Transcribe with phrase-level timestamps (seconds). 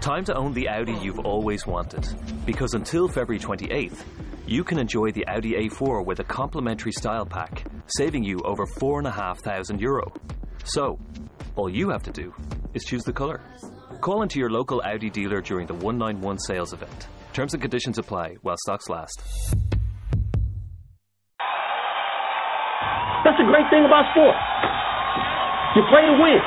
[0.00, 2.08] Time to own the Audi you've always wanted.
[2.46, 4.02] Because until February 28th,
[4.46, 9.78] you can enjoy the Audi A4 with a complimentary style pack, saving you over €4,500
[9.78, 10.10] Euro.
[10.64, 10.98] So,
[11.54, 12.32] all you have to do
[12.72, 13.42] is choose the colour.
[14.00, 17.08] Call into your local Audi dealer during the 191 sales event.
[17.34, 19.22] Terms and conditions apply while stocks last.
[23.22, 24.38] That's the great thing about sports.
[25.76, 26.40] You play to win.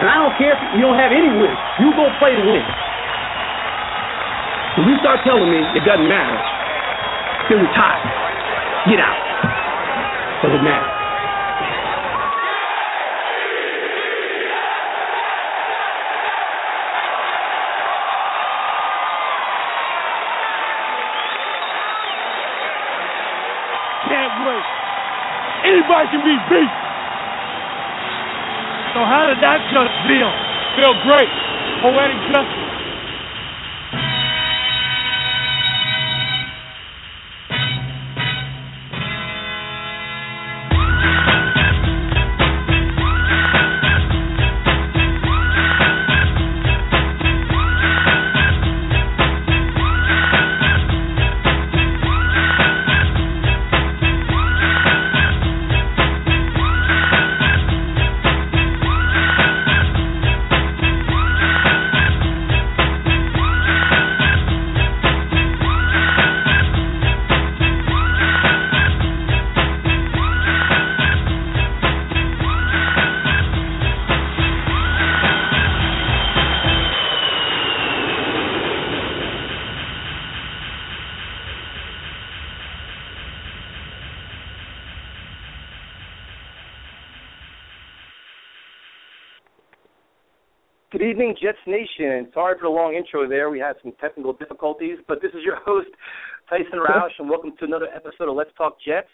[0.00, 1.60] And I don't care if you don't have any wins.
[1.76, 2.64] You go play to win.
[4.80, 6.40] When you start telling me it doesn't matter,
[7.52, 8.00] then retire.
[8.88, 9.20] Get out.
[10.40, 10.88] Doesn't matter.
[24.08, 24.64] Can't wait.
[25.68, 26.89] Anybody can be beat.
[28.94, 30.32] So how did that just feel?
[30.76, 31.30] Feel great.
[31.80, 32.69] Poetic justice.
[91.20, 92.30] Evening, Jets Nation.
[92.32, 93.50] Sorry for the long intro there.
[93.50, 95.88] We had some technical difficulties, but this is your host,
[96.48, 99.12] Tyson Roush, and welcome to another episode of Let's Talk Jets.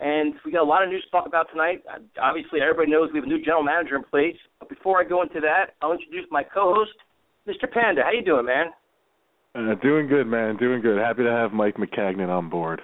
[0.00, 1.82] And we got a lot of news to talk about tonight.
[2.20, 4.36] Obviously, everybody knows we have a new general manager in place.
[4.60, 6.96] But before I go into that, I'll introduce my co-host,
[7.46, 7.70] Mr.
[7.70, 8.02] Panda.
[8.02, 8.66] How you doing, man?
[9.54, 10.56] Uh, doing good, man.
[10.56, 10.98] Doing good.
[10.98, 12.80] Happy to have Mike Maccagnan on board.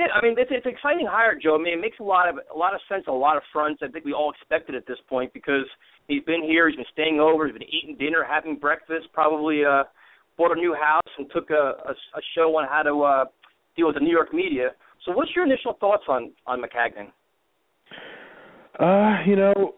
[0.00, 1.56] Yeah, I mean it's it's exciting hire, Joe.
[1.56, 3.42] I mean it makes a lot of a lot of sense on a lot of
[3.52, 3.82] fronts.
[3.84, 5.66] I think we all expected at this point because
[6.08, 9.84] he's been here, he's been staying over, he's been eating dinner, having breakfast, probably uh
[10.38, 13.24] bought a new house and took a a, a show on how to uh
[13.76, 14.70] deal with the New York media.
[15.04, 17.12] So what's your initial thoughts on on Maccagnan?
[18.78, 19.74] Uh, you know,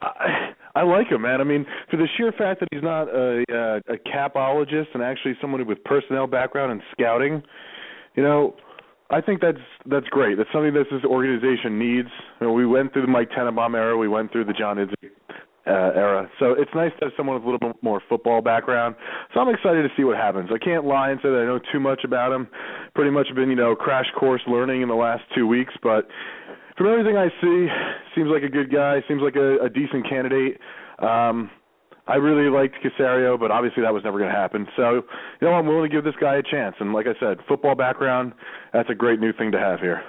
[0.00, 1.42] I, I like him, man.
[1.42, 5.34] I mean, for the sheer fact that he's not a a, a capologist and actually
[5.38, 7.42] someone with personnel background and scouting,
[8.14, 8.56] you know,
[9.10, 10.38] I think that's that's great.
[10.38, 12.08] That's something that this organization needs.
[12.40, 15.10] You know, we went through the Mike Tannenbaum era, we went through the John Idzik
[15.66, 18.96] uh, era, so it's nice to have someone with a little bit more football background.
[19.32, 20.50] So I'm excited to see what happens.
[20.52, 22.48] I can't lie and say that I know too much about him.
[22.94, 26.08] Pretty much been you know crash course learning in the last two weeks, but
[26.76, 27.68] from everything I see,
[28.14, 29.02] seems like a good guy.
[29.06, 30.58] Seems like a, a decent candidate.
[30.98, 31.50] Um,
[32.06, 34.66] I really liked Caserio, but obviously that was never going to happen.
[34.76, 35.02] So,
[35.40, 36.76] you know, I'm willing to give this guy a chance.
[36.78, 38.34] And like I said, football background,
[38.72, 40.02] that's a great new thing to have here.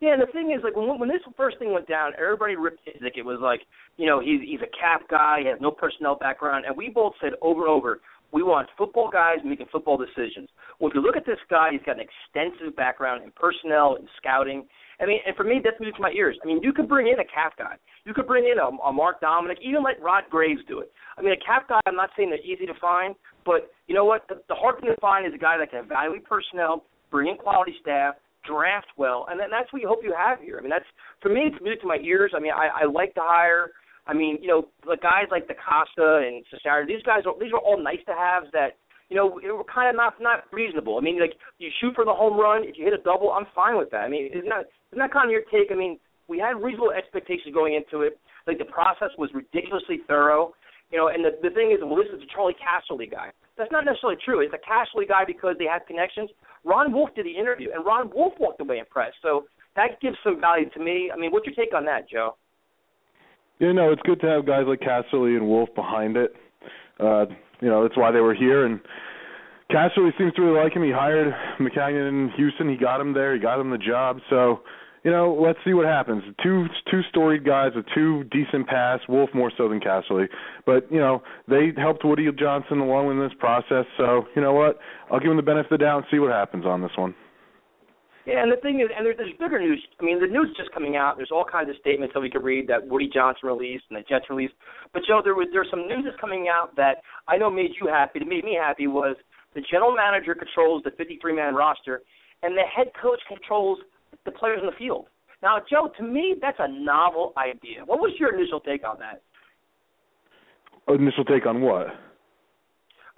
[0.00, 2.86] Yeah, and the thing is, like when when this first thing went down, everybody ripped
[2.86, 3.16] Idzik.
[3.16, 3.62] It was like,
[3.96, 7.14] you know, he's he's a cap guy, he has no personnel background, and we both
[7.20, 8.00] said over and over,
[8.32, 10.48] we want football guys making football decisions.
[10.78, 14.08] Well, if you look at this guy, he's got an extensive background in personnel and
[14.16, 14.66] scouting.
[15.00, 16.36] I mean, and for me, that's music to my ears.
[16.42, 17.76] I mean, you could bring in a cap guy.
[18.04, 20.92] You could bring in a, a Mark Dominik, even let Rod Graves do it.
[21.18, 23.14] I mean, a cap guy, I'm not saying they're easy to find,
[23.44, 24.26] but you know what?
[24.28, 27.36] The, the hard thing to find is a guy that can evaluate personnel, bring in
[27.36, 28.14] quality staff,
[28.46, 30.56] draft well, and then that's what you hope you have here.
[30.58, 30.86] I mean, that's
[31.20, 32.32] for me, it's music to my ears.
[32.34, 33.72] I mean, I, I like to hire.
[34.06, 37.58] I mean, you know, the guys like DeCosta and Caserio, these guys, are, these are
[37.58, 40.98] all nice to haves that you know, it were kind of not not reasonable.
[40.98, 43.46] I mean, like you shoot for the home run, if you hit a double, I'm
[43.54, 44.02] fine with that.
[44.02, 45.70] I mean, isn't that isn't that kind of your take?
[45.70, 48.18] I mean, we had reasonable expectations going into it.
[48.46, 50.54] Like the process was ridiculously thorough.
[50.90, 53.30] You know, and the the thing is, well, this is a Charlie Casserly guy.
[53.56, 54.42] That's not necessarily true.
[54.42, 56.30] It's a Casserly guy because they had connections.
[56.64, 59.22] Ron Wolf did the interview, and Ron Wolf walked away impressed.
[59.22, 61.10] So that gives some value to me.
[61.14, 62.34] I mean, what's your take on that, Joe?
[63.58, 66.34] You know, it's good to have guys like Casserly and Wolf behind it.
[67.00, 67.26] Uh,
[67.60, 68.66] you know, that's why they were here.
[68.66, 68.80] And
[69.70, 70.82] Casserly seems to really like him.
[70.82, 72.68] He hired Maccagnan in Houston.
[72.68, 73.34] He got him there.
[73.34, 74.18] He got him the job.
[74.28, 74.60] So,
[75.04, 76.22] you know, let's see what happens.
[76.42, 79.00] Two two storied guys with two decent pass.
[79.08, 80.26] Wolf more so than Casserly,
[80.66, 83.84] but you know they helped Woody Johnson along in this process.
[83.96, 84.78] So you know what?
[85.10, 87.14] I'll give him the benefit of the doubt and see what happens on this one.
[88.26, 89.78] Yeah, and the thing is, and there's, there's bigger news.
[90.00, 91.16] I mean, the news is just coming out.
[91.16, 94.02] There's all kinds of statements that we could read that Woody Johnson released and the
[94.02, 94.54] Jets released.
[94.92, 97.86] But Joe, there was there's some news that's coming out that I know made you
[97.86, 98.18] happy.
[98.18, 99.14] To made me happy was
[99.54, 102.02] the general manager controls the 53-man roster,
[102.42, 103.78] and the head coach controls
[104.24, 105.06] the players in the field.
[105.40, 107.84] Now, Joe, to me, that's a novel idea.
[107.84, 109.22] What was your initial take on that?
[110.92, 111.88] Initial take on what?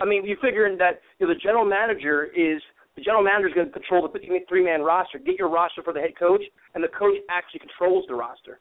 [0.00, 2.60] I mean, you figuring that you know, the general manager is
[2.98, 5.92] the general manager is going to control the 53 man roster, get your roster for
[5.92, 6.42] the head coach,
[6.74, 8.58] and the coach actually controls the roster.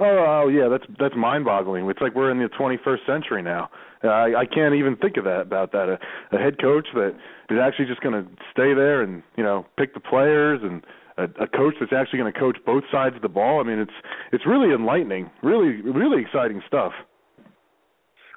[0.00, 1.88] Oh, oh yeah, that's that's mind-boggling.
[1.88, 3.70] It's like we're in the 21st century now.
[4.02, 5.88] I, I can't even think of that about that.
[5.88, 7.14] A, a head coach that
[7.48, 10.82] is actually just going to stay there and you know pick the players, and
[11.16, 13.60] a, a coach that's actually going to coach both sides of the ball.
[13.60, 13.94] I mean, it's
[14.32, 16.90] it's really enlightening, really really exciting stuff.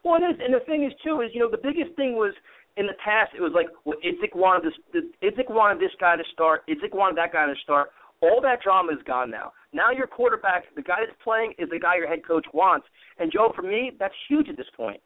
[0.06, 2.36] Well, it is, and the thing is too is you know the biggest thing was
[2.78, 6.24] in the past it was like well, Idzik wanted this Idzik wanted this guy to
[6.32, 7.90] start, Idzik wanted that guy to start.
[8.22, 9.52] All that drama is gone now.
[9.74, 12.88] Now your quarterback, the guy that's playing, is the guy your head coach wants.
[13.20, 15.00] And Joe, for me, that's huge at this point.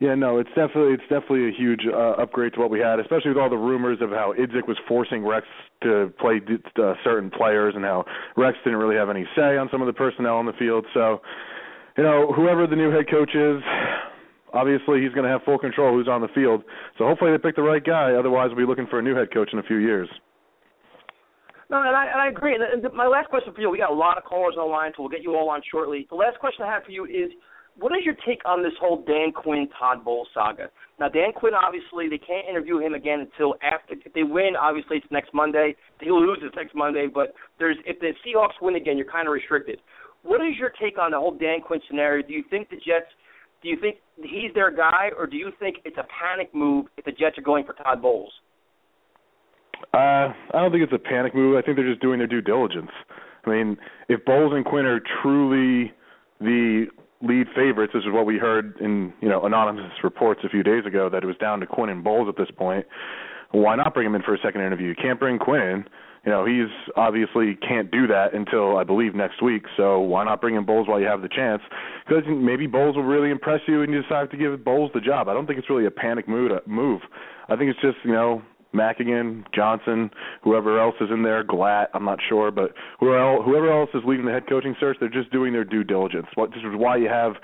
[0.00, 3.30] Yeah, no, it's definitely it's definitely a huge uh, upgrade to what we had, especially
[3.30, 5.44] with all the rumors of how Idzik was forcing Rex
[5.82, 6.40] to play
[6.80, 8.04] uh, certain players and how
[8.36, 10.86] Rex didn't really have any say on some of the personnel on the field.
[10.94, 11.20] So,
[11.96, 13.60] you know, whoever the new head coach is,
[14.52, 16.62] obviously he's going to have full control who's on the field.
[16.96, 18.14] So hopefully they pick the right guy.
[18.14, 20.08] Otherwise, we'll be looking for a new head coach in a few years.
[21.70, 22.56] No, and I, and I agree.
[22.56, 24.92] And my last question for you, we got a lot of callers on the line,
[24.96, 26.06] so we'll get you all on shortly.
[26.08, 27.30] The last question I have for you is,
[27.78, 30.70] what is your take on this whole Dan Quinn Todd Bowles saga?
[30.98, 33.94] Now, Dan Quinn, obviously, they can't interview him again until after.
[33.94, 35.76] If they win, obviously, it's next Monday.
[36.00, 39.32] If he loses next Monday, but there's if the Seahawks win again, you're kind of
[39.32, 39.78] restricted.
[40.24, 42.26] What is your take on the whole Dan Quinn scenario?
[42.26, 43.12] Do you think the Jets
[43.62, 47.04] do you think he's their guy, or do you think it's a panic move if
[47.04, 48.32] the Jets are going for Todd Bowles?
[49.94, 51.56] Uh, I don't think it's a panic move.
[51.56, 52.90] I think they're just doing their due diligence.
[53.46, 53.76] I mean,
[54.08, 55.92] if Bowles and Quinn are truly
[56.40, 56.86] the
[57.22, 60.84] lead favorites, this is what we heard in you know anonymous reports a few days
[60.86, 62.86] ago that it was down to Quinn and Bowles at this point.
[63.50, 64.88] Why not bring him in for a second interview?
[64.88, 65.84] You can't bring Quinn in
[66.28, 69.62] you know, he's obviously can't do that until I believe next week.
[69.78, 71.62] So why not bring in Bowles while you have the chance?
[72.06, 75.28] Because maybe Bowles will really impress you, and you decide to give Bowles the job.
[75.28, 77.00] I don't think it's really a panic mood uh, move.
[77.48, 78.42] I think it's just you know
[78.74, 80.10] Maccagnan, Johnson,
[80.44, 84.32] whoever else is in there, Glatt, I'm not sure, but whoever else is leading the
[84.32, 86.26] head coaching search, they're just doing their due diligence.
[86.36, 87.36] This is why you have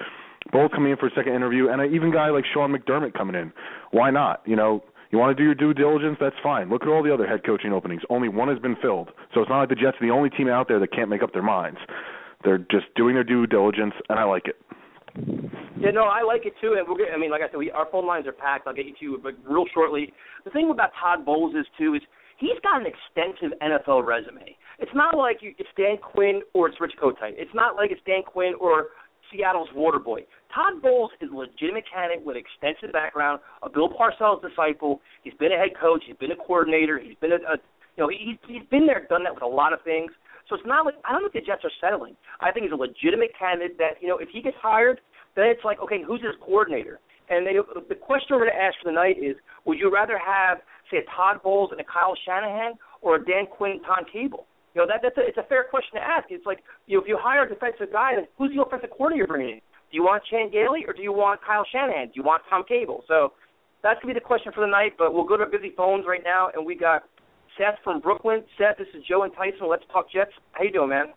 [0.53, 3.51] Bowles coming in for a second interview, and even guy like Sean McDermott coming in.
[3.93, 4.43] Why not?
[4.45, 6.17] You know, you want to do your due diligence?
[6.19, 6.71] That's fine.
[6.71, 8.03] Look at all the other head coaching openings.
[8.11, 9.11] Only one has been filled.
[9.33, 11.23] So it's not like the Jets are the only team out there that can't make
[11.23, 11.79] up their minds.
[12.43, 14.59] They're just doing their due diligence, and I like it.
[15.79, 16.75] Yeah, no, I like it too.
[16.75, 18.67] And we're I mean, like I said, we, our phone lines are packed.
[18.67, 20.13] I'll get you to but real shortly.
[20.45, 22.03] The thing about Todd Bowles is too is
[22.37, 24.57] he's got an extensive NFL resume.
[24.81, 27.39] It's not like you, it's Dan Quinn or it's Rich Kotite.
[27.39, 28.89] It's not like it's Dan Quinn or
[29.31, 30.27] Seattle's water boy.
[30.55, 35.01] Todd Bowles is a legitimate candidate with extensive background, a Bill Parcells disciple.
[35.25, 36.05] He's been a head coach.
[36.07, 36.99] He's been a coordinator.
[37.03, 37.59] He's been a, a
[37.97, 40.13] you know, he, he's been there, done that with a lot of things.
[40.49, 42.15] So it's not like I don't think the Jets are settling.
[42.41, 45.01] I think he's a legitimate candidate that you know if he gets hired,
[45.35, 47.01] then it's like okay, who's his coordinator?
[47.31, 47.57] And they,
[47.89, 50.61] the question we're going to ask for tonight is: Would you rather have
[50.93, 54.45] say a Todd Bowles and a Kyle Shanahan, or a Dan Quinn, Tom Cable?
[54.77, 56.29] You know that that's a, it's a fair question to ask.
[56.29, 59.25] It's like you know, if you hire a defensive guy, then who's the offensive coordinator
[59.25, 59.65] you're bringing in?
[59.95, 62.07] Do you want Chan Gailey or do you want Kyle Shanahan?
[62.07, 63.05] Do you want Tom Cable?
[63.07, 63.31] So
[63.81, 64.95] that's gonna be the question for the night.
[64.99, 67.05] But we'll go to busy phones right now, and we got
[67.57, 68.43] Seth from Brooklyn.
[68.59, 69.69] Seth, this is Joe and Tyson.
[69.71, 70.33] Let's talk Jets.
[70.51, 71.13] How you doing, man?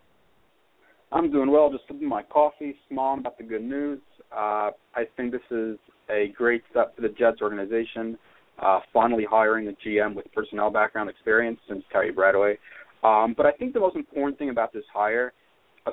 [1.11, 1.71] I'm doing well.
[1.71, 3.99] Just sipping my coffee, smiling about the good news.
[4.31, 5.79] Uh, I think this is
[6.11, 8.15] a great step for the Jets organization.
[8.61, 12.59] Uh, finally hiring a GM with personnel background experience since Terry Bradway.
[13.03, 15.33] Um, but I think the most important thing about this hire,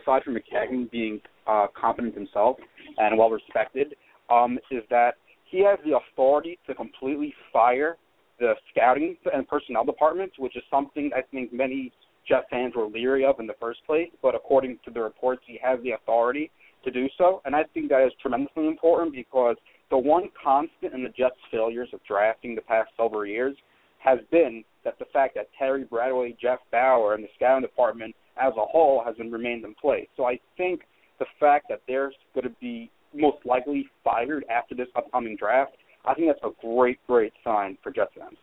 [0.01, 2.57] aside from Maccagnan being uh, competent himself
[2.99, 3.95] and well respected,
[4.31, 5.15] um, is that
[5.51, 7.97] he has the authority to completely fire
[8.41, 11.93] the scouting and personnel department, which is something I think many
[12.27, 14.09] Jet fans were leery of in the first place.
[14.23, 16.51] But according to the reports, he has the authority
[16.85, 19.57] to do so, and I think that is tremendously important because
[19.91, 23.57] the one constant in the Jets' failures of drafting the past several years
[23.99, 28.53] has been that the fact that Terry Bradway, Jeff Bauer, and the scouting department as
[28.57, 30.09] a whole has been remained in place.
[30.17, 30.83] So I think
[31.19, 35.73] the fact that they're going to be most likely fired after this upcoming draft,
[36.05, 38.37] I think that's a great, great sign for Jets fans.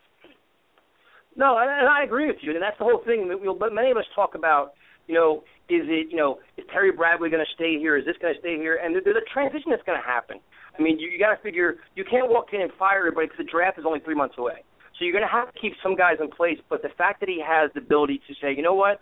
[1.36, 3.30] No, and I agree with you, and that's the whole thing.
[3.30, 4.74] That we'll, many of us talk about,
[5.08, 7.98] you know, is it, you know, is Terry Bradway going to stay here?
[7.98, 8.80] Is this going to stay here?
[8.84, 10.40] And there's a transition that's going to happen.
[10.78, 13.46] I mean, you, you got to figure you can't walk in and fire everybody because
[13.46, 14.64] the draft is only three months away.
[15.00, 16.60] So you're going to have to keep some guys in place.
[16.70, 19.00] But the fact that he has the ability to say, you know what,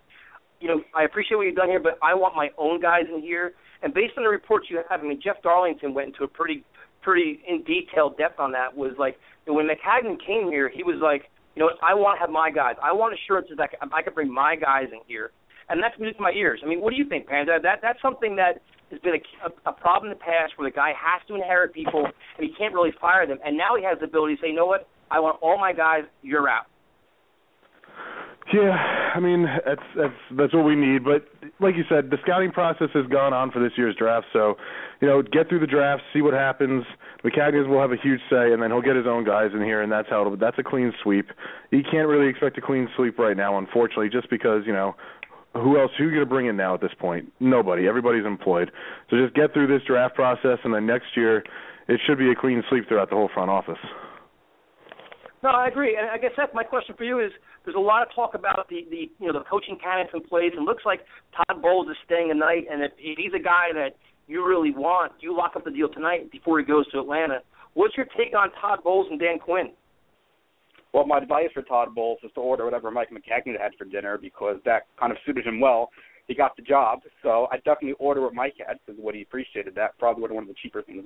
[0.59, 3.21] you know, I appreciate what you've done here, but I want my own guys in
[3.21, 3.53] here.
[3.81, 6.63] And based on the reports you have, I mean, Jeff Darlington went into a pretty,
[7.01, 8.75] pretty in detailed depth on that.
[8.75, 12.29] Was like when Maccagnan came here, he was like, you know, I want to have
[12.29, 12.75] my guys.
[12.83, 15.31] I want assurances that I can bring my guys in here,
[15.69, 16.61] and that's music to my ears.
[16.63, 17.59] I mean, what do you think, Panda?
[17.61, 18.61] That that's something that
[18.91, 22.05] has been a, a problem in the past where the guy has to inherit people
[22.05, 23.37] and he can't really fire them.
[23.45, 25.73] And now he has the ability to say, you know what, I want all my
[25.73, 26.65] guys, you're out.
[28.53, 28.71] Yeah,
[29.15, 31.03] I mean that's that's that's what we need.
[31.03, 31.27] But
[31.59, 34.27] like you said, the scouting process has gone on for this year's draft.
[34.33, 34.55] So,
[35.01, 36.83] you know, get through the draft, see what happens.
[37.23, 39.81] Maccagnan will have a huge say, and then he'll get his own guys in here,
[39.81, 40.21] and that's how.
[40.21, 41.27] It'll, that's a clean sweep.
[41.69, 44.95] He can't really expect a clean sweep right now, unfortunately, just because you know
[45.53, 45.91] who else?
[45.97, 47.31] Who are you going to bring in now at this point?
[47.39, 47.87] Nobody.
[47.87, 48.71] Everybody's employed.
[49.09, 51.43] So just get through this draft process, and then next year
[51.87, 53.79] it should be a clean sweep throughout the whole front office.
[55.41, 57.31] No, I agree, and I guess that's my question for you is
[57.63, 60.51] there's a lot of talk about the the you know the coaching candidates in place,
[60.55, 60.99] and looks like
[61.31, 63.95] Todd Bowles is staying a night, and if, he's a guy that
[64.27, 67.39] you really want, you lock up the deal tonight before he goes to Atlanta.
[67.73, 69.71] What's your take on Todd Bowles and Dan Quinn?
[70.93, 74.17] Well, my advice for Todd Bowles is to order whatever Mike Maccagnan had for dinner
[74.17, 75.89] because that kind of suited him well.
[76.27, 79.73] He got the job, so I definitely order what Mike had because what he appreciated
[79.75, 79.97] that.
[79.97, 81.05] Probably one of the cheaper things.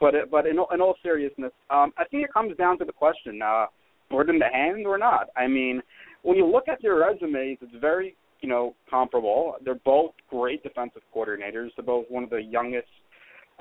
[0.00, 3.40] But but in, in all seriousness, um, I think it comes down to the question:
[3.42, 3.66] uh,
[4.10, 5.28] bird in the hand or not?
[5.36, 5.82] I mean,
[6.22, 9.56] when you look at their resumes, it's very you know comparable.
[9.64, 11.70] They're both great defensive coordinators.
[11.76, 12.88] They're both one of the youngest,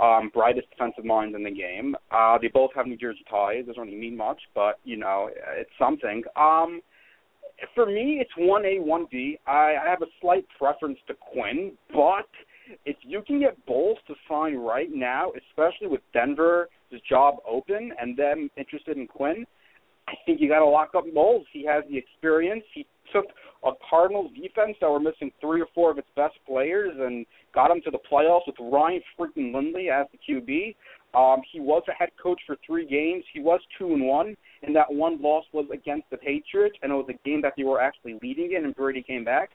[0.01, 1.96] um, brightest defensive minds in the game.
[2.12, 3.65] Uh, they both have New Jersey ties.
[3.65, 6.24] Doesn't really mean much, but you know it's something.
[6.36, 6.82] Um,
[7.74, 9.39] for me, it's one A, one B.
[9.48, 12.27] I, I have a slight preference to Quinn, but
[12.86, 16.70] if you can get Bowles to sign right now, especially with Denver's
[17.08, 19.46] job open and them interested in Quinn,
[20.08, 21.46] I think you got to lock up Bowles.
[21.52, 22.64] He has the experience.
[22.74, 23.26] He took
[23.64, 27.70] a Cardinals defense that were missing three or four of its best players and got
[27.70, 30.76] them to the playoffs with Ryan freaking Lindley as the QB.
[31.16, 33.24] Um, he was a head coach for three games.
[33.34, 36.96] He was two and one, and that one loss was against the Patriots, and it
[36.96, 39.52] was a game that they were actually leading in, and Brady came back.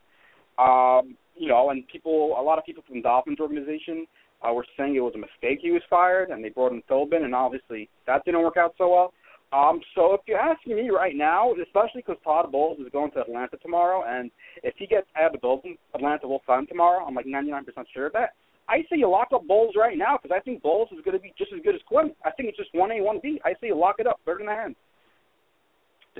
[0.58, 4.06] Um, you know, and people, a lot of people from Dolphins organization
[4.46, 7.24] uh, were saying it was a mistake he was fired, and they brought in Philbin,
[7.24, 9.14] and obviously that didn't work out so well.
[9.52, 13.20] Um, so if you're asking me right now, especially because Todd Bowles is going to
[13.20, 14.30] Atlanta tomorrow, and
[14.62, 17.04] if he gets out of the building, Atlanta will sign tomorrow.
[17.04, 18.34] I'm like 99% sure of that.
[18.68, 21.22] I say you lock up Bowles right now because I think Bowles is going to
[21.22, 22.12] be just as good as Quinn.
[22.24, 23.40] I think it's just one A, one B.
[23.44, 24.76] I say you lock it up, bird in the hand.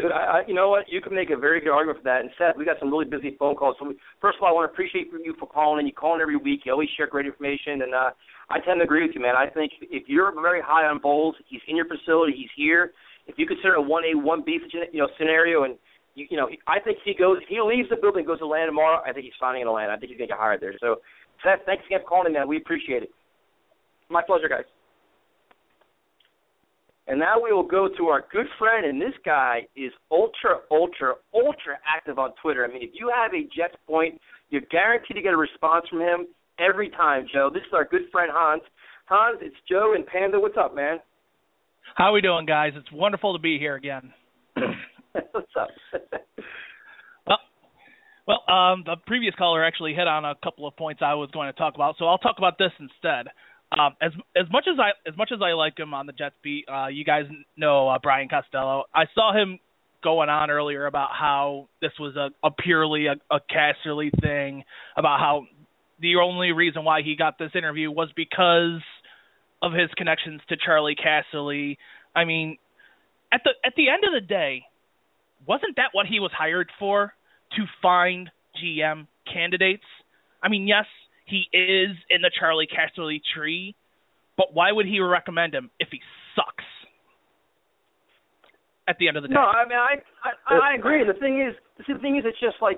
[0.01, 0.85] Dude, I, I, you know what?
[0.89, 2.21] You can make a very good argument for that.
[2.21, 3.77] And Seth, we got some really busy phone calls.
[3.79, 5.79] So we, first of all, I want to appreciate you for calling.
[5.81, 6.63] And you calling every week.
[6.65, 7.83] You always share great information.
[7.83, 8.11] And uh,
[8.49, 9.37] I tend to agree with you, man.
[9.37, 12.93] I think if you're very high on Bowles, he's in your facility, he's here.
[13.27, 14.59] If you consider a one A, one B,
[14.93, 15.77] you know, scenario, and
[16.15, 17.39] you, you know, I think he goes.
[17.49, 19.01] He leaves the building, goes to Atlanta tomorrow.
[19.07, 19.93] I think he's signing in Atlanta.
[19.93, 20.75] I think he's gonna get hired there.
[20.81, 20.97] So,
[21.45, 22.49] Seth, thanks again for calling in, man.
[22.49, 23.11] We appreciate it.
[24.09, 24.65] My pleasure, guys.
[27.11, 31.15] And now we will go to our good friend, and this guy is ultra, ultra,
[31.35, 32.65] ultra active on Twitter.
[32.65, 35.99] I mean, if you have a Jets point, you're guaranteed to get a response from
[35.99, 36.29] him
[36.61, 37.51] every time, Joe.
[37.53, 38.63] This is our good friend Hans.
[39.07, 40.39] Hans, it's Joe and Panda.
[40.39, 40.99] What's up, man?
[41.97, 42.75] How we doing, guys?
[42.77, 44.13] It's wonderful to be here again.
[44.55, 45.71] What's up?
[47.27, 47.39] well,
[48.29, 51.53] well, um, the previous caller actually hit on a couple of points I was going
[51.53, 53.33] to talk about, so I'll talk about this instead.
[53.79, 56.35] Um, as as much as I as much as I like him on the Jets
[56.43, 57.25] beat, uh, you guys
[57.57, 58.85] know uh, Brian Costello.
[58.95, 59.61] I saw him
[60.03, 64.65] going on earlier about how this was a, a purely a, a Casserly thing,
[64.97, 65.45] about how
[66.01, 68.81] the only reason why he got this interview was because
[69.63, 71.77] of his connections to Charlie Casserly.
[72.15, 72.59] I mean,
[73.33, 74.65] at the at the end of the day,
[75.47, 77.13] wasn't that what he was hired for?
[77.57, 78.31] To find
[78.63, 79.85] GM candidates?
[80.43, 80.87] I mean, yes,
[81.31, 83.75] he is in the Charlie Casserly tree,
[84.37, 86.01] but why would he recommend him if he
[86.35, 86.65] sucks?
[88.89, 89.35] At the end of the day.
[89.35, 91.05] No, I mean I I, I agree.
[91.07, 91.55] The thing is,
[91.87, 92.77] the thing is, it's just like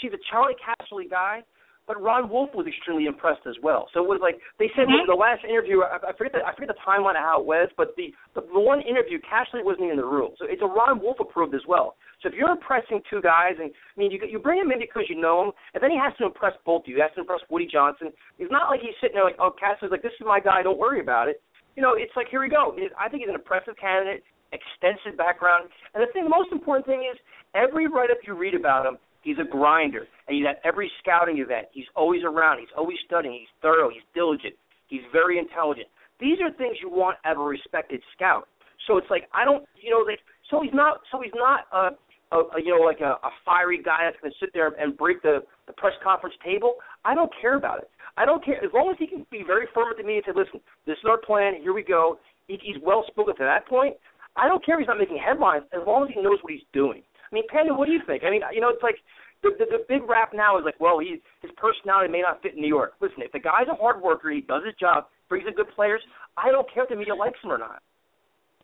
[0.00, 1.42] she's a Charlie Casserly guy,
[1.86, 3.88] but Ron Wolf was extremely impressed as well.
[3.92, 5.06] So it was like they said mm-hmm.
[5.06, 5.84] the last interview.
[5.84, 8.42] I, I forget the I forget the timeline of how it was, but the the,
[8.42, 10.32] the one interview, Casserly wasn't even in the room.
[10.40, 11.96] So it's a Ron Wolf approved as well.
[12.22, 15.04] So if you're impressing two guys, and I mean you you bring him in because
[15.08, 16.96] you know him, and then he has to impress both of you.
[16.96, 18.10] He has to impress Woody Johnson.
[18.40, 20.62] It's not like he's sitting there like, oh, Casserly's like, this is my guy.
[20.62, 21.42] Don't worry about it.
[21.76, 22.72] You know, it's like here we go.
[22.98, 24.22] I think he's an impressive candidate
[24.54, 25.68] extensive background.
[25.92, 27.18] And the thing, the most important thing is
[27.58, 31.66] every write-up you read about him, he's a grinder, and he's at every scouting event.
[31.72, 32.60] He's always around.
[32.60, 33.34] He's always studying.
[33.40, 33.90] He's thorough.
[33.90, 34.54] He's diligent.
[34.86, 35.88] He's very intelligent.
[36.20, 38.46] These are things you want of a respected scout.
[38.86, 41.96] So it's like I don't, you know, like so he's not, so he's not a,
[42.36, 44.96] a, a you know, like a, a fiery guy that's going to sit there and
[44.96, 46.74] break the the press conference table.
[47.04, 47.90] I don't care about it.
[48.16, 50.40] I don't care as long as he can be very firm with media and say,
[50.40, 51.54] "Listen, this is our plan.
[51.60, 53.96] Here we go." He, he's well spoken to that point.
[54.36, 56.66] I don't care if he's not making headlines as long as he knows what he's
[56.72, 57.02] doing.
[57.34, 58.22] I mean, Panda, what do you think?
[58.22, 58.94] I mean, you know, it's like
[59.42, 62.54] the, the the big rap now is like, well, he his personality may not fit
[62.54, 62.94] in New York.
[63.02, 65.98] Listen, if the guy's a hard worker, he does his job, brings in good players.
[66.38, 67.82] I don't care if the media likes him or not.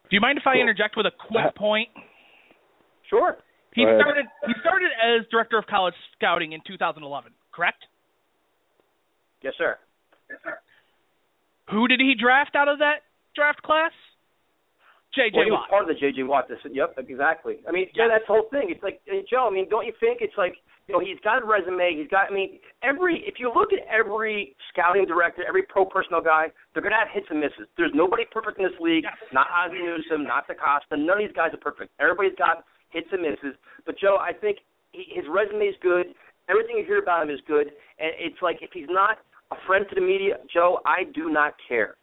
[0.06, 1.90] Do you mind if I interject with a quick uh, point?
[3.10, 3.42] Sure.
[3.74, 7.02] He started he started as director of college scouting in 2011,
[7.50, 7.82] correct?
[9.42, 9.78] Yes, sir.
[10.30, 10.54] Yes, sir.
[11.74, 13.02] Who did he draft out of that
[13.34, 13.90] draft class?
[15.10, 15.66] JJ well, he Watt.
[15.66, 16.46] was part of the JJ Watt.
[16.46, 17.58] This, yep, exactly.
[17.66, 18.70] I mean, yeah, that's the whole thing.
[18.70, 19.50] It's like Joe.
[19.50, 20.54] I mean, don't you think it's like
[20.86, 21.98] you know he's got a resume.
[21.98, 22.30] He's got.
[22.30, 26.82] I mean, every if you look at every scouting director, every pro personnel guy, they're
[26.82, 27.66] gonna have hits and misses.
[27.74, 29.02] There's nobody perfect in this league.
[29.02, 29.18] Yes.
[29.34, 30.94] Not Ozzie Newsome, not DeCosta.
[30.94, 31.90] None of these guys are perfect.
[31.98, 33.58] Everybody's got hits and misses.
[33.86, 34.58] But Joe, I think
[34.92, 36.14] he, his resume is good.
[36.48, 37.74] Everything you hear about him is good.
[37.98, 39.18] And it's like if he's not
[39.50, 41.98] a friend to the media, Joe, I do not care.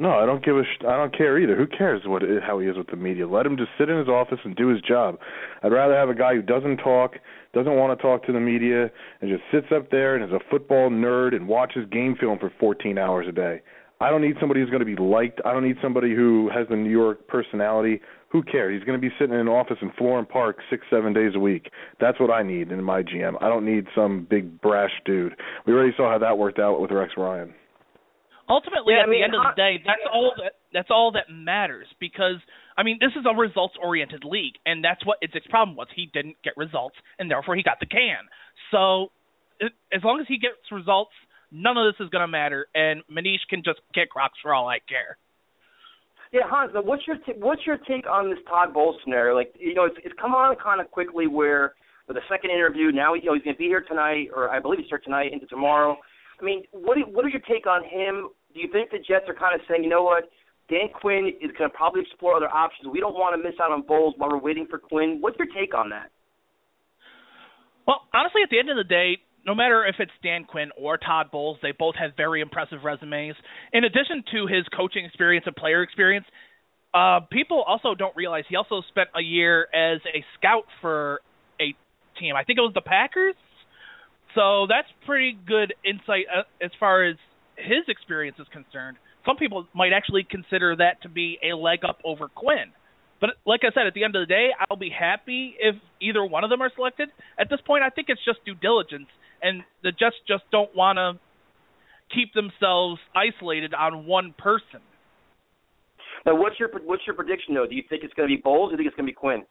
[0.00, 0.62] No, I don't give a.
[0.62, 1.56] Sh- I don't care either.
[1.56, 3.26] Who cares what how he is with the media?
[3.26, 5.18] Let him just sit in his office and do his job.
[5.64, 7.16] I'd rather have a guy who doesn't talk,
[7.52, 10.38] doesn't want to talk to the media, and just sits up there and is a
[10.50, 13.60] football nerd and watches game film for 14 hours a day.
[14.00, 15.40] I don't need somebody who's going to be liked.
[15.44, 18.00] I don't need somebody who has the New York personality.
[18.28, 18.78] Who cares?
[18.78, 21.40] He's going to be sitting in an office in Florham Park six, seven days a
[21.40, 21.70] week.
[22.00, 23.34] That's what I need in my GM.
[23.42, 25.34] I don't need some big brash dude.
[25.66, 27.52] We already saw how that worked out with Rex Ryan
[28.48, 31.12] ultimately yeah, at I mean, the end of the day that's all that that's all
[31.12, 32.36] that matters because
[32.76, 36.10] I mean this is a results oriented league and that's what its problem was he
[36.12, 38.28] didn't get results and therefore he got the can
[38.70, 39.12] so
[39.60, 41.12] it, as long as he gets results
[41.50, 44.68] none of this is going to matter and Manish can just kick rocks for all
[44.68, 45.16] I care
[46.30, 46.72] yeah, Hans.
[46.74, 49.34] What's your t- what's your take on this Todd Bowles scenario?
[49.34, 51.72] Like, you know, it's it's come on kind of quickly where
[52.06, 54.60] with the second interview now, you know, he's going to be here tonight, or I
[54.60, 55.96] believe he's here tonight into tomorrow.
[56.40, 58.28] I mean, what do, what are your take on him?
[58.58, 60.26] Do you think the Jets are kind of saying, you know what,
[60.68, 62.90] Dan Quinn is going to probably explore other options.
[62.90, 65.18] We don't want to miss out on Bowles while we're waiting for Quinn.
[65.20, 66.10] What's your take on that?
[67.86, 70.98] Well, honestly, at the end of the day, no matter if it's Dan Quinn or
[70.98, 73.36] Todd Bowles, they both have very impressive resumes.
[73.72, 76.26] In addition to his coaching experience and player experience,
[76.92, 81.20] uh, people also don't realize he also spent a year as a scout for
[81.60, 81.78] a
[82.18, 82.34] team.
[82.34, 83.36] I think it was the Packers.
[84.34, 87.14] So that's pretty good insight uh, as far as
[87.58, 88.96] his experience is concerned.
[89.26, 92.72] Some people might actually consider that to be a leg up over Quinn.
[93.20, 96.24] But like I said, at the end of the day, I'll be happy if either
[96.24, 97.08] one of them are selected.
[97.38, 99.08] At this point, I think it's just due diligence,
[99.42, 101.18] and the Jets just don't want to
[102.14, 104.80] keep themselves isolated on one person.
[106.24, 107.66] Now, what's your what's your prediction though?
[107.66, 109.12] Do you think it's going to be Bowles, or do you think it's going to
[109.12, 109.42] be Quinn?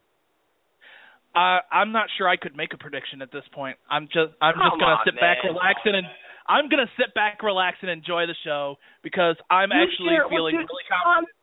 [1.36, 3.78] I I'm not sure I could make a prediction at this point.
[3.90, 5.22] I'm just I'm Come just gonna sit man.
[5.22, 6.08] back, relax, and
[6.48, 10.56] I'm gonna sit back, relax, and enjoy the show because I'm You actually share- feeling
[10.56, 11.34] well, dude, really confident.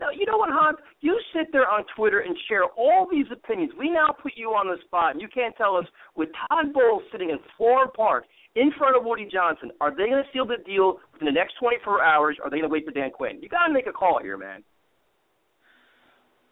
[0.00, 0.78] No, you know what, Hans?
[1.00, 3.72] You sit there on Twitter and share all these opinions.
[3.78, 5.84] We now put you on the spot, and you can't tell us
[6.16, 8.24] with Todd Bowles sitting in Florham Park
[8.56, 11.54] in front of Woody Johnson, are they going to seal the deal within the next
[11.60, 12.36] 24 hours?
[12.40, 13.38] Or are they going to wait for Dan Quinn?
[13.42, 14.64] You got to make a call here, man.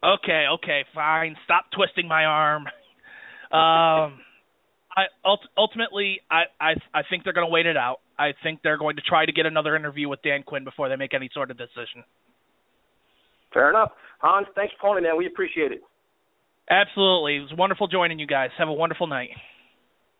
[0.03, 1.35] Okay, okay, fine.
[1.45, 2.65] Stop twisting my arm.
[3.51, 4.19] Um,
[4.99, 5.05] I
[5.57, 7.97] ultimately, I I I think they're going to wait it out.
[8.17, 10.95] I think they're going to try to get another interview with Dan Quinn before they
[10.95, 12.03] make any sort of decision.
[13.53, 13.91] Fair enough.
[14.19, 15.17] Hans, thanks for calling, man.
[15.17, 15.81] We appreciate it.
[16.69, 18.49] Absolutely, it was wonderful joining you guys.
[18.57, 19.29] Have a wonderful night.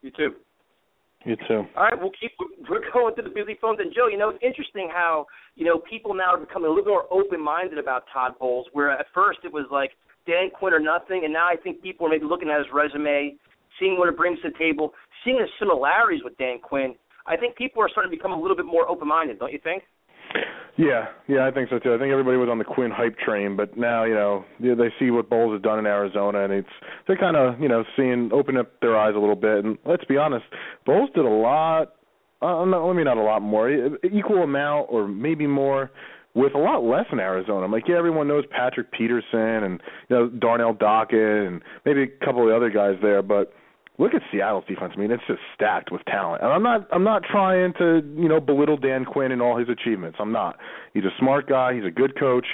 [0.02, 0.32] You too.
[1.26, 1.66] You too.
[1.76, 2.32] All right, we'll keep
[2.70, 3.80] we're going to the busy phones.
[3.82, 6.90] And Joe, you know, it's interesting how you know people now are becoming a little
[6.90, 9.92] more open-minded about Todd Bowles, where at first it was like
[10.26, 13.36] Dan Quinn or nothing, and now I think people are maybe looking at his resume,
[13.80, 16.96] seeing what it brings to the table, seeing the similarities with Dan Quinn.
[17.28, 19.84] I think people are starting to become a little bit more open-minded, don't you think?
[20.78, 21.94] Yeah, yeah, I think so too.
[21.94, 25.12] I think everybody was on the Quinn hype train, but now you know they see
[25.12, 26.70] what Bowles has done in Arizona, and it's
[27.06, 29.66] they're kind of you know seeing open up their eyes a little bit.
[29.66, 30.46] And let's be honest,
[30.86, 31.96] Bowles did a lot.
[32.42, 33.70] Uh, not, let me not a lot more,
[34.06, 35.92] equal amount or maybe more
[36.34, 37.66] with a lot less in Arizona.
[37.66, 42.26] I'm like, yeah, everyone knows Patrick Peterson and you know Darnell Dockett and maybe a
[42.26, 43.52] couple of the other guys there, but
[44.00, 44.94] look at Seattle's defense.
[44.96, 46.42] I mean, it's just stacked with talent.
[46.42, 49.68] And I'm not I'm not trying to, you know, belittle Dan Quinn and all his
[49.70, 50.18] achievements.
[50.20, 50.58] I'm not.
[50.94, 52.46] He's a smart guy, he's a good coach.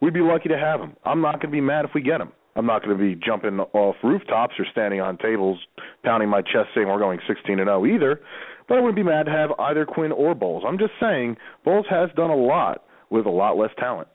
[0.00, 0.96] We'd be lucky to have him.
[1.04, 2.32] I'm not going to be mad if we get him.
[2.56, 5.58] I'm not going to be jumping off rooftops or standing on tables
[6.04, 8.20] pounding my chest saying we're going 16 and 0 either.
[8.68, 10.64] But I wouldn't be mad to have either Quinn or Bowles.
[10.66, 14.08] I'm just saying Bowles has done a lot with a lot less talent.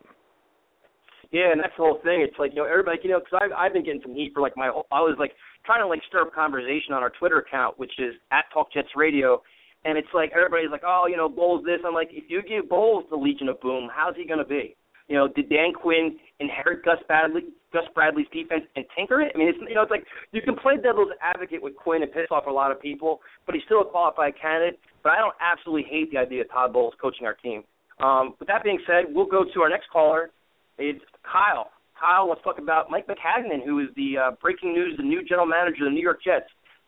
[1.31, 2.21] Yeah, and that's the whole thing.
[2.21, 4.41] It's like you know everybody, you know, because I've I've been getting some heat for
[4.41, 4.87] like my whole.
[4.91, 5.33] I was like
[5.69, 8.89] trying to like stir up conversation on our Twitter account, which is at Talk Jets
[8.95, 9.43] Radio,
[9.85, 11.77] and it's like everybody's like, oh, you know, Bowles this.
[11.85, 14.75] I'm like, if you give Bowles the Legion of Boom, how's he gonna be?
[15.07, 19.31] You know, did Dan Quinn inherit Gus Bradley, Gus Bradley's defense and tinker it?
[19.35, 22.11] I mean, it's you know, it's like you can play devil's advocate with Quinn and
[22.11, 24.79] piss off a lot of people, but he's still a qualified candidate.
[25.03, 27.63] But I don't absolutely hate the idea of Todd Bowles coaching our team.
[28.01, 30.31] Um, with that being said, we'll go to our next caller.
[30.79, 31.69] It's Kyle.
[31.99, 35.45] Kyle, let's talk about Mike Maccagnan, who is the uh, breaking news, the new general
[35.45, 36.45] manager of the New York Jets.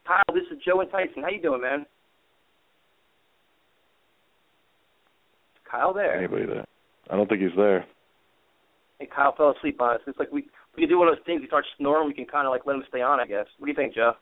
[0.07, 1.21] Kyle, this is Joe and Tyson.
[1.21, 1.85] How you doing, man?
[5.69, 6.17] Kyle there.
[6.17, 6.65] Anybody there?
[7.09, 7.85] I don't think he's there.
[8.99, 10.01] Hey, Kyle fell asleep on us.
[10.07, 10.45] It's like we
[10.75, 11.41] we can do one of those things.
[11.41, 12.07] We start snoring.
[12.07, 13.19] We can kind of like let him stay on.
[13.19, 13.45] I guess.
[13.57, 14.13] What do you think, Joe?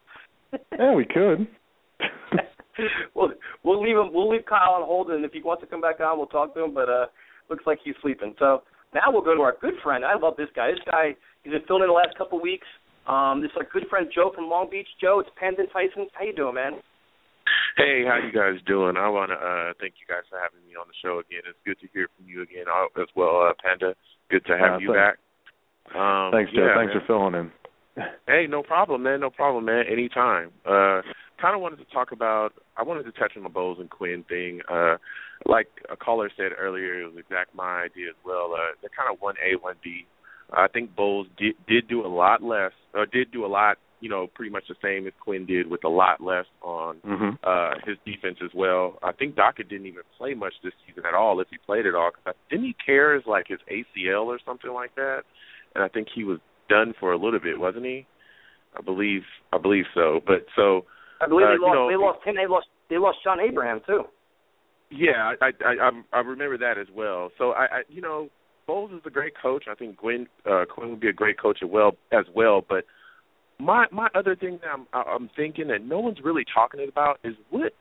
[0.77, 1.47] yeah, we could.
[3.15, 3.29] we'll
[3.63, 4.13] we'll leave him.
[4.13, 6.53] We'll leave Kyle on hold, and if he wants to come back on, we'll talk
[6.53, 6.73] to him.
[6.73, 7.05] But uh,
[7.49, 8.35] looks like he's sleeping.
[8.39, 10.03] So now we'll go to our good friend.
[10.05, 10.71] I love this guy.
[10.71, 12.67] This guy he's been filming the last couple of weeks.
[13.07, 14.87] Um, this is our good friend Joe from Long Beach.
[15.01, 16.07] Joe, it's Pendon Tyson.
[16.13, 16.73] How you doing, man?
[17.77, 18.97] Hey, how you guys doing?
[18.97, 21.41] I want to uh, thank you guys for having me on the show again.
[21.49, 23.95] It's good to hear from you again uh, as well, uh, Panda.
[24.29, 24.99] Good to have Uh, you thanks.
[24.99, 25.15] back.
[25.97, 26.65] Um, Thanks, Joe.
[26.69, 27.01] yeah, Thanks man.
[27.01, 27.51] for filling in.
[28.27, 29.19] Hey, no problem, man.
[29.21, 29.85] No problem, man.
[29.89, 30.51] Anytime.
[30.65, 31.01] Uh,
[31.41, 32.53] kind of wanted to talk about.
[32.77, 34.61] I wanted to touch on the Bowles and Quinn thing.
[34.69, 34.97] Uh,
[35.45, 38.53] like a caller said earlier, it was exact my idea as well.
[38.53, 40.05] Uh, they're kind of one A, one B.
[40.51, 43.77] I think Bowles did did do a lot less, or did do a lot.
[44.01, 47.29] You know, pretty much the same as Quinn did, with a lot less on Mm-hmm.
[47.43, 48.97] uh his defense as well.
[49.03, 51.95] I think Dockett didn't even play much this season at all, if he played at
[51.95, 52.11] all.
[52.11, 55.21] Cause I, didn't he tear his like his ACL or something like that?
[55.75, 58.07] And I think he was done for a little bit, wasn't he?
[58.77, 59.23] I believe
[59.53, 60.21] I believe so.
[60.25, 60.85] But so
[61.21, 61.75] I believe uh, they you lost.
[61.75, 62.35] know, they lost him.
[62.35, 62.67] They lost.
[62.89, 64.03] They lost John Abraham too.
[64.91, 67.31] Yeah, I I I, I remember that as well.
[67.37, 68.29] So I, I you know
[68.67, 69.65] Bowles is a great coach.
[69.69, 72.63] I think Gwen uh, Quinn would be a great coach as well as well.
[72.67, 72.85] But
[73.59, 77.35] my my other thing that I'm I'm thinking that no one's really talking about is
[77.49, 77.73] what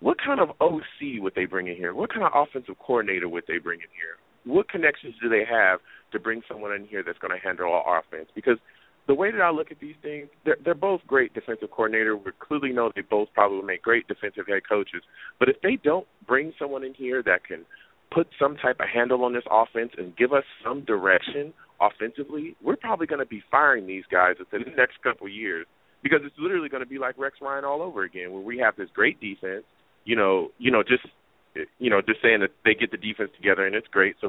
[0.00, 1.94] what kind of OC would they bring in here?
[1.94, 4.18] What kind of offensive coordinator would they bring in here?
[4.44, 5.80] What connections do they have
[6.12, 8.28] to bring someone in here that's going to handle our offense?
[8.34, 8.58] Because
[9.06, 12.16] the way that I look at these things, they're, they're both great defensive coordinator.
[12.16, 15.02] We clearly know they both probably make great defensive head coaches.
[15.38, 17.66] But if they don't bring someone in here that can
[18.12, 22.76] put some type of handle on this offense and give us some direction offensively, we're
[22.76, 25.66] probably going to be firing these guys within the next couple of years
[26.02, 28.76] because it's literally going to be like Rex Ryan all over again, where we have
[28.76, 29.64] this great defense.
[30.04, 31.06] You know, you know, just
[31.78, 34.16] you know, just saying that they get the defense together and it's great.
[34.20, 34.28] So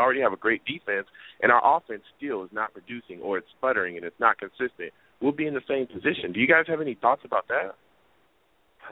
[0.00, 1.06] Already have a great defense,
[1.42, 4.92] and our offense still is not producing, or it's sputtering, and it's not consistent.
[5.20, 6.32] We'll be in the same position.
[6.32, 7.76] Do you guys have any thoughts about that?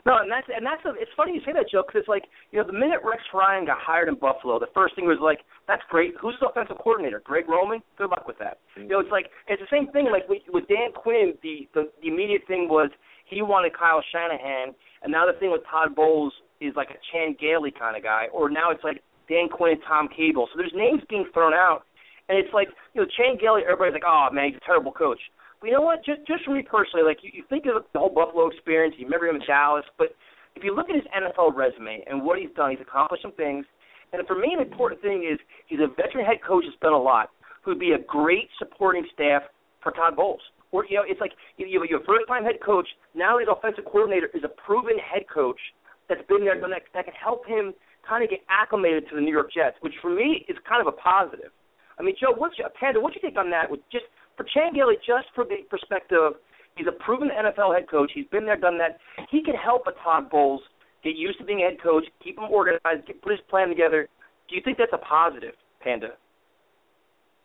[0.05, 2.23] No, and that's and that's a, it's funny you say that, Joe, because it's like
[2.51, 5.43] you know the minute Rex Ryan got hired in Buffalo, the first thing was like,
[5.67, 6.13] that's great.
[6.21, 7.21] Who's the offensive coordinator?
[7.23, 7.81] Greg Roman.
[7.97, 8.63] Good luck with that.
[8.77, 8.87] Mm-hmm.
[8.87, 10.07] You know, it's like it's the same thing.
[10.11, 12.89] Like with, with Dan Quinn, the, the the immediate thing was
[13.25, 17.35] he wanted Kyle Shanahan, and now the thing with Todd Bowles is like a Chan
[17.39, 20.49] Gailey kind of guy, or now it's like Dan Quinn Tom Cable.
[20.51, 21.85] So there's names being thrown out,
[22.27, 23.61] and it's like you know Chan Gailey.
[23.63, 25.21] Everybody's like, oh man, he's a terrible coach.
[25.61, 26.03] But you know what?
[26.03, 29.05] Just just for me personally, like you, you think of the whole Buffalo experience, you
[29.05, 30.15] remember him in Dallas, but
[30.55, 33.65] if you look at his NFL resume and what he's done, he's accomplished some things.
[34.11, 36.99] And for me, an important thing is he's a veteran head coach that's done a
[36.99, 37.29] lot,
[37.61, 39.43] who'd be a great supporting staff
[39.83, 40.41] for Todd Bowles.
[40.71, 42.87] Or you know, it's like you have a first-time head coach.
[43.15, 45.59] Now his offensive coordinator is a proven head coach
[46.07, 47.73] that's been there, done that, that can help him
[48.09, 50.91] kind of get acclimated to the New York Jets, which for me is kind of
[50.91, 51.53] a positive.
[51.99, 52.99] I mean, Joe, what's your, Panda?
[52.99, 53.69] What's your take on that?
[53.69, 56.33] With just for Chan Gailey, just for the perspective,
[56.75, 58.11] he's a proven NFL head coach.
[58.15, 58.97] He's been there, done that.
[59.29, 60.61] He can help a Todd Bowles
[61.03, 64.07] get used to being a head coach, keep him organized, get, put his plan together.
[64.49, 66.15] Do you think that's a positive, Panda?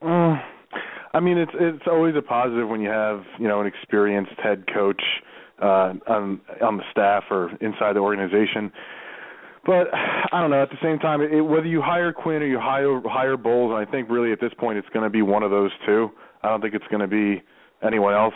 [0.00, 0.38] Uh,
[1.12, 4.64] I mean, it's it's always a positive when you have you know an experienced head
[4.72, 5.02] coach
[5.62, 8.72] uh, on on the staff or inside the organization.
[9.66, 9.88] But
[10.32, 10.62] I don't know.
[10.62, 13.90] At the same time, it, whether you hire Quinn or you hire hire Bowles, I
[13.90, 16.10] think really at this point it's going to be one of those two.
[16.42, 17.42] I don't think it's going to be
[17.82, 18.34] anyone else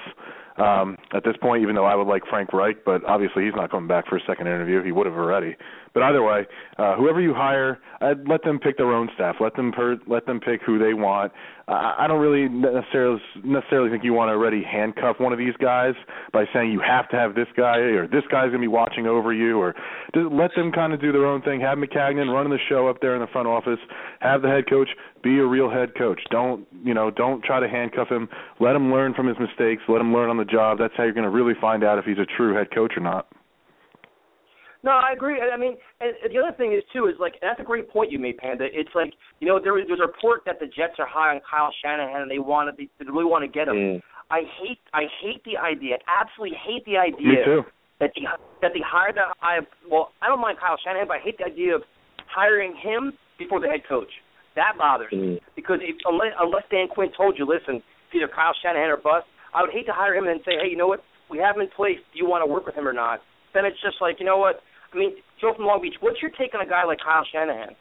[0.56, 1.62] um, at this point.
[1.62, 4.20] Even though I would like Frank Reich, but obviously he's not coming back for a
[4.26, 4.82] second interview.
[4.82, 5.56] He would have already.
[5.94, 6.46] But either way,
[6.78, 9.36] uh, whoever you hire, I'd let them pick their own staff.
[9.40, 11.32] Let them per- let them pick who they want.
[11.66, 15.54] Uh, I don't really necessarily necessarily think you want to already handcuff one of these
[15.60, 15.94] guys
[16.32, 19.06] by saying you have to have this guy or this guy's going to be watching
[19.06, 19.74] over you, or
[20.14, 21.60] just let them kind of do their own thing.
[21.60, 23.80] Have Maccagnan running the show up there in the front office.
[24.20, 24.88] Have the head coach
[25.22, 26.20] be a real head coach.
[26.30, 27.10] Don't you know?
[27.10, 28.28] Don't try to handcuff him.
[28.60, 29.82] Let him learn from his mistakes.
[29.88, 30.78] Let him learn on the job.
[30.78, 33.02] That's how you're going to really find out if he's a true head coach or
[33.02, 33.26] not.
[34.84, 35.40] No, I agree.
[35.40, 38.18] I mean, and the other thing is too is like that's a great point you
[38.18, 38.66] made, Panda.
[38.70, 39.10] It's like
[39.40, 42.22] you know there was there's a report that the Jets are high on Kyle Shanahan
[42.22, 43.74] and they want to they really want to get him.
[43.74, 44.02] Mm.
[44.30, 45.98] I hate I hate the idea.
[46.06, 47.26] Absolutely hate the idea.
[47.26, 47.62] Me too.
[47.98, 48.30] That the
[48.62, 51.50] that they hired that I well I don't mind Kyle Shanahan, but I hate the
[51.50, 51.82] idea of
[52.30, 54.10] hiring him before the head coach.
[54.54, 55.38] That bothers mm.
[55.38, 58.96] me because if, unless unless Dan Quinn told you, listen, it's either Kyle Shanahan or
[59.02, 59.26] bust.
[59.54, 61.00] I would hate to hire him and say, hey, you know what?
[61.30, 61.96] We have him in place.
[62.12, 63.20] Do you want to work with him or not?
[63.54, 64.60] Then it's just like, you know what?
[64.92, 67.76] I mean, Joe from Long Beach, what's your take on a guy like Kyle Shanahan?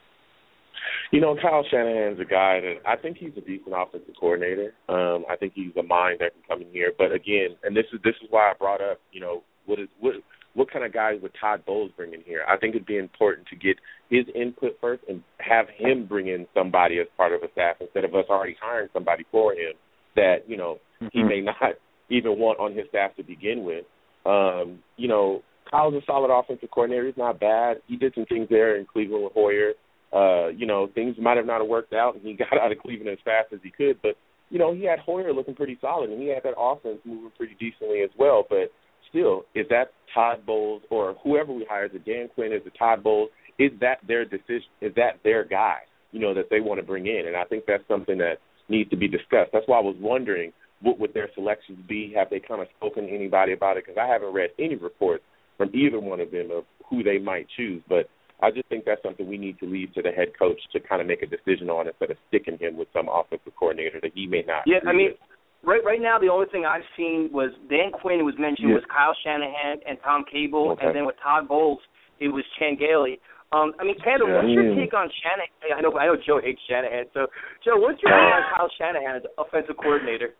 [1.11, 4.73] You know, Kyle Shanahan's a guy that I think he's a decent offensive coordinator.
[4.89, 6.93] Um, I think he's a mind that can come in here.
[6.97, 9.87] But again, and this is this is why I brought up, you know, what is
[9.99, 10.15] what
[10.53, 12.43] what kind of guys would Todd Bowles bring in here?
[12.47, 13.77] I think it'd be important to get
[14.09, 18.03] his input first and have him bring in somebody as part of a staff instead
[18.03, 19.73] of us already hiring somebody for him
[20.15, 21.07] that you know mm-hmm.
[21.11, 21.75] he may not
[22.09, 23.85] even want on his staff to begin with.
[24.25, 27.05] Um, you know, Kyle's a solid offensive coordinator.
[27.05, 27.77] He's not bad.
[27.87, 29.73] He did some things there in Cleveland with Hoyer.
[30.13, 32.79] Uh, you know, things might have not have worked out, and he got out of
[32.79, 34.01] Cleveland as fast as he could.
[34.01, 34.15] But
[34.49, 37.55] you know, he had Hoyer looking pretty solid, and he had that offense moving pretty
[37.59, 38.45] decently as well.
[38.49, 38.71] But
[39.09, 42.73] still, is that Todd Bowles or whoever we hire, is it Dan Quinn, is it
[42.79, 43.29] Todd Bowles?
[43.59, 44.69] Is that their decision?
[44.81, 45.79] Is that their guy?
[46.11, 48.35] You know, that they want to bring in, and I think that's something that
[48.69, 49.51] needs to be discussed.
[49.51, 52.13] That's why I was wondering what would their selections be?
[52.15, 53.85] Have they kind of spoken to anybody about it?
[53.85, 55.23] Because I haven't read any reports
[55.57, 57.81] from either one of them of who they might choose.
[57.89, 58.09] But
[58.41, 61.01] I just think that's something we need to leave to the head coach to kind
[61.01, 64.27] of make a decision on instead of sticking him with some offensive coordinator that he
[64.27, 64.63] may not.
[64.65, 65.17] Yeah, I mean, with.
[65.65, 68.75] right right now the only thing I've seen was Dan Quinn was mentioned Yeah.
[68.75, 70.85] was Kyle Shanahan and Tom Cable, Okay.
[70.85, 71.81] and then with Todd Bowles
[72.19, 73.19] it was Chan Gailey.
[73.53, 74.35] Um, I mean, Panda, Yeah.
[74.41, 75.49] what's your take on Shanahan?
[75.77, 77.27] I know I know Joe hates Shanahan, so
[77.65, 80.35] Joe, what's your take on Kyle Shanahan as offensive coordinator?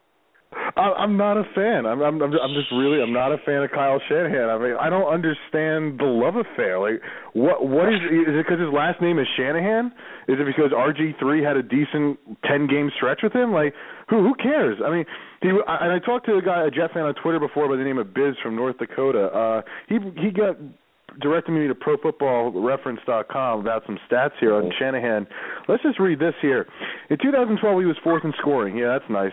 [0.54, 1.86] I- I'm not a fan.
[1.86, 4.50] I'm, I'm I'm just really I'm not a fan of Kyle Shanahan.
[4.50, 6.80] I mean, I don't understand the love affair.
[6.80, 7.02] Like,
[7.34, 9.88] what what is is it because his last name is Shanahan?
[10.28, 13.52] Is it because RG3 had a decent 10 game stretch with him?
[13.52, 13.74] Like,
[14.10, 14.78] who who cares?
[14.86, 15.06] I mean,
[15.42, 17.84] he and I talked to a guy, a Jet fan on Twitter before by the
[17.84, 19.28] name of Biz from North Dakota.
[19.28, 20.58] Uh, he he got
[21.22, 25.26] directed me to ProFootballReference.com about some stats here on Shanahan.
[25.68, 26.68] Let's just read this here.
[27.10, 28.78] In 2012, he was fourth in scoring.
[28.78, 29.32] Yeah, that's nice.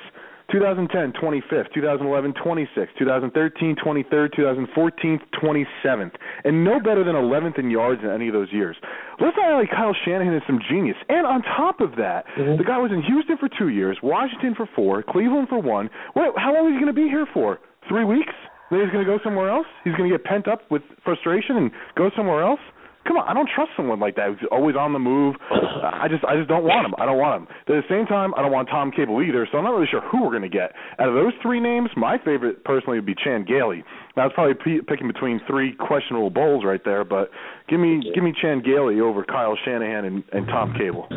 [0.53, 1.73] 2010, 25th.
[1.75, 2.89] 2011, 26th.
[2.99, 4.37] 2013, 23rd.
[4.37, 6.13] 2014, 27th.
[6.45, 8.77] And no better than 11th in yards in any of those years.
[9.21, 10.97] Let's not like Kyle Shanahan is some genius.
[11.09, 12.59] And on top of that, mm-hmm.
[12.59, 15.89] the guy was in Houston for two years, Washington for four, Cleveland for one.
[16.13, 17.59] What, how long is he going to be here for?
[17.89, 18.35] Three weeks?
[18.71, 19.67] Then he's going to go somewhere else.
[19.85, 22.61] He's going to get pent up with frustration and go somewhere else.
[23.07, 25.37] Come on, I don't trust someone like that who's always on the move.
[25.51, 26.95] I just I just don't want him.
[26.99, 27.49] I don't want him.
[27.67, 29.47] But at the same time, I don't want Tom Cable either.
[29.53, 30.73] So I'm not really sure who we're going to get.
[30.99, 33.85] Out of those three names, my favorite personally would be Chan Gailey.
[34.17, 37.31] Now it's probably p- picking between three questionable bowls right there, but
[37.69, 41.09] give me give me Chan Gailey over Kyle Shanahan and, and Tom Cable.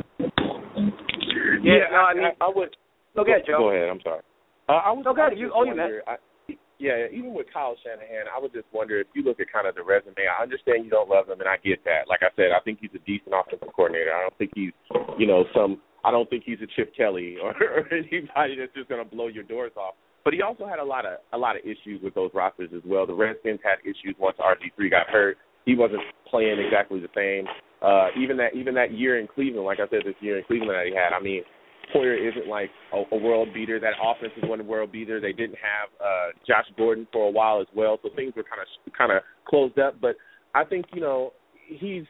[1.63, 2.75] Yeah, no, I mean, I, I would.
[3.15, 3.57] Go ahead, Joe.
[3.59, 3.89] Go ahead.
[3.89, 4.21] I'm sorry.
[4.69, 5.03] Uh, I was.
[5.03, 5.31] Go I ahead.
[5.33, 6.15] was You, just oh, you wonder, I,
[6.79, 9.73] yeah, even with Kyle Shanahan, I would just wonder if you look at kind of
[9.73, 10.29] the resume.
[10.29, 12.05] I understand you don't love him, and I get that.
[12.07, 14.13] Like I said, I think he's a decent offensive coordinator.
[14.13, 14.73] I don't think he's,
[15.17, 15.81] you know, some.
[16.05, 19.27] I don't think he's a Chip Kelly or, or anybody that's just going to blow
[19.27, 19.95] your doors off.
[20.23, 22.81] But he also had a lot of a lot of issues with those rosters as
[22.85, 23.07] well.
[23.07, 25.37] The Redskins had issues once RG three got hurt.
[25.65, 27.47] He wasn't playing exactly the same.
[27.81, 30.77] Uh, even that even that year in Cleveland, like I said, this year in Cleveland
[30.77, 31.15] that he had.
[31.15, 31.43] I mean,
[31.93, 33.79] Hoyer isn't like a, a world beater.
[33.79, 35.19] That offense is one world beater.
[35.21, 38.61] They didn't have uh, Josh Gordon for a while as well, so things were kind
[38.61, 39.99] of kind of closed up.
[40.01, 40.15] But
[40.53, 41.33] I think you know
[41.67, 42.03] he's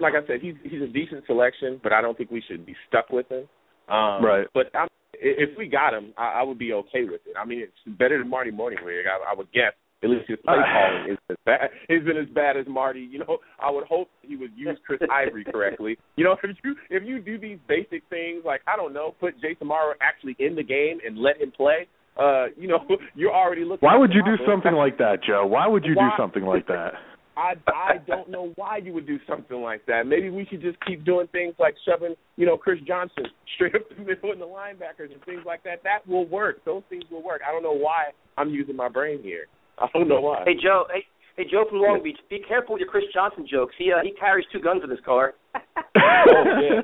[0.00, 2.74] like I said, he's he's a decent selection, but I don't think we should be
[2.88, 3.48] stuck with him.
[3.88, 4.46] Um, Right.
[4.54, 7.36] But I'm, if we got him, I, I would be okay with it.
[7.38, 9.72] I mean, it's better than Marty Mornhinweg, I, I would guess.
[10.04, 13.00] At least his play calling isn't as bad, isn't as bad as Marty.
[13.00, 15.96] You know, I would hope he would use Chris Ivory correctly.
[16.16, 19.34] You know, if you if you do these basic things like I don't know, put
[19.40, 21.88] Jace Amaro actually in the game and let him play.
[22.20, 22.80] Uh, you know,
[23.14, 23.86] you're already looking.
[23.86, 25.46] Why would you do something like that, Joe?
[25.46, 26.92] Why would you do something like that?
[27.36, 30.06] I I don't know why you would do something like that.
[30.06, 33.82] Maybe we should just keep doing things like shoving, you know, Chris Johnson straight up
[33.88, 35.82] the middle in the linebackers and things like that.
[35.82, 36.64] That will work.
[36.64, 37.40] Those things will work.
[37.46, 39.46] I don't know why I'm using my brain here.
[39.78, 40.44] I don't know why.
[40.46, 41.04] Hey Joe, hey,
[41.36, 43.74] hey Joe from Long Beach, be careful with your Chris Johnson jokes.
[43.78, 45.34] He uh, he carries two guns in his car.
[45.54, 46.82] oh yeah.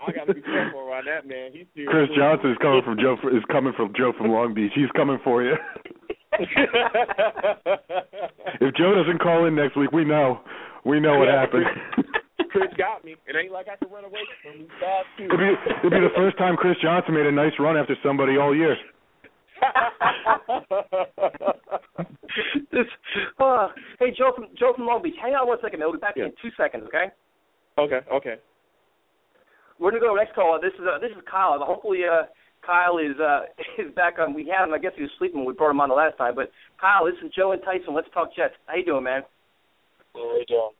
[0.00, 1.52] I gotta be careful around that man.
[1.52, 1.92] He's serious.
[1.92, 4.72] Chris Johnson is coming from Joe is coming from Joe from Long Beach.
[4.74, 5.54] He's coming for you.
[6.40, 6.48] if
[8.74, 10.40] Joe doesn't call in next week, we know.
[10.84, 11.66] We know what happened.
[12.50, 13.14] Chris got me.
[13.26, 14.60] It ain't like I can run away from him.
[14.60, 15.24] He's fast too.
[15.26, 15.52] It'd be,
[15.86, 18.76] it'd be the first time Chris Johnson made a nice run after somebody all year.
[22.72, 22.86] this,
[23.38, 23.68] uh,
[23.98, 25.88] hey Joe from Joe from Long Beach, hang on one second, man.
[25.88, 26.26] We'll be back Yeah.
[26.26, 27.10] in two seconds, okay?
[27.78, 28.36] Okay, okay.
[29.78, 30.58] We're gonna go to the next call.
[30.60, 31.58] This is uh, this is Kyle.
[31.60, 32.24] Hopefully, uh,
[32.64, 33.42] Kyle is uh,
[33.82, 34.34] is back on.
[34.34, 34.74] We had him.
[34.74, 35.38] I guess he was sleeping.
[35.40, 36.34] when We brought him on the last time.
[36.34, 37.94] But Kyle, this is Joe and Tyson.
[37.94, 38.54] Let's talk Jets.
[38.66, 39.22] How you doing, man?
[40.14, 40.70] How you doing?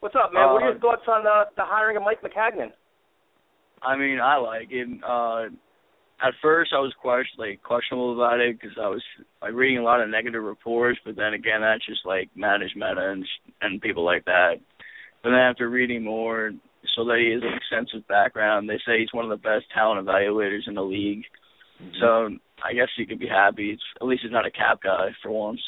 [0.00, 0.52] What's up, man?
[0.52, 2.72] what are Uh, your thoughts on uh, the hiring of Mike Maccagnan?
[3.82, 4.88] I mean, I like it.
[5.06, 5.44] Uh,
[6.22, 9.02] at first, I was question like questionable about it because I was
[9.42, 13.24] like reading a lot of negative reports, but then again, that's just like management and
[13.60, 14.54] and people like that.
[15.22, 16.52] But then after reading more,
[16.94, 20.06] so that he has an extensive background, they say he's one of the best talent
[20.06, 21.24] evaluators in the league.
[21.82, 21.96] Mm-hmm.
[22.00, 23.70] So I guess you could be happy.
[23.70, 25.60] It's, at least he's not a cap guy for once.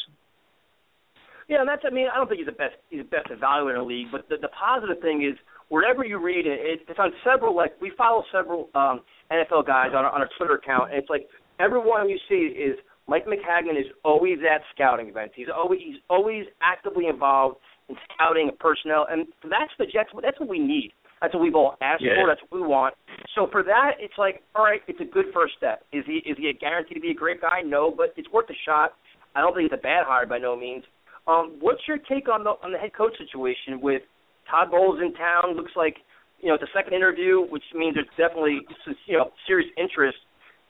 [1.48, 1.82] Yeah, and that's.
[1.86, 2.74] I mean, I don't think he's the best.
[2.90, 4.08] He's the best evaluator in the league.
[4.10, 7.54] But the, the positive thing is, wherever you read it, it, it's on several.
[7.54, 9.00] Like we follow several um,
[9.32, 11.26] NFL guys on our, on our Twitter account, and it's like
[11.60, 12.76] everyone you see is
[13.08, 15.34] Mike Maccagnan is always at scouting events.
[15.36, 17.56] He's always he's always actively involved
[17.88, 20.10] in scouting personnel, and that's the Jets.
[20.22, 20.92] That's what we need.
[21.22, 22.20] That's what we've all asked Yeah.
[22.20, 22.28] for.
[22.28, 22.94] That's what we want.
[23.34, 25.82] So for that, it's like, all right, it's a good first step.
[25.92, 27.62] Is he is he a guarantee to be a great guy?
[27.64, 28.92] No, but it's worth a shot.
[29.34, 30.84] I don't think it's a bad hire by no means.
[31.26, 34.02] Um, what's your take on the on the head coach situation with
[34.50, 35.56] Todd Bowles in town?
[35.56, 35.96] Looks like
[36.40, 38.60] you know it's a second interview, which means there's definitely
[39.06, 40.18] you know serious interest.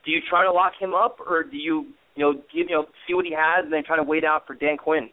[0.05, 2.87] Do you try to lock him up, or do you you know give, you know
[3.07, 5.11] see what he has and then try to wait out for Dan Quinn?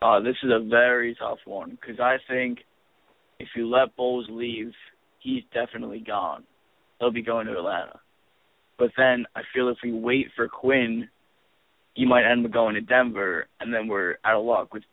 [0.00, 2.58] Uh, this is a very tough one because I think
[3.40, 4.72] if you let Bowles leave,
[5.20, 6.44] he's definitely gone.
[6.98, 8.00] He'll be going to Atlanta.
[8.78, 11.08] But then I feel if we wait for Quinn,
[11.94, 14.84] he might end up going to Denver, and then we're out of luck with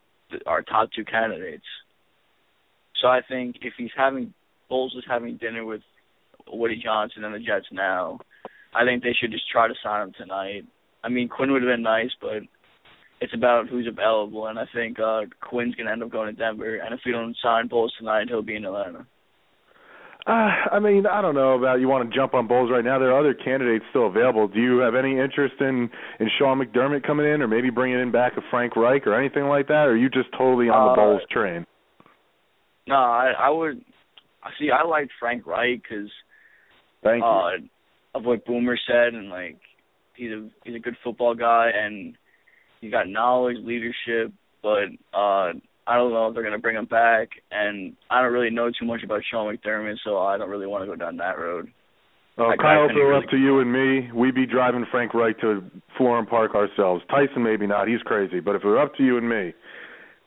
[0.48, 1.64] our top two candidates.
[3.02, 4.34] So I think if he's having
[4.70, 5.82] Bowles is having dinner with
[6.48, 8.20] Woody Johnson and the Jets now,
[8.74, 10.64] I think they should just try to sign him tonight.
[11.04, 12.42] I mean, Quinn would have been nice, but
[13.22, 16.78] it's about who's available, and I think uh Quinn's gonna end up going to Denver.
[16.78, 19.06] And if we don't sign Bowles tonight, he'll be in Atlanta.
[20.28, 22.98] Uh, I mean, I don't know about you want to jump on Bowles right now.
[22.98, 24.48] There are other candidates still available.
[24.48, 25.88] Do you have any interest in
[26.20, 29.46] in Sean McDermott coming in, or maybe bringing in back a Frank Reich or anything
[29.46, 29.86] like that?
[29.86, 31.66] Or are you just totally on the Uh, Bowles train?
[32.88, 33.84] No, I I would.
[34.60, 34.70] See.
[34.70, 36.10] I liked Frank Reich because
[37.04, 37.58] uh,
[38.14, 39.58] of what Boomer said, and like
[40.16, 42.16] he's a he's a good football guy, and
[42.82, 44.34] he's got knowledge, leadership.
[44.62, 45.54] But uh
[45.88, 48.86] I don't know if they're gonna bring him back, and I don't really know too
[48.86, 51.72] much about Sean McDermott, so I don't really want to go down that road.
[52.38, 55.14] Oh, I- Kyle, if it were up to you and me, we'd be driving Frank
[55.14, 55.64] Reich to
[55.98, 57.04] Florham Park ourselves.
[57.10, 58.40] Tyson maybe not; he's crazy.
[58.40, 59.54] But if it were up to you and me,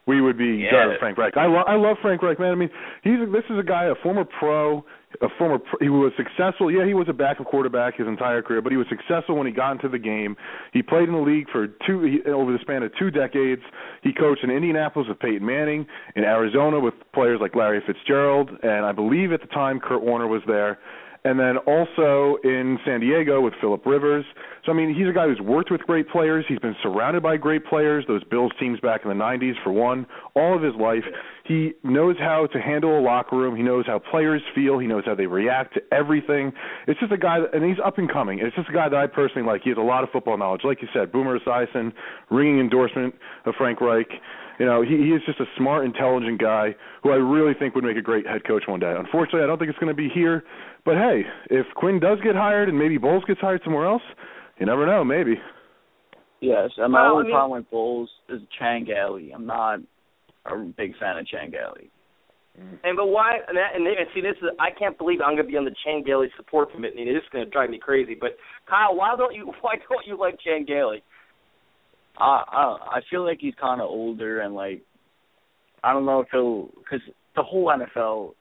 [0.05, 0.71] we would be Yeah.
[0.71, 1.37] driving Frank Reich.
[1.37, 2.51] I, lo- I love Frank Reich, man.
[2.51, 2.69] I mean,
[3.03, 4.83] he's a, this is a guy, a former pro,
[5.21, 6.71] a former pro, he was successful.
[6.71, 9.53] Yeah, he was a backup quarterback his entire career, but he was successful when he
[9.53, 10.35] got into the game.
[10.73, 13.61] He played in the league for two he, over the span of two decades.
[14.01, 15.85] He coached in Indianapolis with Peyton Manning,
[16.15, 20.27] in Arizona with players like Larry Fitzgerald, and I believe at the time Kurt Warner
[20.27, 20.79] was there
[21.25, 24.23] and then also in San Diego with Philip Rivers.
[24.69, 26.45] So I mean, he's a guy who's worked with great players.
[26.47, 28.05] He's been surrounded by great players.
[28.07, 30.05] Those Bills teams back in the '90s, for one,
[30.35, 31.03] all of his life.
[31.43, 33.55] He knows how to handle a locker room.
[33.55, 34.77] He knows how players feel.
[34.77, 36.53] He knows how they react to everything.
[36.85, 38.37] It's just a guy, that, and he's up and coming.
[38.37, 39.63] It's just a guy that I personally like.
[39.63, 41.11] He has a lot of football knowledge, like you said.
[41.11, 41.91] Boomer Esiason,
[42.29, 43.15] ringing endorsement
[43.47, 44.11] of Frank Reich.
[44.59, 47.85] You know, he, he is just a smart, intelligent guy who I really think would
[47.85, 48.93] make a great head coach one day.
[48.95, 50.43] Unfortunately, I don't think it's going to be here.
[50.85, 54.03] But hey, if Quinn does get hired and maybe Bowles gets hired somewhere else,
[54.59, 55.03] you never know.
[55.03, 55.35] Maybe.
[56.41, 59.31] Yes, and my Well, only I mean- problem with Bowles is Chan Gailey.
[59.33, 59.79] I'm not
[60.45, 61.91] a big fan of Chan Gailey.
[62.59, 62.75] Mm-hmm.
[62.83, 63.39] And but why?
[63.47, 65.65] And, that, and, and see, this is I can't believe I'm going to be on
[65.65, 67.05] the Chan Gailey support committee.
[67.05, 68.15] This is going to drive me crazy.
[68.19, 68.31] But
[68.69, 71.03] Kyle, why don't you why don't you like Chan Gailey?
[72.17, 74.81] I I, I feel like he's kind of older and like
[75.83, 77.01] I don't know if he'll because
[77.35, 78.33] the whole NFL.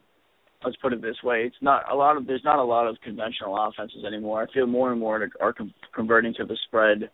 [0.65, 2.97] Let's put it this way: it's not a lot of there's not a lot of
[3.03, 4.43] conventional offenses anymore.
[4.43, 7.11] I feel more and more are com- converting to the spread,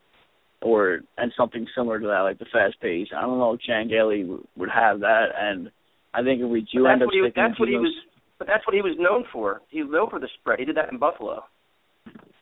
[0.62, 3.08] or and something similar to that, like the fast pace.
[3.16, 5.70] I don't know if Chan Gailey w- would have that, and
[6.14, 7.92] I think if we do end up he sticking That's what he was.
[8.38, 9.60] But that's what he was known for.
[9.68, 10.58] He was known for the spread.
[10.58, 11.44] He did that in Buffalo.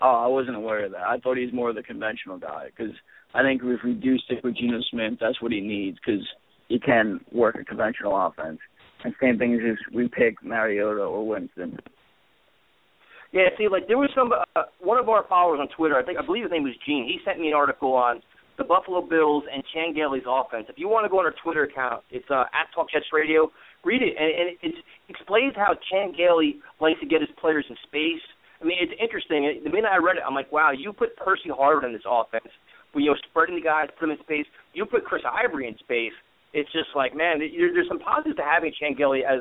[0.00, 1.03] Oh, I wasn't aware of that.
[1.03, 2.92] I thought he's more of the conventional guy because
[3.34, 6.26] I think if we do stick with Geno Smith, that's what he needs because
[6.68, 8.59] he can work a conventional offense.
[9.05, 11.78] And same thing as if we pick Mariota or Winston.
[13.32, 15.96] Yeah, see, like there was some uh, one of our followers on Twitter.
[15.96, 17.05] I think I believe his name was Gene.
[17.09, 18.20] He sent me an article on
[18.59, 20.66] the Buffalo Bills and Chan Gailey's offense.
[20.68, 23.50] If you want to go on our Twitter account, it's uh, at Talk Jets Radio.
[23.84, 24.30] Read it, and,
[24.62, 28.22] and it explains how Chan Gailey likes to get his players in space.
[28.61, 29.48] I mean, it's interesting.
[29.64, 32.53] The minute I read it, I'm like, wow, you put Percy Harvin in this offense.
[32.92, 34.46] When you're spreading the guys, put them in space.
[34.74, 36.14] You put Chris Ivory in space.
[36.53, 39.40] It's just like, man, there- there's some positives to having Chan Gailey as,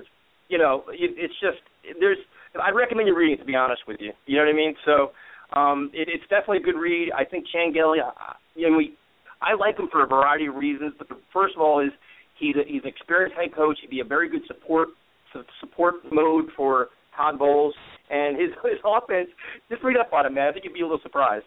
[0.50, 1.60] you know, it, it's just
[2.00, 2.18] there's.
[2.62, 4.12] I'd recommend you reading it to be honest with you.
[4.26, 4.76] You know what I mean?
[4.86, 5.12] So,
[5.58, 7.12] um, it, it's definitely a good read.
[7.16, 8.12] I think Chan Gailey, uh,
[8.56, 8.98] you know, we,
[9.42, 10.94] I like him for a variety of reasons.
[10.98, 11.92] But the first of all is
[12.38, 13.78] he's a, he's an experienced head coach.
[13.82, 14.90] He'd be a very good support
[15.32, 17.74] su- support mode for Todd Bowles
[18.10, 19.30] and his his offense.
[19.70, 20.50] Just read up on him, man.
[20.50, 21.46] I think you'd be a little surprised.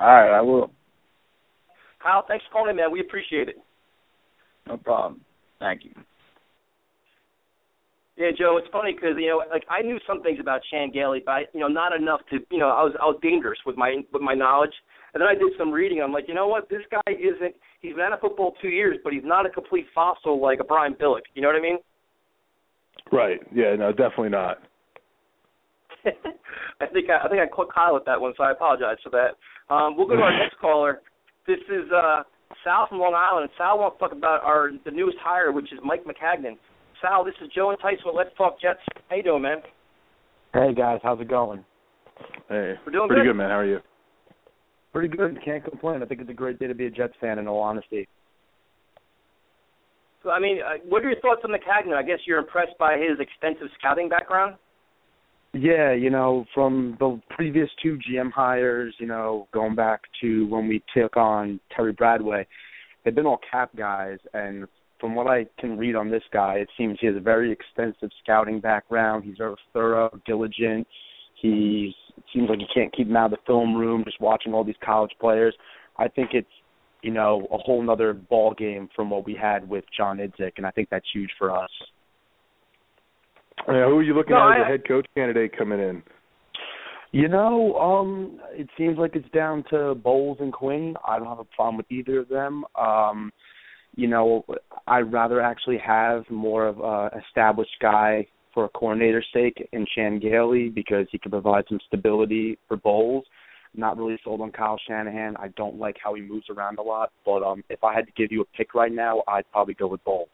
[0.00, 0.70] All right, I will.
[2.02, 2.90] Kyle, thanks for calling in, man.
[2.90, 3.56] We appreciate it.
[4.70, 5.20] No problem.
[5.58, 5.90] Thank you.
[8.16, 11.22] Yeah, Joe, it's funny because you know, like I knew some things about Chan Gailey,
[11.24, 13.76] but I, you know, not enough to, you know, I was I was dangerous with
[13.76, 14.74] my with my knowledge.
[15.12, 16.00] And then I did some reading.
[16.00, 16.68] I'm like, you know what?
[16.68, 17.54] This guy isn't.
[17.80, 20.64] He's been out of football two years, but he's not a complete fossil like a
[20.64, 21.26] Brian Billick.
[21.34, 21.78] You know what I mean?
[23.10, 23.40] Right.
[23.52, 23.74] Yeah.
[23.76, 24.58] No, definitely not.
[26.06, 29.10] I think I, I think I caught Kyle with that one, so I apologize for
[29.10, 29.74] that.
[29.74, 31.00] Um, we'll go to our next caller.
[31.46, 32.22] This is uh,
[32.64, 35.78] Sal from Long Island, Sal wants to talk about our the newest hire, which is
[35.84, 36.56] Mike Maccagnan.
[37.00, 38.80] Sal, this is Joe and Tyson with Let's Talk Jets.
[39.08, 39.58] How you doing, man?
[40.52, 41.64] Hey guys, how's it going?
[42.48, 42.74] Hey.
[42.84, 43.28] We're doing Pretty good.
[43.30, 43.50] good, man.
[43.50, 43.78] How are you?
[44.92, 45.38] Pretty good.
[45.44, 46.02] Can't complain.
[46.02, 47.38] I think it's a great day to be a Jets fan.
[47.38, 48.08] In all honesty.
[50.22, 51.94] So, I mean, uh, what are your thoughts on Maccagnan?
[51.96, 54.56] I guess you're impressed by his extensive scouting background.
[55.52, 60.68] Yeah, you know, from the previous two GM hires, you know, going back to when
[60.68, 62.46] we took on Terry Bradway,
[63.04, 64.66] they've been all cap guys, and
[65.00, 68.10] from what I can read on this guy, it seems he has a very extensive
[68.22, 69.24] scouting background.
[69.24, 70.86] He's very thorough, diligent.
[71.42, 71.94] He
[72.32, 74.76] seems like he can't keep him out of the film room, just watching all these
[74.84, 75.54] college players.
[75.98, 76.46] I think it's
[77.02, 80.66] you know a whole nother ball game from what we had with John Idzik, and
[80.66, 81.70] I think that's huge for us.
[83.68, 86.02] Yeah, who are you looking No, at as I- a head coach candidate coming in?
[87.12, 90.96] You know, um, it seems like it's down to Bowles and Quinn.
[91.04, 92.64] I don't have a problem with either of them.
[92.76, 93.32] Um,
[93.96, 94.44] you know,
[94.86, 100.20] I'd rather actually have more of a established guy for a coordinator's sake in Chan
[100.20, 103.24] Gailey because he can provide some stability for Bowles.
[103.74, 105.36] Not really sold on Kyle Shanahan.
[105.36, 107.10] I don't like how he moves around a lot.
[107.24, 109.88] But um if I had to give you a pick right now, I'd probably go
[109.88, 110.28] with Bowles.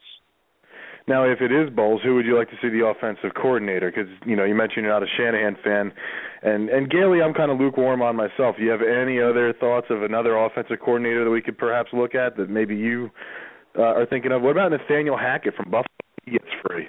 [1.08, 3.92] Now, if it is Bowles, who would you like to see the offensive coordinator?
[3.94, 5.92] Because you know you mentioned you're not a Shanahan fan,
[6.42, 8.56] and and Gailey, I'm kind of lukewarm on myself.
[8.56, 12.16] Do you have any other thoughts of another offensive coordinator that we could perhaps look
[12.16, 13.10] at that maybe you
[13.78, 14.42] uh, are thinking of?
[14.42, 15.86] What about Nathaniel Hackett from Buffalo?
[16.24, 16.88] He gets free.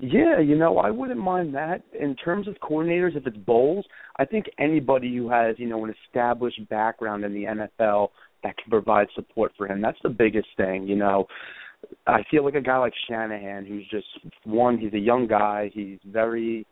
[0.00, 1.82] Yeah, you know, I wouldn't mind that.
[1.98, 3.86] In terms of coordinators, if it's Bowles,
[4.18, 8.08] I think anybody who has, you know, an established background in the NFL
[8.42, 9.80] that can provide support for him.
[9.80, 11.26] That's the biggest thing, you know.
[12.06, 14.06] I feel like a guy like Shanahan who's just
[14.44, 16.66] one, he's a young guy, he's very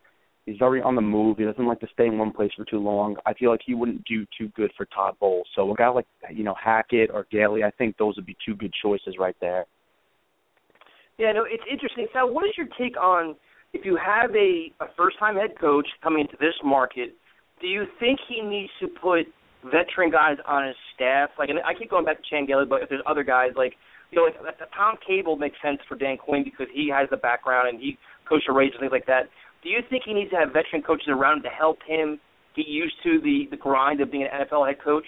[0.47, 2.79] he's very on the move, he doesn't like to stay in one place for too
[2.79, 3.17] long.
[3.27, 5.47] I feel like he wouldn't do too good for Todd Bowles.
[5.55, 8.55] So a guy like you know, Hackett or Gailey, I think those would be two
[8.55, 9.67] good choices right there.
[11.19, 12.07] Yeah, no, it's interesting.
[12.13, 13.37] Sal, what is your take on
[13.73, 17.15] if you have a, a first time head coach coming into this market,
[17.61, 19.27] do you think he needs to put
[19.65, 21.31] veteran guys on his staff?
[21.39, 23.75] Like, and I keep going back to Chan Gailey, but if there's other guys like,
[24.13, 27.69] you know, like Tom Cable makes sense for Dan Quinn because he has the background
[27.69, 27.99] and he
[28.29, 29.29] coached the Raiders and things like that.
[29.63, 32.21] Do you think he needs to have veteran coaches around him to help him
[32.55, 35.07] get used to the the grind of being an NFL head coach?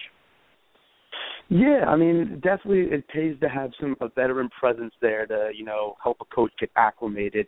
[1.51, 5.65] Yeah, I mean, definitely it pays to have some a veteran presence there to you
[5.65, 7.47] know help a coach get acclimated.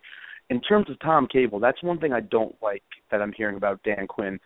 [0.51, 3.83] In terms of Tom Cable, that's one thing I don't like that I'm hearing about
[3.83, 4.39] Dan Quinn.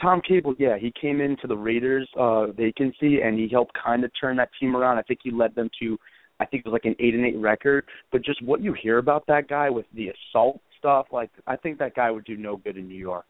[0.00, 4.10] Tom Cable, yeah, he came into the Raiders uh vacancy and he helped kind of
[4.20, 4.98] turn that team around.
[4.98, 5.98] I think he led them to
[6.40, 8.98] I think it was like an 8 and 8 record, but just what you hear
[8.98, 12.56] about that guy with the assault stuff, like I think that guy would do no
[12.56, 13.26] good in New York.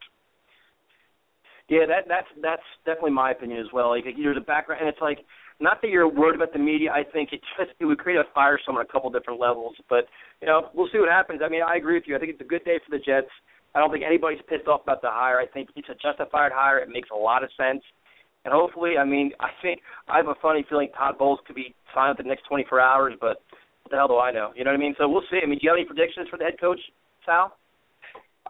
[1.69, 3.91] Yeah, that that's that's definitely my opinion as well.
[3.91, 5.19] Like there's a background and it's like
[5.61, 6.91] not that you're worried about the media.
[6.91, 9.75] I think it just it would create a firestorm on a couple different levels.
[9.89, 10.07] But
[10.41, 11.41] you know, we'll see what happens.
[11.45, 12.17] I mean, I agree with you.
[12.17, 13.29] I think it's a good day for the Jets.
[13.75, 15.39] I don't think anybody's pissed off about the hire.
[15.39, 16.79] I think it's a justified hire.
[16.79, 17.83] It makes a lot of sense.
[18.45, 21.75] And hopefully, I mean, I think I have a funny feeling Todd Bowles could be
[21.95, 23.43] signed within the next 24 hours, but
[23.83, 24.53] what the hell do I know?
[24.57, 24.95] You know what I mean?
[24.99, 25.41] So we'll see.
[25.43, 26.81] I mean, do you have any predictions for the head coach,
[27.27, 27.53] Sal?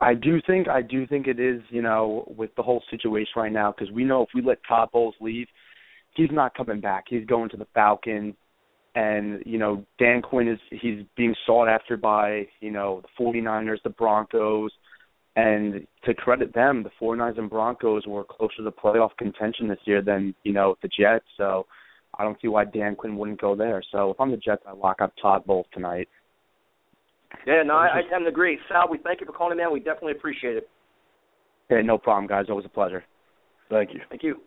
[0.01, 3.53] I do think I do think it is, you know, with the whole situation right
[3.53, 5.49] now because we know if we let Todd Bowles leave,
[6.15, 7.05] he's not coming back.
[7.09, 8.35] He's going to the Falcons,
[8.95, 13.83] and you know Dan Quinn is he's being sought after by you know the 49ers,
[13.83, 14.71] the Broncos,
[15.37, 20.03] and to credit them, the 49ers and Broncos were closer to playoff contention this year
[20.03, 21.27] than you know the Jets.
[21.37, 21.67] So
[22.19, 23.83] I don't see why Dan Quinn wouldn't go there.
[23.93, 26.09] So if I'm the Jets, I lock up Todd Bowles tonight.
[27.47, 28.59] Yeah, no, I, I tend to agree.
[28.69, 29.73] Sal, we thank you for calling in.
[29.73, 30.69] We definitely appreciate it.
[31.71, 32.47] Yeah, no problem, guys.
[32.49, 33.05] Always a pleasure.
[33.71, 34.01] Thank you.
[34.09, 34.41] Thank you.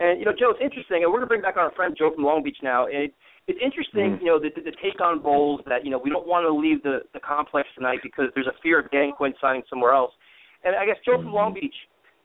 [0.00, 2.24] And you know, Joe, it's interesting, and we're gonna bring back our friend Joe from
[2.24, 2.86] Long Beach now.
[2.86, 3.14] And it,
[3.48, 4.20] it's interesting, mm.
[4.20, 6.52] you know, the, the, the take on Bowles that you know we don't want to
[6.52, 10.12] leave the the complex tonight because there's a fear of Dan Quinn signing somewhere else.
[10.64, 11.24] And I guess Joe mm-hmm.
[11.24, 11.74] from Long Beach,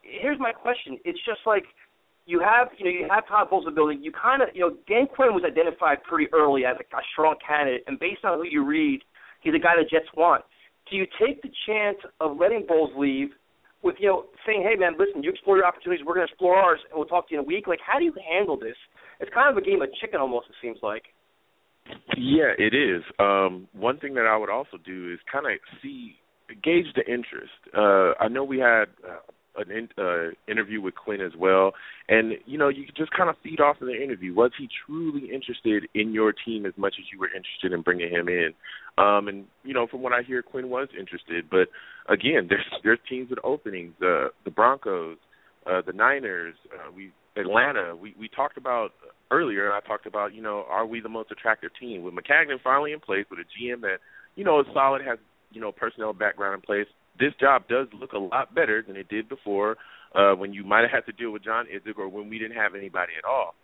[0.02, 1.64] here's my question: It's just like
[2.26, 4.02] you have, you know, you have Todd Bowles building.
[4.02, 7.36] You kind of, you know, Dan Quinn was identified pretty early as a, a strong
[7.46, 9.02] candidate, and based on who you read,
[9.42, 10.44] he's a guy the Jets want.
[10.90, 13.30] Do you take the chance of letting Bowles leave?
[13.84, 16.56] With you know saying, hey man, listen, you explore your opportunities, we're going to explore
[16.56, 17.68] ours, and we'll talk to you in a week.
[17.68, 18.76] Like, how do you handle this?
[19.20, 20.48] It's kind of a game of chicken almost.
[20.50, 21.04] It seems like.
[22.18, 23.04] Yeah, it is.
[23.20, 26.16] Um, one thing that I would also do is kind of see
[26.64, 27.52] gauge the interest.
[27.76, 29.20] Uh, I know we had uh,
[29.58, 31.74] an in, uh, interview with Quinn as well,
[32.10, 34.34] and you know you just kind of feed off of the interview.
[34.34, 38.10] Was he truly interested in your team as much as you were interested in bringing
[38.10, 38.54] him in?
[38.97, 41.68] Um, and you know, from what I hear, Quinn was interested, but
[42.10, 43.93] again, there's there's teams with openings.
[43.99, 45.18] The the Broncos,
[45.66, 47.95] uh, the Niners, uh, we Atlanta.
[47.95, 48.91] We we talked about
[49.32, 49.72] earlier.
[49.72, 52.99] I talked about you know, are we the most attractive team with Maccagnan finally in
[52.99, 53.97] place with a GM that
[54.36, 55.20] you know is solid, has
[55.51, 56.88] you know personnel background in place
[57.20, 59.78] this job does look a lot better than it did before
[60.16, 62.57] uh, when you might have had to deal with John Idzik or when we didn't
[62.57, 63.55] have anybody at all.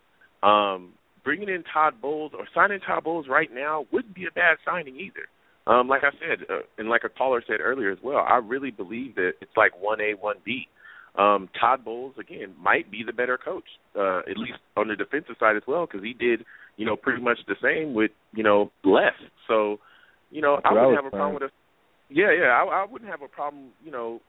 [0.42, 0.94] Um,
[1.24, 4.96] bringing in Todd Bowles or signing Todd Bowles right now wouldn't be a bad signing
[4.98, 5.28] either.
[5.68, 8.72] Um, like I said, uh, and like a caller said earlier as well, I really
[8.72, 10.68] believe that it's like one A, one B.
[11.16, 15.36] Um, Todd Bowles again might be the better coach, uh, at least on the defensive
[15.40, 16.46] side as well, because he did,
[16.78, 19.14] you know, pretty much the same with, you know, less.
[19.48, 19.80] So,
[20.32, 21.52] you know, I wouldn't have a problem with a
[22.10, 24.22] yeah, yeah, I, I wouldn't have a problem, you know,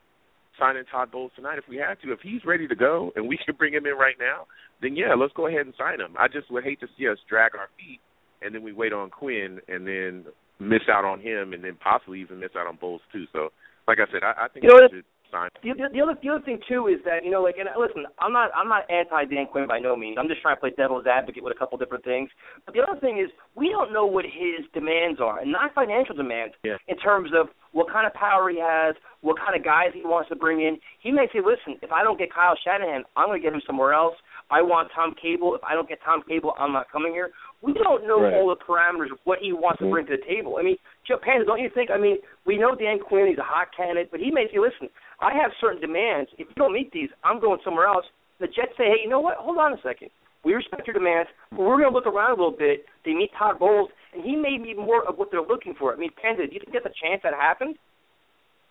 [0.59, 2.13] signing Todd Bowles tonight if we had to.
[2.13, 4.47] If he's ready to go and we can bring him in right now,
[4.83, 6.15] then yeah, let's go ahead and sign him.
[6.19, 8.01] I just would hate to see us drag our feet
[8.43, 10.25] and then we wait on Quinn and then
[10.59, 13.25] miss out on him and then possibly even miss out on Bowles too.
[13.33, 13.51] So,
[13.89, 15.49] like I said, I, I think you know, we should sign.
[15.63, 18.33] The, the other the other thing too is that you know like and listen I'm
[18.33, 21.07] not I'm not anti Dan Quinn by no means I'm just trying to play devil's
[21.07, 22.31] advocate with a couple different things
[22.67, 26.15] but the other thing is we don't know what his demands are and not financial
[26.15, 26.77] demands yeah.
[26.89, 30.29] in terms of what kind of power he has what kind of guys he wants
[30.29, 33.41] to bring in he may say listen if I don't get Kyle Shanahan I'm going
[33.41, 34.15] to get him somewhere else
[34.51, 37.31] I want Tom Cable if I don't get Tom Cable I'm not coming here
[37.63, 38.35] we don't know right.
[38.35, 39.93] all the parameters of what he wants mm-hmm.
[39.93, 40.57] to bring to the table.
[40.59, 40.77] I mean,
[41.07, 41.91] Joe Panda, don't you think?
[41.91, 42.17] I mean,
[42.47, 44.89] we know Dan Quinn; he's a hot candidate, but he may say, "Listen,
[45.21, 46.31] I have certain demands.
[46.39, 48.07] If you don't meet these, I'm going somewhere else."
[48.39, 49.37] The Jets say, "Hey, you know what?
[49.37, 50.11] Hold on a second.
[50.43, 52.87] We respect your demands, but we're going to look around a little bit.
[53.05, 55.93] They meet Todd Bowles, and he may be more of what they're looking for.
[55.93, 57.77] I mean, Panda, do you think there's a chance that happens?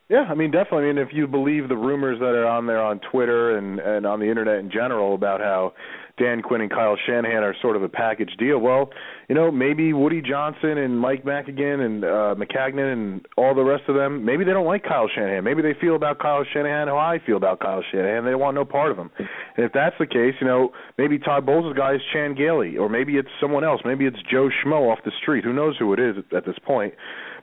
[0.09, 0.89] Yeah, I mean, definitely.
[0.89, 4.07] I mean, if you believe the rumors that are on there on Twitter and and
[4.07, 5.73] on the internet in general about how
[6.17, 8.89] Dan Quinn and Kyle Shanahan are sort of a package deal, well,
[9.29, 13.83] you know, maybe Woody Johnson and Mike Maccagnan and uh, Maccagnan and all the rest
[13.87, 15.43] of them, maybe they don't like Kyle Shanahan.
[15.43, 18.25] Maybe they feel about Kyle Shanahan how I feel about Kyle Shanahan.
[18.25, 19.11] They want no part of him.
[19.19, 22.89] And if that's the case, you know, maybe Todd Bowles' guy is Chan Gailey, or
[22.89, 23.81] maybe it's someone else.
[23.85, 25.43] Maybe it's Joe Schmo off the street.
[25.43, 26.95] Who knows who it is at this point?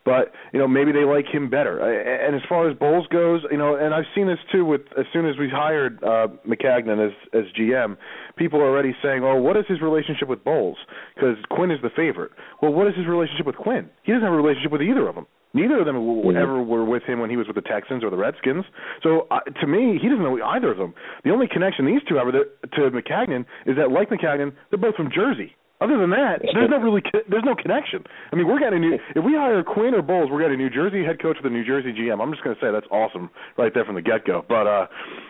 [0.06, 1.82] But you know maybe they like him better.
[1.82, 5.04] And as far as Bowles goes, you know, and I've seen this too with as
[5.12, 7.98] soon as we hired uh, Maccagnan as as GM,
[8.36, 10.78] people are already saying, "Oh, what is his relationship with Bowles?"
[11.14, 12.30] Because Quinn is the favorite.
[12.62, 13.90] Well, what is his relationship with Quinn?
[14.04, 15.26] He doesn't have a relationship with either of them.
[15.52, 16.36] Neither of them mm-hmm.
[16.36, 18.64] ever were with him when he was with the Texans or the Redskins.
[19.02, 20.94] So uh, to me, he doesn't know either of them.
[21.24, 25.10] The only connection these two have to Maccagnan is that, like Maccagnan, they're both from
[25.10, 25.56] Jersey.
[25.80, 28.04] Other than that, there's no really there's no connection.
[28.32, 30.62] I mean, we're getting a new if we hire Quinn or Bowles, we're getting a
[30.62, 32.20] New Jersey head coach with a New Jersey GM.
[32.20, 34.44] I'm just going to say that's awesome right there from the get go.
[34.48, 34.86] But uh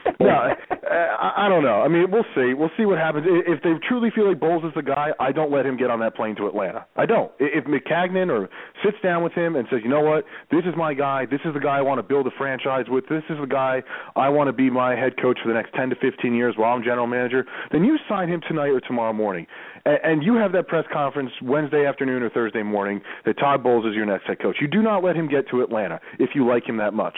[0.20, 0.54] no,
[0.88, 1.82] I, I don't know.
[1.82, 2.54] I mean, we'll see.
[2.54, 3.26] We'll see what happens.
[3.26, 5.98] If they truly feel like Bowles is the guy, I don't let him get on
[6.00, 6.86] that plane to Atlanta.
[6.96, 7.32] I don't.
[7.40, 8.48] If Maccagnan or
[8.84, 11.26] sits down with him and says, you know what, this is my guy.
[11.26, 13.04] This is the guy I want to build a franchise with.
[13.08, 13.82] This is the guy
[14.14, 16.74] I want to be my head coach for the next 10 to 15 years while
[16.74, 17.44] I'm general manager.
[17.72, 19.46] Then you sign him tonight or tomorrow morning,
[19.86, 23.94] and, you have that press conference Wednesday afternoon or Thursday morning that Todd Bowles is
[23.94, 24.56] your next head coach.
[24.60, 27.16] You do not let him get to Atlanta if you like him that much.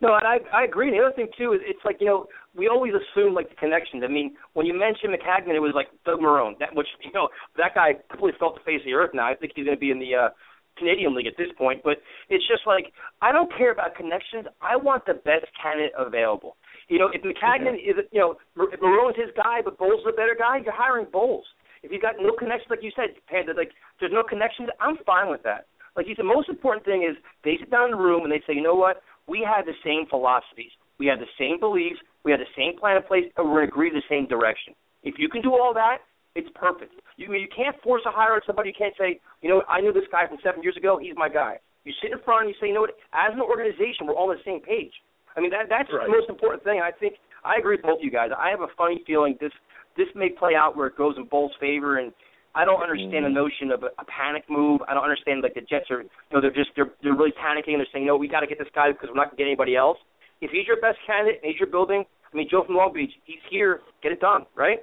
[0.00, 0.88] No, and I I agree.
[0.88, 3.56] And the other thing too is it's like you know we always assume like the
[3.56, 4.02] connections.
[4.04, 7.28] I mean, when you mentioned Maccagnan, it was like Doug Marrone, that which you know
[7.56, 9.10] that guy completely felt the face of the earth.
[9.14, 10.28] Now I think he's going to be in the uh,
[10.76, 11.80] Canadian League at this point.
[11.82, 11.98] But
[12.28, 14.46] it's just like I don't care about connections.
[14.60, 16.56] I want the best candidate available.
[16.88, 18.36] You know, if Maccagnan is you know
[18.70, 21.44] if Marrone's his guy, but Bowles is a better guy, you're hiring Bowles.
[21.82, 25.30] If you've got no connections, like you said, Panda, like there's no connections, I'm fine
[25.30, 25.66] with that.
[25.96, 28.42] Like you said, most important thing is they sit down in the room and they
[28.46, 32.30] say, you know what, we have the same philosophies, we have the same beliefs, we
[32.30, 34.74] have the same plan in place, and we're going to agree the same direction.
[35.02, 35.98] If you can do all that,
[36.34, 36.92] it's perfect.
[37.16, 38.68] You I mean you can't force a hire on somebody.
[38.70, 40.98] You can't say, you know, I knew this guy from seven years ago.
[41.00, 41.58] He's my guy.
[41.84, 42.98] You sit in front and you say, you know what?
[43.14, 44.92] As an organization, we're all on the same page.
[45.36, 46.06] I mean, that that's right.
[46.06, 46.80] the most important thing.
[46.82, 47.14] I think
[47.44, 48.30] I agree with both of you guys.
[48.36, 49.52] I have a funny feeling this
[49.96, 52.12] this may play out where it goes in Bowles' favor, and
[52.56, 53.44] I don't understand the mm-hmm.
[53.44, 54.80] notion of a, a panic move.
[54.88, 57.76] I don't understand like the Jets are, you know, they're just they're they're really panicking
[57.76, 59.44] and they're saying, no, we got to get this guy because we're not going to
[59.44, 59.98] get anybody else.
[60.40, 63.12] If he's your best candidate and he's your building, I mean, Joe from Long Beach,
[63.24, 64.80] he's here, get it done, right?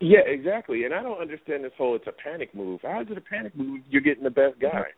[0.00, 0.84] Yeah, exactly.
[0.84, 2.80] And I don't understand this whole it's a panic move.
[2.82, 3.80] How is it a panic move?
[3.90, 4.88] You're getting the best guy.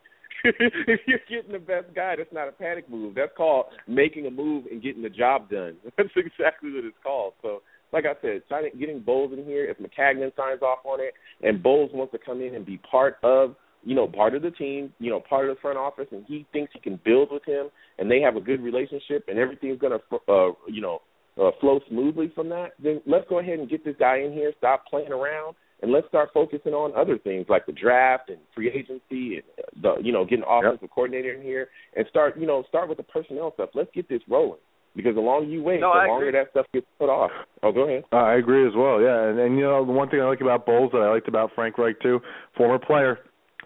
[0.88, 3.14] if you're getting the best guy, that's not a panic move.
[3.14, 5.76] That's called making a move and getting the job done.
[5.96, 7.34] That's exactly what it's called.
[7.42, 7.62] So
[7.92, 11.62] like I said, signing, getting Bowles in here, if Maccagnan signs off on it, and
[11.62, 14.92] Bowles wants to come in and be part of, you know, part of the team,
[14.98, 17.68] you know, part of the front office, and he thinks he can build with him,
[17.98, 21.02] and they have a good relationship, and everything's gonna, uh, you know,
[21.40, 24.52] uh, flow smoothly from that, then let's go ahead and get this guy in here,
[24.58, 28.70] stop playing around, and let's start focusing on other things like the draft and free
[28.70, 30.90] agency and the, you know, getting offensive yep.
[30.94, 33.70] coordinator in here, and start, you know, start with the personnel stuff.
[33.74, 34.60] Let's get this rolling
[34.94, 37.30] because the longer you wait, no, the longer that stuff gets put off.
[37.62, 38.04] Oh, go ahead.
[38.12, 39.00] Uh, I agree as well.
[39.00, 41.28] Yeah, and, and you know the one thing I like about Bowles that I liked
[41.28, 42.20] about Frank Reich too,
[42.56, 43.18] former player,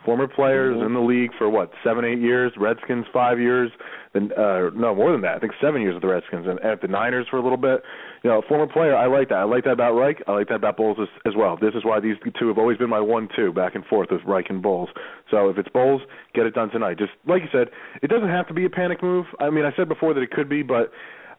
[0.04, 0.86] former players mm-hmm.
[0.86, 2.52] in the league for what seven, eight years.
[2.56, 3.70] Redskins five years.
[4.14, 5.36] Then uh, no more than that.
[5.36, 7.82] I think seven years with the Redskins and at the Niners for a little bit.
[8.26, 8.96] You know, former player.
[8.96, 9.36] I like that.
[9.36, 10.20] I like that about Reich.
[10.26, 11.56] I like that about Bowles as, as well.
[11.56, 14.46] This is why these two have always been my one-two back and forth with Reich
[14.50, 14.88] and Bowles.
[15.30, 16.02] So if it's Bowles,
[16.34, 16.98] get it done tonight.
[16.98, 17.68] Just like you said,
[18.02, 19.26] it doesn't have to be a panic move.
[19.38, 20.90] I mean, I said before that it could be, but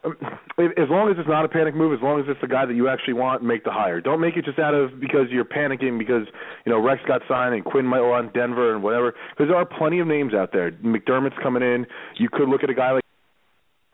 [0.02, 0.16] um,
[0.58, 2.74] as long as it's not a panic move, as long as it's the guy that
[2.74, 4.00] you actually want, make the hire.
[4.00, 6.24] Don't make it just out of because you're panicking because
[6.64, 9.12] you know Rex got signed and Quinn might want Denver and whatever.
[9.36, 10.72] Because there are plenty of names out there.
[10.72, 11.84] McDermott's coming in.
[12.16, 13.04] You could look at a guy like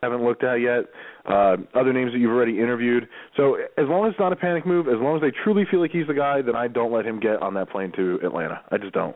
[0.05, 0.85] haven't looked at yet.
[1.25, 3.07] Uh, other names that you've already interviewed.
[3.35, 5.81] So as long as it's not a panic move, as long as they truly feel
[5.81, 8.61] like he's the guy, then I don't let him get on that plane to Atlanta.
[8.71, 9.15] I just don't.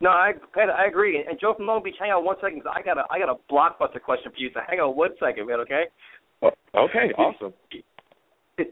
[0.00, 1.24] No, I I agree.
[1.26, 2.58] And Joe from Long Beach, hang on one second.
[2.58, 4.50] because I got a I got a blockbuster question for you.
[4.52, 5.60] So hang on one second, man.
[5.60, 5.84] Okay.
[6.42, 7.12] Oh, okay.
[7.16, 7.54] Awesome.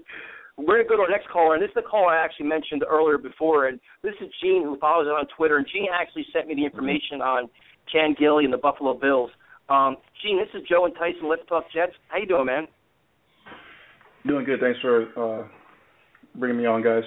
[0.57, 2.85] We're gonna go to our next caller, and this is the caller I actually mentioned
[2.89, 3.67] earlier before.
[3.67, 5.57] And this is Gene, who follows it on Twitter.
[5.57, 7.49] And Gene actually sent me the information on
[7.91, 9.31] Chan Gailey and the Buffalo Bills.
[9.69, 11.29] Um, Gene, this is Joe and Tyson.
[11.29, 11.93] Let's talk Jets.
[12.09, 12.67] How you doing, man?
[14.27, 14.61] Doing good.
[14.61, 15.47] Thanks for uh,
[16.35, 17.05] bringing me on, guys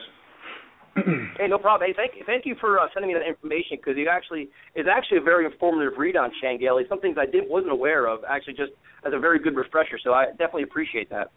[1.37, 1.87] hey, no problem.
[1.87, 4.87] Hey, thank you, thank you for uh, sending me that information because it actually is
[4.89, 6.83] actually a very informative read on Chan Gailey.
[6.89, 8.71] Some things I did wasn't aware of actually just
[9.05, 9.99] as a very good refresher.
[10.03, 11.31] So I definitely appreciate that.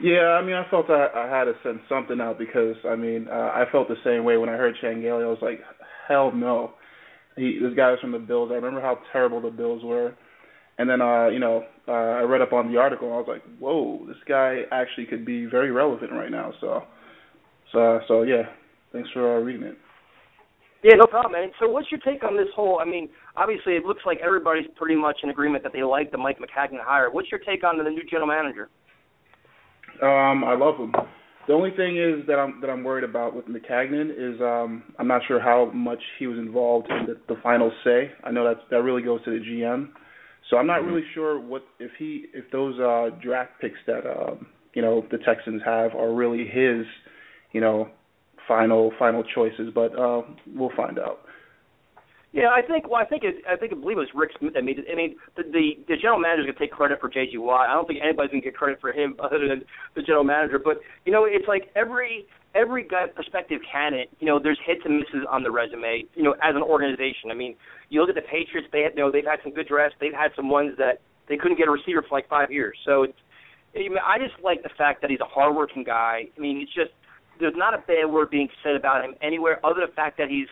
[0.00, 3.26] Yeah, I mean, I felt I, I had to send something out because I mean,
[3.28, 5.24] uh, I felt the same way when I heard Chan Gailey.
[5.24, 5.60] I was like,
[6.06, 6.72] hell no.
[7.38, 8.50] He, this guy was from the Bills.
[8.52, 10.14] I remember how terrible the Bills were,
[10.78, 13.28] And then, uh, you know, uh, I read up on the article and I was
[13.28, 16.52] like, whoa, this guy actually could be very relevant right now.
[16.60, 16.82] So,
[17.72, 18.42] so, so yeah.
[18.92, 19.76] Thanks for uh, reading it.
[20.82, 21.50] Yeah, no problem, man.
[21.60, 22.78] So, what's your take on this whole?
[22.80, 26.18] I mean, obviously, it looks like everybody's pretty much in agreement that they like the
[26.18, 27.10] Mike Maccagnan hire.
[27.10, 28.70] What's your take on the new general manager?
[30.00, 30.94] Um, I love him.
[31.48, 35.08] The only thing is that I'm that I'm worried about with Maccagnan is um, I'm
[35.08, 38.12] not sure how much he was involved in the, the final say.
[38.22, 39.88] I know that that really goes to the GM,
[40.50, 44.46] so I'm not really sure what if he if those uh, draft picks that um,
[44.74, 46.84] you know the Texans have are really his,
[47.52, 47.88] you know,
[48.46, 49.70] final final choices.
[49.74, 50.20] But uh,
[50.54, 51.20] we'll find out.
[52.32, 52.88] Yeah, I think.
[52.88, 53.36] Well, I think it.
[53.48, 54.84] I think I believe it was Rick Smith that made it.
[54.92, 57.32] I mean, the the, the general manager's gonna take credit for JG.
[57.40, 59.64] I don't think anybody's gonna get credit for him other than
[59.94, 60.58] the general manager.
[60.58, 64.10] But you know, it's like every every guy prospective candidate.
[64.20, 66.04] You know, there's hits and misses on the resume.
[66.14, 67.30] You know, as an organization.
[67.30, 67.56] I mean,
[67.88, 68.68] you look at the Patriots.
[68.72, 69.96] They had, you know, they've had some good drafts.
[69.98, 72.76] They've had some ones that they couldn't get a receiver for like five years.
[72.84, 73.18] So it's.
[73.74, 76.28] I, mean, I just like the fact that he's a hardworking guy.
[76.36, 76.92] I mean, it's just
[77.40, 80.28] there's not a bad word being said about him anywhere other than the fact that
[80.28, 80.48] he's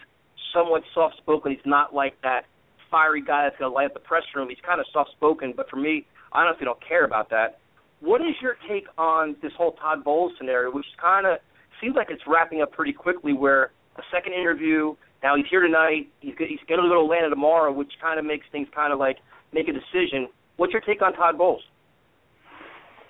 [0.53, 1.53] somewhat soft spoken.
[1.53, 2.42] He's not like that
[2.90, 4.49] fiery guy that's gonna light up the press room.
[4.49, 7.59] He's kind of soft spoken, but for me, I honestly don't care about that.
[8.01, 11.38] What is your take on this whole Todd Bowles scenario, which kind of
[11.80, 13.32] seems like it's wrapping up pretty quickly?
[13.32, 17.30] Where a second interview, now he's here tonight, he's he's going to go to Atlanta
[17.30, 19.16] tomorrow, which kind of makes things kind of like
[19.53, 20.28] make a decision.
[20.57, 21.62] What's your take on Todd Bowles?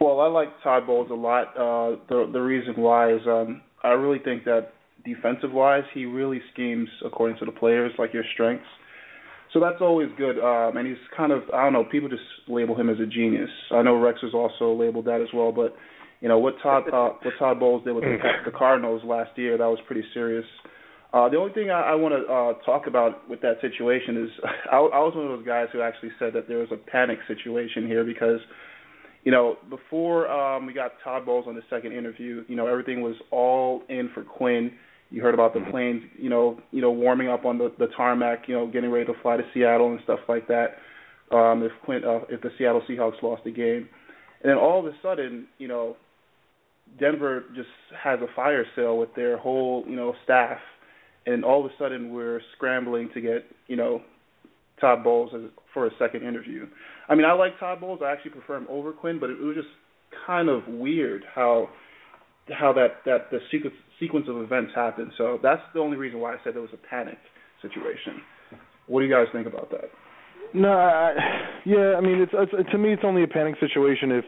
[0.01, 1.49] Well, I like Todd Bowles a lot.
[1.57, 4.73] Uh, the the reason why is um, I really think that
[5.07, 8.67] defensive wise, he really schemes according to the players, like your strengths.
[9.53, 10.39] So that's always good.
[10.39, 13.51] Um, and he's kind of I don't know, people just label him as a genius.
[13.71, 15.75] I know Rex has also labeled that as well, but
[16.21, 19.57] you know what Todd uh, what Todd Bowles did with the, the Cardinals last year,
[19.57, 20.45] that was pretty serious.
[21.13, 24.31] Uh, the only thing I, I want to uh, talk about with that situation is
[24.73, 27.19] I, I was one of those guys who actually said that there was a panic
[27.29, 28.41] situation here because,
[29.25, 33.01] you know, before um, we got Todd Bowles on the second interview, you know, everything
[33.01, 34.73] was all in for Quinn.
[35.11, 38.49] You heard about the planes, you know, you know, warming up on the, the tarmac,
[38.49, 40.77] you know, getting ready to fly to Seattle and stuff like that.
[41.31, 43.89] Um, if Quinn, uh, if the Seattle Seahawks lost the game,
[44.43, 45.97] and then all of a sudden, you know,
[47.01, 47.69] Denver just
[48.03, 50.59] has a fire sale with their whole, you know, staff,
[51.27, 54.03] and all of a sudden we're scrambling to get, you know,
[54.81, 56.67] Todd Bowles as, for a second interview.
[57.09, 58.01] I mean, I like Todd Bowles.
[58.05, 59.69] I actually prefer him over Quinn, but it, was just
[60.27, 61.69] kind of weird how
[62.51, 65.13] how that that the sequence sequence of events happened.
[65.17, 67.19] So that's the only reason why I said there was a panic
[67.63, 68.23] situation.
[68.87, 69.91] What do you guys think about that?
[70.55, 71.13] No, I,
[71.65, 74.25] yeah, I mean, it's, it's to me, it's only a panic situation if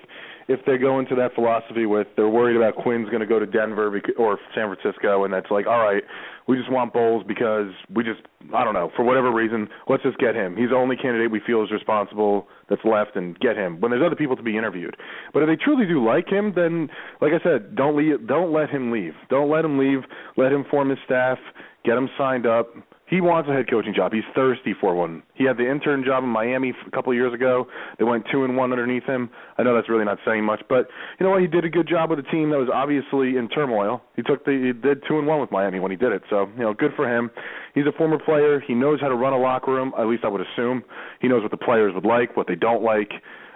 [0.49, 3.47] if they go into that philosophy with they're worried about Quinn's going to go to
[3.47, 6.03] Denver or San Francisco, and that's like, all right,
[6.49, 8.21] we just want Bowles because we just,
[8.55, 10.57] I don't know, for whatever reason, let's just get him.
[10.57, 13.79] He's the only candidate we feel is responsible that's left, and get him.
[13.81, 14.97] When there's other people to be interviewed,
[15.35, 16.89] but if they truly do like him, then,
[17.21, 19.13] like I said, don't leave, don't let him leave.
[19.29, 20.01] Don't let him leave.
[20.39, 21.39] Let him form his staff.
[21.85, 22.75] Get him signed up
[23.09, 24.13] he wants a head coaching job.
[24.13, 25.23] He's thirsty for one.
[25.35, 27.67] He had the intern job in Miami a couple of years ago.
[27.99, 29.31] They went two and one underneath him.
[29.57, 30.89] I know that's really not saying much, but
[31.19, 31.41] you know what?
[31.41, 34.03] He did a good job with a team that was obviously in turmoil.
[34.15, 36.23] He took the he did two and one with Miami when he did it.
[36.29, 37.31] So you know, good for him.
[37.75, 38.61] He's a former player.
[38.61, 39.93] He knows how to run a locker room.
[39.99, 40.85] At least I would assume.
[41.21, 43.13] He knows what the players would like, what they don't like.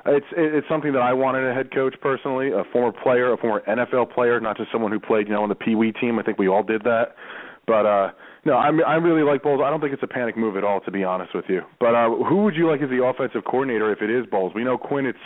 [0.07, 3.63] It's it's something that I wanted a head coach personally, a former player, a former
[3.69, 6.19] NFL player, not just someone who played you know on the Pee Wee team.
[6.19, 7.15] I think we all did that,
[7.67, 7.87] but.
[7.87, 8.11] uh
[8.45, 9.61] no, I I really like Bowles.
[9.65, 11.61] I don't think it's a panic move at all, to be honest with you.
[11.79, 14.53] But uh, who would you like as the offensive coordinator if it is Bowles?
[14.53, 15.07] We know Quinn.
[15.07, 15.19] It's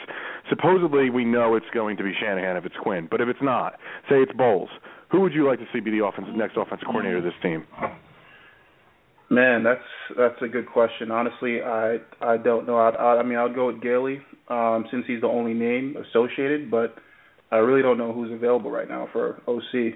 [0.50, 3.08] supposedly we know it's going to be Shanahan if it's Quinn.
[3.10, 3.74] But if it's not,
[4.10, 4.68] say it's Bowles.
[5.10, 7.64] Who would you like to see be the offensive next offensive coordinator of this team?
[9.30, 9.80] Man, that's
[10.16, 11.10] that's a good question.
[11.10, 12.76] Honestly, I I don't know.
[12.76, 16.70] I'd, I, I mean, I'll go with Gailey um, since he's the only name associated,
[16.70, 16.96] but
[17.50, 19.94] I really don't know who's available right now for OC.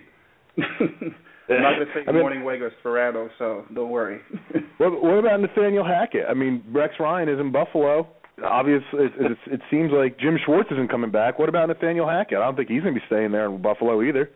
[1.51, 4.21] I'm not going to take I mean, Morning Wegers Ferrano, so don't worry.
[4.79, 6.25] what, what about Nathaniel Hackett?
[6.29, 8.09] I mean, Rex Ryan is in Buffalo.
[8.45, 11.39] Obviously, it, it, it seems like Jim Schwartz isn't coming back.
[11.39, 12.39] What about Nathaniel Hackett?
[12.39, 14.31] I don't think he's going to be staying there in Buffalo either.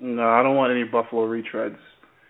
[0.00, 1.78] No, I don't want any Buffalo retreads.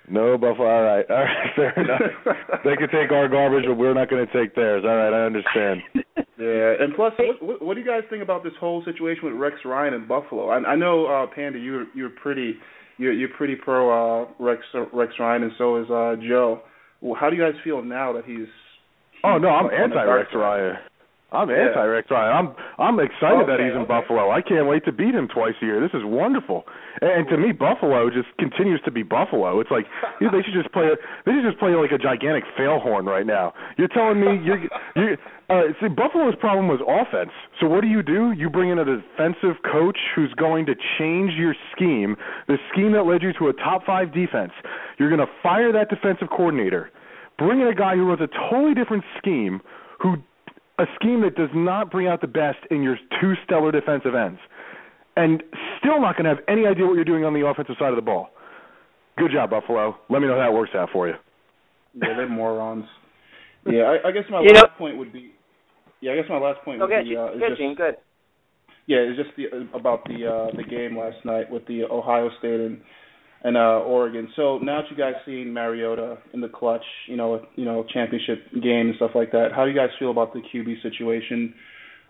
[0.08, 0.68] No Buffalo.
[0.68, 2.36] All right, all right, fair enough.
[2.64, 4.84] they can take our garbage, but we're not going to take theirs.
[4.84, 5.80] All right, I understand.
[6.38, 9.56] yeah, and plus, what, what, do you guys think about this whole situation with Rex
[9.64, 10.50] Ryan in Buffalo?
[10.50, 12.56] I, I know, uh, Panda, you you're pretty
[13.02, 16.60] you're you're pretty pro uh, Rex Rex Ryan, and so is uh, Joe.
[17.00, 18.38] Well, how do you guys feel now that he's?
[18.38, 18.48] he's
[19.24, 20.76] oh no, I'm anti Rex Ryan.
[21.32, 21.68] I'm Yeah.
[21.68, 22.32] anti Rex Ryan.
[22.36, 23.88] I'm I'm excited that he's in okay.
[23.88, 24.30] Buffalo.
[24.30, 25.80] I can't wait to beat him twice a year.
[25.80, 26.64] This is wonderful.
[27.00, 29.60] And, and to me, Buffalo just continues to be Buffalo.
[29.60, 29.86] It's like
[30.20, 30.88] you know, they should just play.
[31.24, 33.54] They should just play like a gigantic fail horn right now.
[33.78, 34.60] You're telling me you're
[34.94, 35.16] you.
[35.50, 37.30] Uh, see, Buffalo's problem was offense.
[37.60, 38.32] So what do you do?
[38.32, 42.16] You bring in a defensive coach who's going to change your scheme,
[42.48, 44.52] the scheme that led you to a top five defense.
[44.98, 46.90] You're going to fire that defensive coordinator.
[47.38, 49.60] Bring in a guy who runs a totally different scheme,
[50.00, 50.16] who
[50.78, 54.40] a scheme that does not bring out the best in your two stellar defensive ends,
[55.16, 55.42] and
[55.78, 57.96] still not going to have any idea what you're doing on the offensive side of
[57.96, 58.30] the ball.
[59.18, 59.96] Good job, Buffalo.
[60.08, 61.14] Let me know how that works out for you.
[61.94, 62.86] Yeah, they're morons.
[63.66, 65.32] Yeah, I, I guess my You last know- point would be.
[66.00, 67.16] Yeah, I guess my last point would Okay, be.
[67.16, 67.74] Uh, is good, just, Gene.
[67.76, 67.94] Good.
[68.88, 72.58] Yeah, it's just the about the uh the game last night with the Ohio State
[72.58, 72.80] and
[73.44, 74.28] and uh Oregon.
[74.36, 78.50] So now that you guys seen Mariota in the clutch, you know, you know, championship
[78.52, 81.54] game and stuff like that, how do you guys feel about the QB situation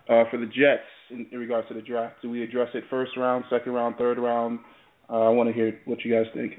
[0.09, 2.15] uh for the Jets in, in regards to the draft?
[2.21, 4.59] Do we address it first round, second round, third round?
[5.09, 6.53] Uh, I want to hear what you guys think.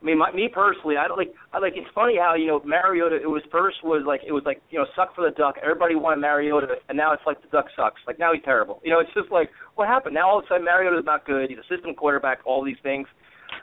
[0.00, 1.34] I mean, my, me personally, I don't like.
[1.52, 1.72] I like.
[1.74, 3.16] It's funny how you know Mariota.
[3.16, 5.56] It was first was like it was like you know suck for the duck.
[5.60, 8.00] Everybody wanted Mariota, and now it's like the duck sucks.
[8.06, 8.80] Like now he's terrible.
[8.84, 10.14] You know, it's just like what happened.
[10.14, 11.50] Now all of a sudden Mariota's not good.
[11.50, 12.38] He's a system quarterback.
[12.44, 13.08] All these things.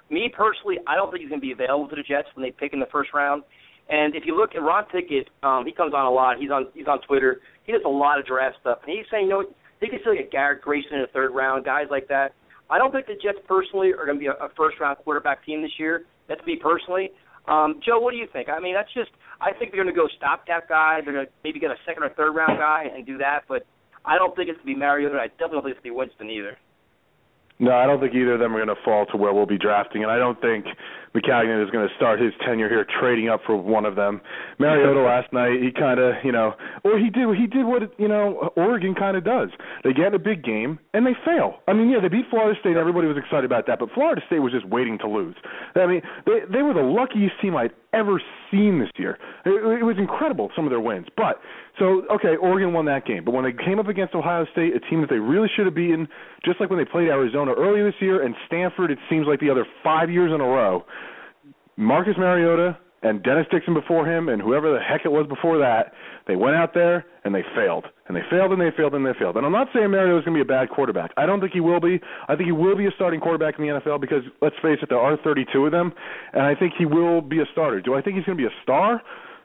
[0.09, 2.51] Me personally, I don't think he's going to be available to the Jets when they
[2.51, 3.43] pick in the first round.
[3.89, 6.37] And if you look at Ron Pickett, um, he comes on a lot.
[6.39, 7.41] He's on he's on Twitter.
[7.65, 9.43] He does a lot of draft stuff, and he's saying, you know,
[9.81, 12.33] they could like a Garrett Grayson in the third round, guys like that.
[12.69, 15.45] I don't think the Jets personally are going to be a, a first round quarterback
[15.45, 16.05] team this year.
[16.27, 17.11] That's me personally.
[17.47, 18.49] Um, Joe, what do you think?
[18.49, 19.11] I mean, that's just.
[19.41, 21.01] I think they're going to go stopgap guy.
[21.03, 23.41] They're going to maybe get a second or third round guy and do that.
[23.47, 23.67] But
[24.05, 25.17] I don't think it's going to be Mariota.
[25.19, 26.57] I definitely don't think it's going to be Winston either.
[27.57, 29.57] No, I don't think either of them are going to fall to where we'll be
[29.57, 30.65] drafting, and I don't think
[31.15, 34.19] Maccagnan is going to start his tenure here trading up for one of them.
[34.59, 36.53] Mariota last night, he kind of, you know,
[36.83, 39.49] or he did he did what you know Oregon kind of does.
[39.85, 41.59] They get in a big game and they fail.
[41.67, 42.75] I mean, yeah, they beat Florida State.
[42.75, 45.35] Everybody was excited about that, but Florida State was just waiting to lose.
[45.75, 49.17] I mean, they they were the luckiest team I'd ever seen this year.
[49.45, 51.39] It, it was incredible some of their wins, but
[51.79, 54.79] so okay, Oregon won that game, but when they came up against Ohio State, a
[54.89, 56.07] team that they really should have beaten,
[56.45, 59.49] just like when they played Arizona earlier this year, and Stanford, it seems like the
[59.49, 60.85] other five years in a row.
[61.77, 65.93] Marcus Mariota and Dennis Dixon before him, and whoever the heck it was before that,
[66.27, 69.13] they went out there and they failed, and they failed and they failed and they
[69.19, 69.35] failed.
[69.35, 71.11] And I'm not saying Mariota is going to be a bad quarterback.
[71.17, 71.99] I don't think he will be.
[72.27, 74.89] I think he will be a starting quarterback in the NFL because let's face it,
[74.89, 75.93] there are 32 of them,
[76.33, 77.81] and I think he will be a starter.
[77.81, 79.01] Do I think he's going to be a star?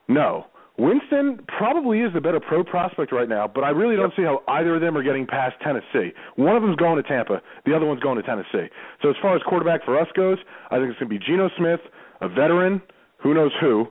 [0.09, 0.47] No.
[0.81, 4.43] Winston probably is the better pro prospect right now, but I really don't see how
[4.49, 6.14] either of them are getting past Tennessee.
[6.37, 8.72] One of them's going to Tampa, the other one's going to Tennessee.
[9.03, 10.39] So as far as quarterback for us goes,
[10.70, 11.81] I think it's going to be Geno Smith,
[12.22, 12.81] a veteran,
[13.18, 13.89] who knows who,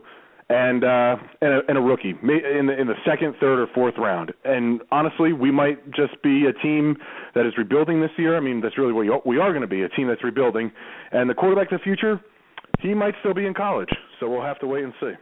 [0.50, 3.94] and uh, and, a, and a rookie in the in the second, third, or fourth
[4.00, 4.34] round.
[4.44, 6.98] And honestly, we might just be a team
[7.36, 8.36] that is rebuilding this year.
[8.36, 10.72] I mean, that's really what we are going to be a team that's rebuilding.
[11.12, 12.20] And the quarterback of the future,
[12.80, 13.90] he might still be in college.
[14.20, 15.14] So we'll have to wait and see.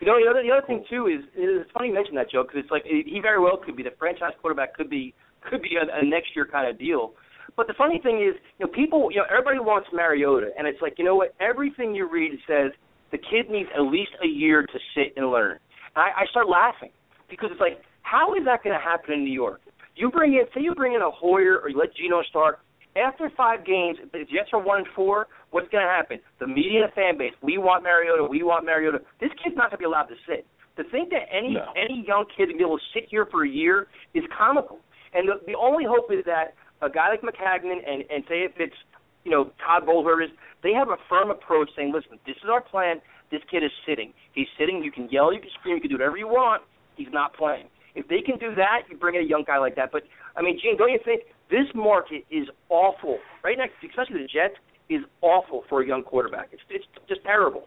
[0.00, 2.42] You know, the other the other thing too is it's funny you mention that, Joe,
[2.42, 5.14] because it's like he very well could be the franchise quarterback, could be
[5.48, 7.12] could be a, a next year kind of deal.
[7.56, 10.80] But the funny thing is, you know, people, you know, everybody wants Mariota, and it's
[10.80, 11.34] like, you know what?
[11.40, 12.72] Everything you read says
[13.10, 15.58] the kid needs at least a year to sit and learn.
[15.94, 16.90] And I, I start laughing
[17.28, 19.60] because it's like, how is that going to happen in New York?
[19.96, 22.60] You bring in, say, you bring in a Hoyer or you let Geno start.
[22.96, 26.18] After five games, if the Jets are one and four, what's going to happen?
[26.38, 29.00] The media and fan base, we want Mariota, we want Mariota.
[29.20, 30.46] This kid's not going to be allowed to sit.
[30.76, 31.72] To think that any No.
[31.76, 34.78] any young kid can be able to sit here for a year is comical.
[35.12, 38.52] And the, the only hope is that a guy like Maccagnan and and say if
[38.56, 38.76] it's
[39.24, 40.30] you know Todd Bowles is
[40.62, 43.00] they have a firm approach saying, listen, this is our plan.
[43.30, 44.12] This kid is sitting.
[44.32, 44.82] He's sitting.
[44.82, 46.62] You can yell, you can scream, you can do whatever you want.
[46.96, 47.66] He's not playing.
[47.94, 49.90] If they can do that, you bring in a young guy like that.
[49.92, 50.04] But
[50.36, 54.54] I mean, Gene, don't you think this market is awful right now, especially the Jets,
[54.90, 56.48] is awful for a young quarterback.
[56.52, 57.64] It's it's just terrible.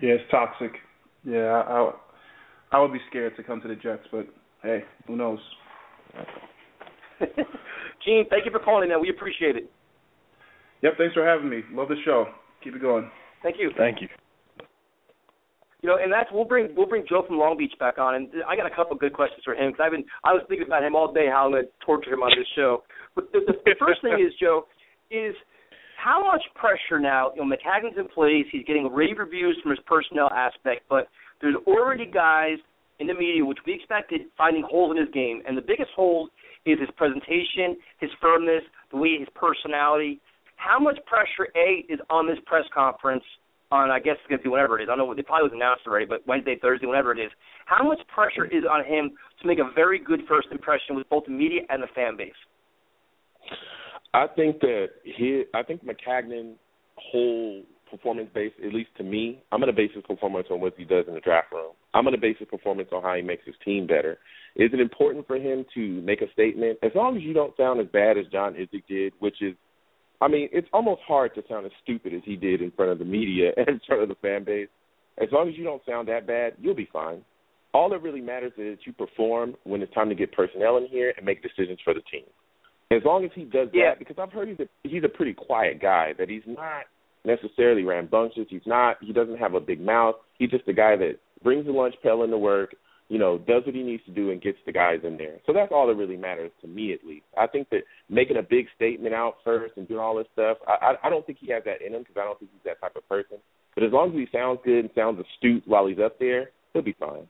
[0.00, 0.72] Yeah, it's toxic.
[1.24, 1.92] Yeah, I, I
[2.72, 4.26] I would be scared to come to the Jets, but
[4.62, 5.38] hey, who knows?
[8.04, 8.88] Gene, thank you for calling in.
[8.88, 9.00] Man.
[9.00, 9.70] We appreciate it.
[10.82, 11.60] Yep, thanks for having me.
[11.72, 12.26] Love the show.
[12.64, 13.08] Keep it going.
[13.42, 13.70] Thank you.
[13.76, 14.08] Thank you.
[15.82, 18.28] You know, and that's we'll bring we'll bring Joe from Long Beach back on, and
[18.48, 20.82] I got a couple good questions for him because I've been I was thinking about
[20.82, 22.84] him all day how I'm going to torture him on this show.
[23.14, 24.64] But the, the, the first thing is Joe
[25.10, 25.34] is
[26.02, 27.30] how much pressure now?
[27.34, 28.46] You know, Maccagnan's in place.
[28.50, 31.06] He's getting rave reviews from his personnel aspect, but
[31.40, 32.58] there's already guys
[32.98, 36.28] in the media, which we expected, finding holes in his game, and the biggest hole
[36.66, 40.20] is his presentation, his firmness, the way his personality.
[40.56, 43.24] How much pressure A is on this press conference
[43.70, 44.88] on I guess it's going to be whatever it is.
[44.92, 45.12] I don't know.
[45.12, 47.30] It probably was announced already, but Wednesday, Thursday, whatever it is.
[47.64, 51.24] How much pressure is on him to make a very good first impression with both
[51.24, 52.36] the media and the fan base?
[54.14, 56.54] I think that his, I think Maccagnan
[56.96, 60.74] whole performance based, at least to me, I'm going to base his performance on what
[60.76, 61.72] he does in the draft room.
[61.94, 64.18] I'm going to base his performance on how he makes his team better.
[64.56, 66.78] Is it important for him to make a statement?
[66.82, 69.54] As long as you don't sound as bad as John Idzik did, which is,
[70.20, 72.98] I mean, it's almost hard to sound as stupid as he did in front of
[72.98, 74.68] the media and in front of the fan base.
[75.18, 77.22] As long as you don't sound that bad, you'll be fine.
[77.74, 81.12] All that really matters is you perform when it's time to get personnel in here
[81.16, 82.24] and make decisions for the team.
[82.96, 83.90] As long as he does yeah.
[83.90, 86.12] that, because I've heard he's a he's a pretty quiet guy.
[86.18, 86.84] That he's not
[87.24, 88.46] necessarily rambunctious.
[88.48, 88.96] He's not.
[89.00, 90.16] He doesn't have a big mouth.
[90.38, 92.74] He's just a guy that brings the lunch pail into work.
[93.08, 95.36] You know, does what he needs to do and gets the guys in there.
[95.46, 97.26] So that's all that really matters to me, at least.
[97.36, 100.92] I think that making a big statement out first and doing all this stuff, I
[100.92, 102.80] I, I don't think he has that in him because I don't think he's that
[102.80, 103.38] type of person.
[103.74, 106.82] But as long as he sounds good and sounds astute while he's up there, he'll
[106.82, 107.28] be fine.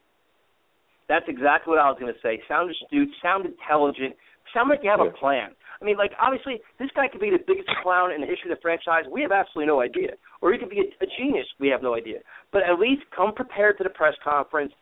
[1.09, 2.41] That's exactly what I was going to say.
[2.49, 4.17] Sound astute, sound intelligent,
[4.55, 5.11] sound like you have yeah.
[5.11, 5.51] a plan.
[5.81, 8.57] I mean, like obviously, this guy could be the biggest clown in the history of
[8.57, 9.05] the franchise.
[9.11, 11.47] We have absolutely no idea, or he could be a, a genius.
[11.59, 12.23] We have no idea.
[12.53, 14.73] But at least come prepared to the press conference.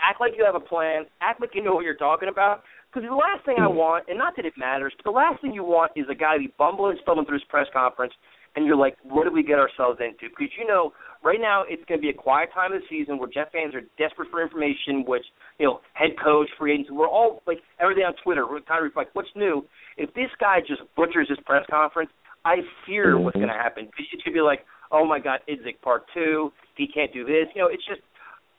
[0.00, 1.04] Act like you have a plan.
[1.20, 2.62] Act like you know what you're talking about.
[2.88, 3.76] Because the last thing I hmm.
[3.76, 6.34] want, and not that it matters, but the last thing you want is a guy
[6.34, 8.14] to be bumbling and stumbling through his press conference,
[8.56, 10.28] and you're like, what did we get ourselves into?
[10.30, 10.92] Because you know,
[11.22, 13.74] right now it's going to be a quiet time of the season where Jet fans
[13.74, 15.24] are desperate for information, which
[15.58, 18.46] you know, head coach, free agents, we're all like everything on Twitter.
[18.48, 19.64] We're kind of like, what's new?
[19.96, 22.10] If this guy just butchers his press conference,
[22.44, 23.24] I fear mm-hmm.
[23.24, 23.86] what's going to happen.
[23.86, 26.52] Because It could be like, oh my God, Idzik part two.
[26.76, 27.46] He can't do this.
[27.54, 28.00] You know, it's just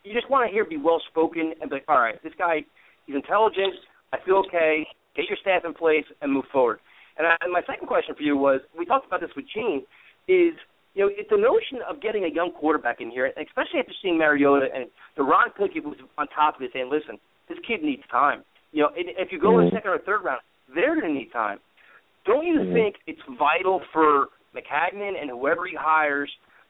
[0.03, 2.63] you just want to hear be well spoken and be like, all right, this guy,
[3.05, 3.73] he's intelligent.
[4.13, 4.85] I feel okay.
[5.15, 6.79] Get your staff in place and move forward.
[7.19, 9.83] And, I, and my second question for you was, we talked about this with Gene,
[10.27, 10.55] is
[10.95, 14.17] you know, it's the notion of getting a young quarterback in here, especially after seeing
[14.17, 18.01] Mariota and the Ron Pickett was on top of it saying, listen, this kid needs
[18.09, 18.43] time.
[18.71, 19.59] You know, if you go mm-hmm.
[19.59, 20.41] in the second or third round,
[20.73, 21.59] they're going to need time.
[22.25, 22.73] Don't you mm-hmm.
[22.73, 26.29] think it's vital for Maccagnan and whoever he hires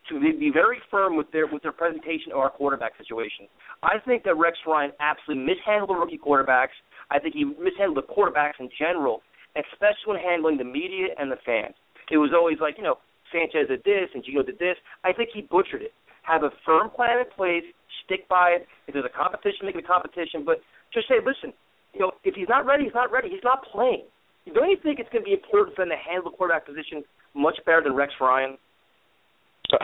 [0.10, 3.48] to be very firm with their with their presentation of our quarterback situation?
[3.84, 6.76] I think that Rex Ryan absolutely mishandled the rookie quarterbacks.
[7.12, 9.22] I think he mishandled the quarterbacks in general,
[9.56, 11.76] especially when handling the media and the fans.
[12.12, 12.98] It was always like, you know,
[13.32, 14.78] Sanchez did this and Geno did this.
[15.04, 15.94] I think he butchered it.
[16.24, 17.64] Have a firm plan in place,
[18.06, 18.68] stick by it.
[18.88, 20.46] If there's a competition, make it a competition.
[20.46, 20.62] But
[20.94, 21.54] just say, listen,
[21.94, 23.30] you know, if he's not ready, he's not ready.
[23.30, 24.06] He's not playing.
[24.54, 27.04] Don't you think it's going to be important for him to handle the quarterback position
[27.36, 28.58] much better than Rex Ryan?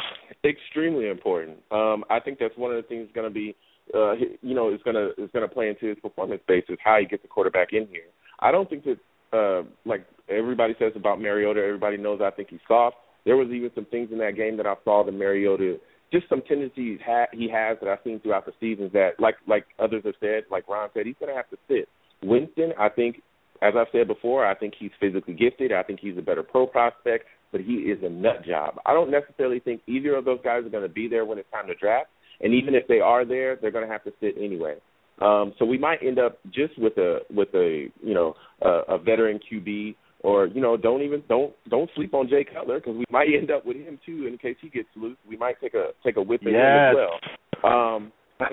[0.44, 1.58] Extremely important.
[1.72, 3.56] Um, I think that's one of the things going to be,
[3.94, 6.98] uh, you know, is going to is going to play into his performance basis how
[7.00, 8.10] he gets the quarterback in here.
[8.40, 8.98] I don't think that,
[9.36, 12.98] uh, like everybody says about Mariota, everybody knows I think he's soft.
[13.26, 15.78] There was even some things in that game that I saw that Mariota,
[16.14, 19.66] just some tendencies ha- he has that I've seen throughout the seasons that, like like
[19.80, 21.90] others have said, like Ron said, he's to have to sit.
[22.24, 23.22] Winston, I think,
[23.62, 25.72] as I've said before, I think he's physically gifted.
[25.72, 28.80] I think he's a better pro prospect, but he is a nut job.
[28.86, 31.52] I don't necessarily think either of those guys are going to be there when it's
[31.52, 32.10] time to draft.
[32.42, 34.76] And even if they are there, they're going to have to sit anyway.
[35.22, 38.98] Um, so we might end up just with a with a you know a, a
[38.98, 43.06] veteran QB or you know don't even don't don't sleep on Jay Cutler because we
[43.12, 45.18] might end up with him too in case he gets loose.
[45.28, 46.62] We might take a take a whip at yes.
[46.62, 46.96] him as
[47.64, 47.94] well.
[47.96, 48.12] Um,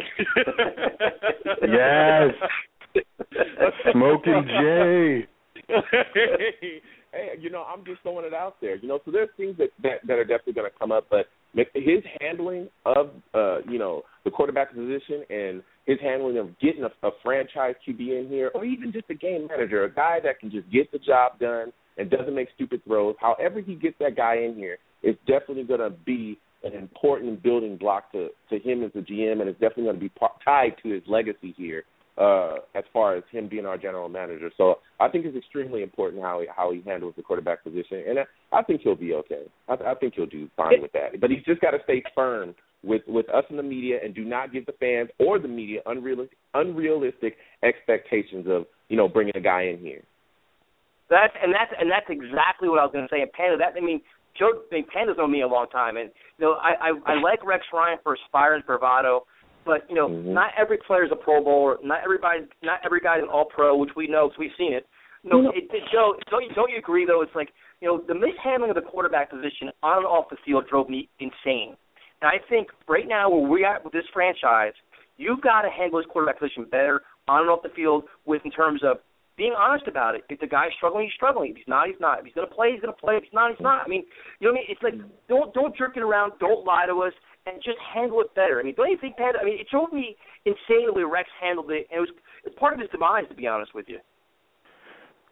[1.69, 2.31] yes,
[3.91, 5.27] smoking Jay.
[7.13, 8.77] hey, you know, I'm just throwing it out there.
[8.77, 11.27] You know, so there's things that that, that are definitely going to come up, but
[11.75, 17.07] his handling of uh, you know the quarterback position and his handling of getting a,
[17.07, 20.51] a franchise QB in here, or even just a game manager, a guy that can
[20.51, 23.17] just get the job done and doesn't make stupid throws.
[23.21, 27.77] However, he gets that guy in here, it's definitely going to be an important building
[27.77, 30.75] block to to him as a GM, and it's definitely going to be part, tied
[30.83, 31.85] to his legacy here
[32.19, 34.51] uh, as far as him being our general manager.
[34.57, 38.19] So I think it's extremely important how he how he handles the quarterback position, and
[38.21, 39.43] I, I think he'll be okay.
[39.69, 41.21] I, I think he'll do fine with that.
[41.21, 44.25] But he's just got to stay firm with with us in the media and do
[44.25, 49.41] not give the fans or the media unrealistic unrealistic expectations of you know bringing a
[49.41, 50.03] guy in here.
[51.11, 53.23] That's and that's and that's exactly what I was going to say.
[53.23, 54.01] And Panda, that I mean,
[54.39, 57.21] Joe, I mean, Panda's known me a long time, and you know, I I, I
[57.21, 59.25] like Rex Ryan for aspiring bravado
[59.65, 60.33] but you know, mm-hmm.
[60.33, 61.79] not every player is a Pro Bowler.
[61.83, 64.87] Not everybody, not every guy's an All Pro, which we know because we've seen it.
[65.25, 65.57] No, mm-hmm.
[65.57, 67.23] it, it, Joe, don't you don't you agree though?
[67.23, 70.65] It's like you know the mishandling of the quarterback position on and off the field
[70.69, 71.77] drove me insane.
[72.23, 74.73] And I think right now where we are with this franchise,
[75.17, 78.53] you've got to handle this quarterback position better on and off the field with in
[78.53, 78.99] terms of
[79.37, 80.23] being honest about it.
[80.29, 81.51] If the guy's struggling, he's struggling.
[81.51, 82.21] If he's not, he's not.
[82.21, 83.17] If he's gonna play, he's gonna play.
[83.17, 83.83] If he's not, he's not.
[83.85, 84.05] I mean,
[84.39, 84.71] you know what I mean?
[84.71, 84.95] It's like
[85.29, 86.33] don't don't jerk it around.
[86.39, 87.13] Don't lie to us
[87.47, 88.61] and just handle it better.
[88.61, 89.35] I mean, don't you think that?
[89.41, 90.17] I mean, it drove me
[90.47, 92.11] insane the way Rex handled it, and it was
[92.45, 93.99] it's part of his demise, to be honest with you.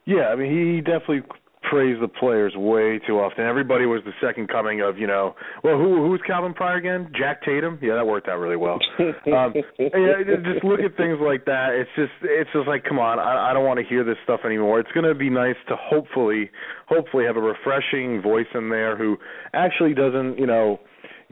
[0.07, 1.22] Yeah, I mean, he definitely
[1.62, 3.44] praised the players way too often.
[3.44, 7.12] Everybody was the second coming of, you know, well, who who's Calvin Pryor again?
[7.16, 7.78] Jack Tatum.
[7.82, 8.78] Yeah, that worked out really well.
[8.98, 11.70] um, yeah, just look at things like that.
[11.72, 14.40] It's just it's just like, come on, I, I don't want to hear this stuff
[14.44, 14.80] anymore.
[14.80, 16.50] It's going to be nice to hopefully
[16.88, 19.18] hopefully have a refreshing voice in there who
[19.52, 20.80] actually doesn't, you know,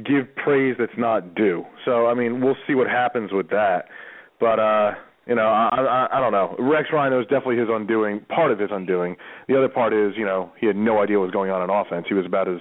[0.05, 1.65] give praise that's not due.
[1.85, 3.87] So, I mean, we'll see what happens with that.
[4.39, 4.93] But uh
[5.29, 6.57] you know, I, I I don't know.
[6.59, 9.17] Rex Rhino is definitely his undoing, part of his undoing.
[9.47, 11.71] The other part is, you know, he had no idea what was going on in
[11.71, 12.07] offense.
[12.09, 12.61] He was about as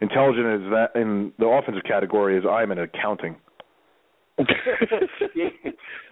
[0.00, 3.36] intelligent as that in the offensive category as I am in accounting.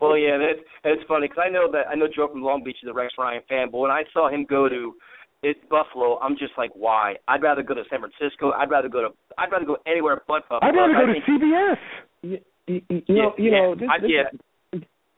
[0.01, 2.78] well, yeah, that that's funny because I know that I know Joe from Long Beach
[2.82, 4.94] is a Rex Ryan fan, but when I saw him go to
[5.42, 7.14] it's Buffalo, I'm just like, why?
[7.28, 8.51] I'd rather go to San Francisco.
[8.53, 9.09] I'd rather go to.
[9.38, 10.61] I'd rather go anywhere but Buffalo.
[10.62, 11.76] I'd rather go I to think, CBS.
[12.22, 14.38] You, you, you know, you yeah, know, this, I, this, yeah.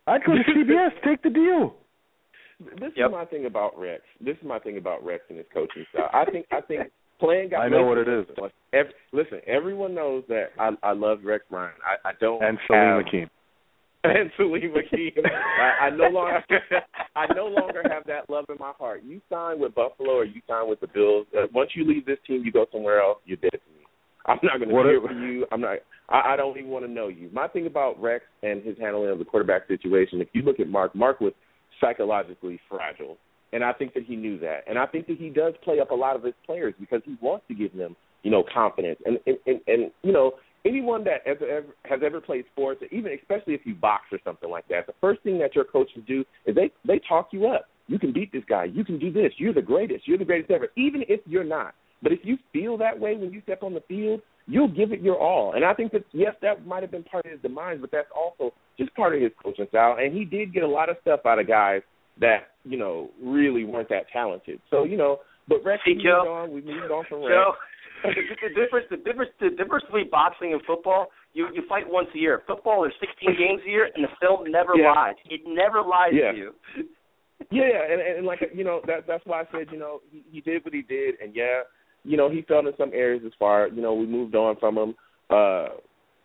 [0.08, 0.90] I'd go to CBS.
[1.04, 1.74] Take the deal.
[2.80, 3.06] This Yep.
[3.10, 4.02] is my thing about Rex.
[4.20, 6.10] This is my thing about Rex and his coaching style.
[6.12, 6.90] I think I think
[7.20, 7.60] playing guys.
[7.64, 8.26] I know what it is.
[8.72, 11.72] Every, listen, everyone knows that I I love Rex Ryan.
[11.84, 13.30] I I don't And Saalim have, Hakim.
[14.04, 15.24] and Saalim Hakim.
[15.24, 16.42] I, I no longer
[17.14, 19.02] I no longer have that love in my heart.
[19.04, 21.26] You sign with Buffalo or you sign with the Bills.
[21.36, 23.18] Uh, once you leave this team, you go somewhere else.
[23.24, 23.84] You're dead to me.
[24.26, 25.46] I'm not going to What cheer for you.
[25.52, 25.78] I'm not.
[26.08, 27.30] I, I don't even want to know you.
[27.32, 30.20] My thing about Rex and his handling of the quarterback situation.
[30.20, 31.32] If you look at Mark, Mark was
[31.80, 33.16] psychologically fragile,
[33.52, 34.60] and I think that he knew that.
[34.66, 37.16] And I think that he does play up a lot of his players because he
[37.20, 38.98] wants to give them, you know, confidence.
[39.04, 40.32] And and and, and you know,
[40.64, 44.50] anyone that has ever has ever played sports, even especially if you box or something
[44.50, 47.66] like that, the first thing that your coaches do is they they talk you up.
[47.86, 48.64] You can beat this guy.
[48.64, 49.32] You can do this.
[49.38, 50.06] You're the greatest.
[50.06, 50.68] You're the greatest ever.
[50.76, 53.82] Even if you're not, but if you feel that way when you step on the
[53.88, 55.52] field, you'll give it your all.
[55.54, 58.08] And I think that yes, that might have been part of his demise, but that's
[58.16, 59.96] also just part of his coaching style.
[60.00, 61.82] And he did get a lot of stuff out of guys
[62.20, 64.60] that you know really weren't that talented.
[64.70, 65.92] So you know, but Rex, Joe?
[65.94, 66.52] moved on.
[66.52, 67.32] We moved on from Rex.
[67.32, 67.52] So
[68.08, 72.18] the difference, the difference, the difference between boxing and football, you you fight once a
[72.18, 72.42] year.
[72.46, 74.92] Football, there's 16 games a year, and the film never Yeah.
[74.92, 75.16] lies.
[75.28, 76.32] It never lies Yeah.
[76.32, 76.54] to you.
[77.50, 80.40] Yeah, and, and like you know that that's why I said you know he, he
[80.40, 81.62] did what he did, and yeah,
[82.04, 84.76] you know he fell in some areas as far you know we moved on from
[84.76, 84.94] him.
[85.30, 85.68] Uh,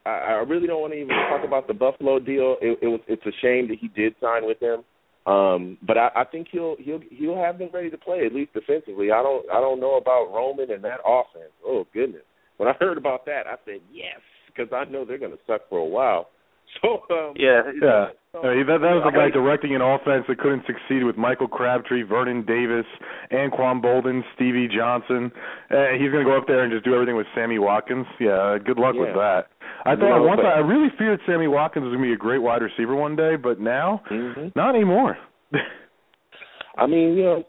[0.06, 2.58] I, I really don't want to even talk about the Buffalo deal.
[2.62, 4.84] It, it was it's a shame that he did sign with them,
[5.26, 8.54] um, but I, I think he'll he'll he'll have them ready to play at least
[8.54, 9.12] defensively.
[9.12, 11.52] I don't I don't know about Roman and that offense.
[11.66, 12.24] Oh goodness,
[12.58, 15.62] when I heard about that, I said yes because I know they're going to suck
[15.70, 16.30] for a while.
[16.82, 17.62] So um, Yeah.
[17.80, 18.06] Yeah.
[18.34, 22.02] Mean, that, that was a guy directing an offense that couldn't succeed with Michael Crabtree,
[22.02, 22.86] Vernon Davis,
[23.32, 25.32] Anquan Boldin, Stevie Johnson.
[25.70, 28.08] Uh, he's going to go up there and just do everything with Sammy Watkins.
[28.20, 29.54] Yeah, good luck with that.
[29.86, 32.18] I thought No, once but- I really feared Sammy Watkins was going to be a
[32.18, 34.56] great wide receiver one day, but now Mhm.
[34.56, 35.16] not anymore.
[36.78, 37.44] I mean, you know,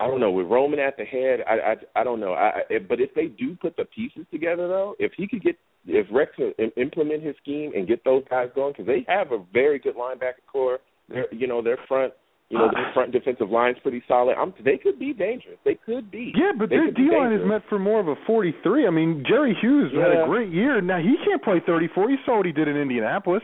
[0.00, 0.30] I don't know.
[0.30, 2.32] With Roman at the head, I I, I don't know.
[2.32, 5.56] I, I but if they do put the pieces together, though, if he could get
[5.86, 6.32] if Rex
[6.76, 10.44] implement his scheme and get those guys going, because they have a very good linebacker
[10.50, 10.78] core.
[11.08, 12.12] Their you know their front
[12.48, 14.36] you know uh, their front defensive line's pretty solid.
[14.38, 15.58] I'm, they could be dangerous.
[15.64, 16.32] They could be.
[16.34, 18.86] Yeah, but They their D line is meant for more of a 43.
[18.86, 20.80] I mean, Jerry Hughes had a great year.
[20.80, 22.10] Now he can't play 34.
[22.10, 23.42] You saw what he did in Indianapolis.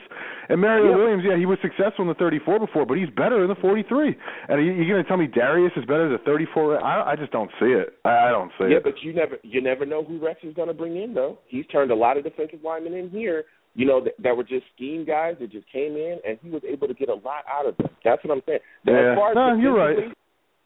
[0.48, 0.96] And Mario Yeah.
[0.96, 4.14] Williams, yeah, he was successful in the 34 before, but he's better in the 43.
[4.48, 6.84] And are you, you going to tell me Dareus is better than a 34?
[6.84, 7.94] I, I just don't see it.
[8.04, 8.72] I, I don't see Yeah, it.
[8.72, 11.38] Yeah, but you never you never know who Rex is going to bring in though.
[11.46, 13.44] He's turned a lot of defensive linemen in here,
[13.74, 16.62] you know, that, that were just scheme guys that just came in, and he was
[16.68, 17.88] able to get a lot out of them.
[18.04, 18.60] That's what I'm saying.
[18.86, 19.12] Yeah.
[19.12, 19.96] As far as No, you're right.
[19.96, 20.14] defensively-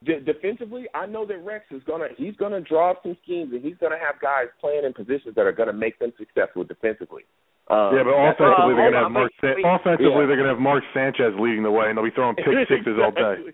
[0.05, 3.63] de- defensively, I know that Rex is gonna he's gonna draw up some schemes, and
[3.63, 7.23] he's gonna have guys playing in positions that are gonna make them successful defensively.
[7.69, 9.33] Um, yeah, but offensively uh, they're to have Mark.
[9.41, 10.27] Sa- offensively Yeah.
[10.31, 12.95] they're going to have Mark Sanchez leading the way, and they'll be throwing pick sixes
[13.03, 13.51] all day.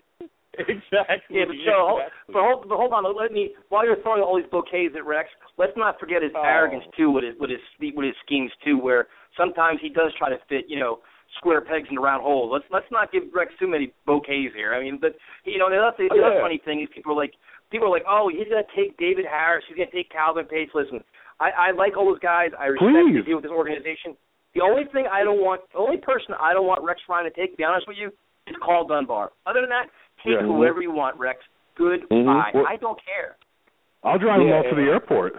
[0.59, 1.33] Exactly.
[1.33, 2.33] Yeah, but hold, exactly.
[2.33, 3.01] but hold, but hold on.
[3.17, 6.43] Let me while you're throwing all these bouquets at Rex, let's not forget his Oh.
[6.45, 10.29] arrogance too, with his with his with his schemes too, where sometimes he does try
[10.29, 10.99] to fit, you know,
[11.37, 12.51] square pegs into round holes.
[12.53, 14.73] Let's let's not give Rex too many bouquets here.
[14.73, 16.41] I mean, but you know, the thing, the oh, other Yeah.
[16.45, 17.33] funny thing is people are like
[17.71, 20.69] people are like, oh, he's gonna take David Harris, he's gonna take Calvin Pace.
[20.75, 21.03] Listen,
[21.39, 22.51] I, I like all those guys.
[22.59, 23.17] I respect Please.
[23.17, 24.13] they do with this organization.
[24.53, 27.33] The only thing I don't want, the only person I don't want Rex Ryan to
[27.33, 28.13] take, to be honest with you,
[28.45, 29.31] is Karl Dunbar.
[29.47, 29.89] Other than that,
[30.23, 30.41] take Yeah.
[30.41, 31.43] whoever you want, Rex.
[31.75, 32.15] Goodbye.
[32.15, 32.53] Mhm.
[32.53, 33.37] Well- I don't care.
[34.03, 35.35] I'll drive him Yeah, off to the airport.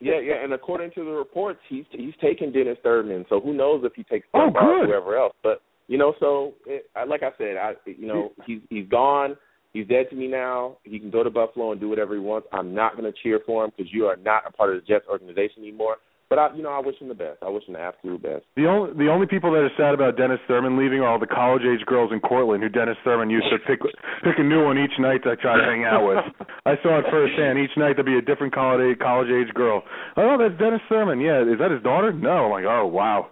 [0.00, 3.26] Yeah, yeah, and according to the reports, he's he's taking Dennis Thurman.
[3.28, 5.34] So who knows if he takes Oh, Dunbar or whoever else?
[5.42, 9.36] But you know, so it, I, like I said, I you know he's he's gone.
[9.72, 10.78] He's dead to me now.
[10.84, 12.48] He can go to Buffalo and do whatever he wants.
[12.52, 14.86] I'm not going to cheer for him because you are not a part of the
[14.86, 15.98] Jets organization anymore.
[16.28, 17.38] But I, you know, I wish him the best.
[17.42, 18.44] I wish him the absolute best.
[18.56, 21.26] The only the only people that are sad about Dennis Thurman leaving are all the
[21.26, 23.80] college age girls in Cortland who Dennis Thurman used to pick
[24.24, 26.18] pick a new one each night to try to hang out with.
[26.66, 27.58] I saw it firsthand.
[27.58, 29.82] Each night there'd be a different college age college age girl.
[30.16, 31.20] Oh, that's Dennis Thurman.
[31.20, 32.12] Yeah, is that his daughter?
[32.12, 32.46] No.
[32.46, 33.30] I'm like, oh wow.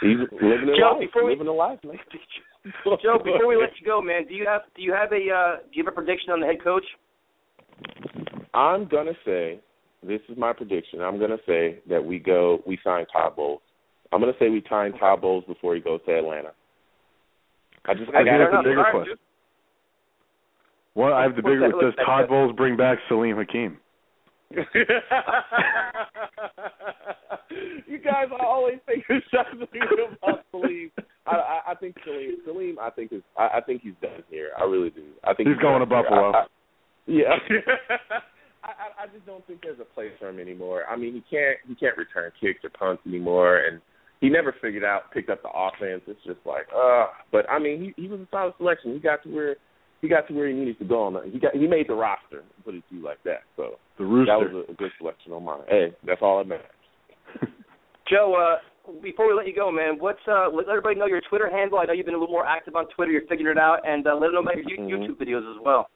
[0.00, 1.00] He's living a Joe, life.
[1.08, 1.96] before we- living a life, man.
[2.84, 5.56] Joe, before we let you go, man, do you have do you have a uh,
[5.64, 6.84] do you have a prediction on the head coach?
[8.52, 9.60] I'm gonna say
[10.02, 11.00] this is my prediction.
[11.00, 13.60] I'm gonna say that we go we sign Todd Bowles.
[14.12, 16.52] I'm gonna say we sign Todd Bowles before he goes to Atlanta.
[17.86, 19.16] I just I I think got that's a bigger All right, question.
[20.94, 21.60] Well, I have the bigger.
[21.60, 23.78] that- Does what's that- Todd Bowles bring back Saalim Hakim?
[27.86, 29.80] you guys are always taking shots at me
[30.22, 30.90] about Saalim.
[31.26, 32.34] I, I, I think Saalim.
[32.48, 32.78] Saalim.
[32.80, 33.22] I think is.
[33.36, 34.50] I, I think he's done here.
[34.58, 35.02] I really do.
[35.24, 35.86] I think He's going to.
[35.86, 36.32] Buffalo.
[36.32, 36.46] I, I,
[37.06, 37.36] yeah.
[38.66, 40.84] I, I just don't think there's a place for him anymore.
[40.90, 43.80] I mean, he can't he can't return kicks or punts anymore, and
[44.20, 46.02] he never figured out picked up the offense.
[46.06, 47.06] It's just like, uh.
[47.32, 48.92] But I mean, he he was a solid selection.
[48.94, 49.56] He got to where
[50.02, 51.12] he got to where he needed to go on.
[51.14, 52.42] The, he got he made the roster.
[52.64, 53.42] Put it to you like that.
[53.56, 54.32] So The rooster.
[54.32, 55.60] that was a, a good selection on mine.
[55.68, 56.66] Hey, that's all that matters.
[58.10, 61.50] Joe, uh, before we let you go, man, what's uh, let everybody know your Twitter
[61.50, 61.78] handle.
[61.78, 63.10] I know you've been a little more active on Twitter.
[63.10, 64.88] You're figuring it out, and uh, let them know about your Mhm.
[64.90, 65.88] YouTube videos as well.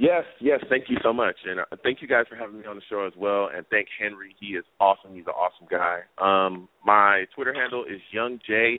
[0.00, 2.76] Yes, yes, thank you so much, and uh, thank you guys for having me on
[2.76, 3.48] the show as well.
[3.54, 5.14] And thank Henry, he is awesome.
[5.14, 6.00] He's an awesome guy.
[6.18, 8.78] Um, my Twitter handle is youngj000.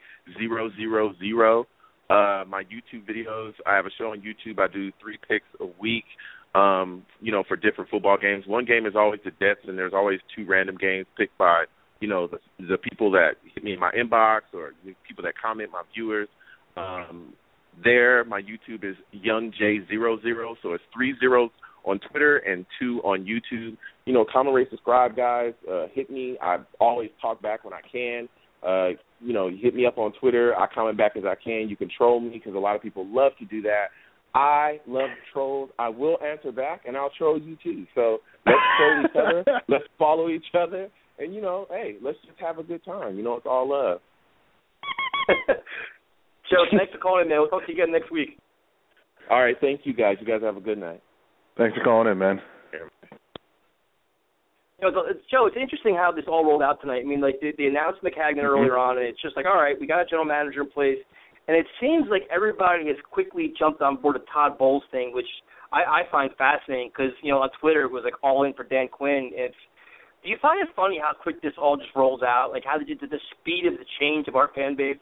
[2.08, 4.60] Uh, my YouTube videos, I have a show on YouTube.
[4.60, 6.06] I do three picks a week.
[6.54, 8.46] Um, you know, for different football games.
[8.48, 11.66] One game is always the Jets, and there's always two random games picked by
[12.00, 14.72] you know the the people that hit me in my inbox or
[15.08, 16.30] people that comment, my viewers.
[16.78, 17.34] Um,
[17.84, 21.50] there, my YouTube is YoungJ00, so it's three zeros
[21.84, 23.78] on Twitter and two on YouTube.
[24.06, 25.54] You know, comment, rate, subscribe, guys.
[25.70, 26.38] Uh, hit me.
[26.42, 28.28] I always talk back when I can.
[28.66, 30.56] Uh, you know, you hit me up on Twitter.
[30.58, 31.70] I comment back as I can.
[31.70, 33.88] You can troll me because a lot of people love to do that.
[34.34, 35.70] I love trolls.
[35.80, 37.86] I will answer back, and I'll troll you too.
[37.96, 39.62] So let's troll each other.
[39.70, 40.90] Let's follow each other,
[41.20, 43.16] and you know, hey, let's just have a good time.
[43.16, 44.02] You know, it's all love.
[46.50, 47.40] Joe, thanks for calling in, man.
[47.40, 48.38] We'll talk to you again next week.
[49.30, 50.18] All right, thank you guys.
[50.20, 51.02] You guys have a good night.
[51.58, 52.40] Thanks for calling in, man.
[54.80, 57.02] You know, the- Joe, it's interesting how this all rolled out tonight.
[57.02, 58.46] I mean, like they, they announced Maccagnan Mm-hmm.
[58.46, 61.00] earlier on, and it's just like, all right, we got a general manager in place,
[61.48, 65.30] and it seems like everybody has quickly jumped on board the Todd Bowles thing, which
[65.72, 68.64] I, I find fascinating because you know on Twitter it was like all in for
[68.64, 69.32] Dan Quinn.
[69.34, 69.56] It's
[70.24, 72.50] do you find it funny how quick this all just rolls out?
[72.52, 74.98] Like how did you, the speed of the change of our fan base?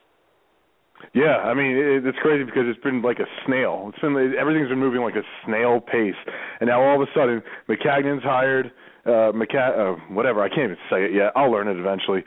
[1.14, 3.91] Yeah, I mean it, it's crazy because it's been like a snail.
[3.94, 6.15] It's been everything's been moving like a snail pace,
[6.60, 8.72] and now all of a sudden Maccagnan's hired.
[9.06, 11.34] Uh, McCa- uh, whatever I can't even say it yet.
[11.36, 12.24] I'll learn it eventually.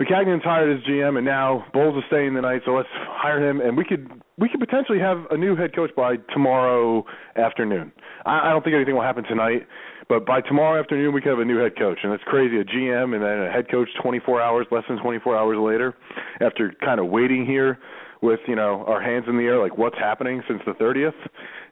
[0.00, 3.60] Maccagnan's hired as GM, and now Bowles is staying the night, so let's hire him,
[3.60, 7.04] and we could we could potentially have a new head coach by tomorrow
[7.36, 7.92] afternoon.
[8.26, 9.66] I, I don't think anything will happen tonight,
[10.08, 12.58] but by tomorrow afternoon we could have a new head coach, and it's crazy.
[12.58, 15.94] A GM and then a head coach 24 hours, less than 24 hours later,
[16.40, 17.78] after kind of waiting here
[18.22, 21.14] with you know our hands in the air, like what's happening since the 30th.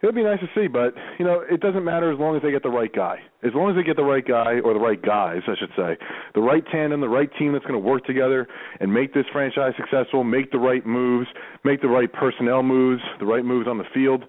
[0.02, 2.43] It would be nice to see, but you know it doesn't matter as long as
[2.43, 3.19] they get the right guy.
[3.43, 5.97] As long as they get the right guy or the right guys, I should say,
[6.35, 8.47] the right tandem, the right team that's going to work together
[8.81, 11.28] and make this franchise successful, make the right moves,
[11.65, 14.24] make the right personnel moves, the right moves on the field.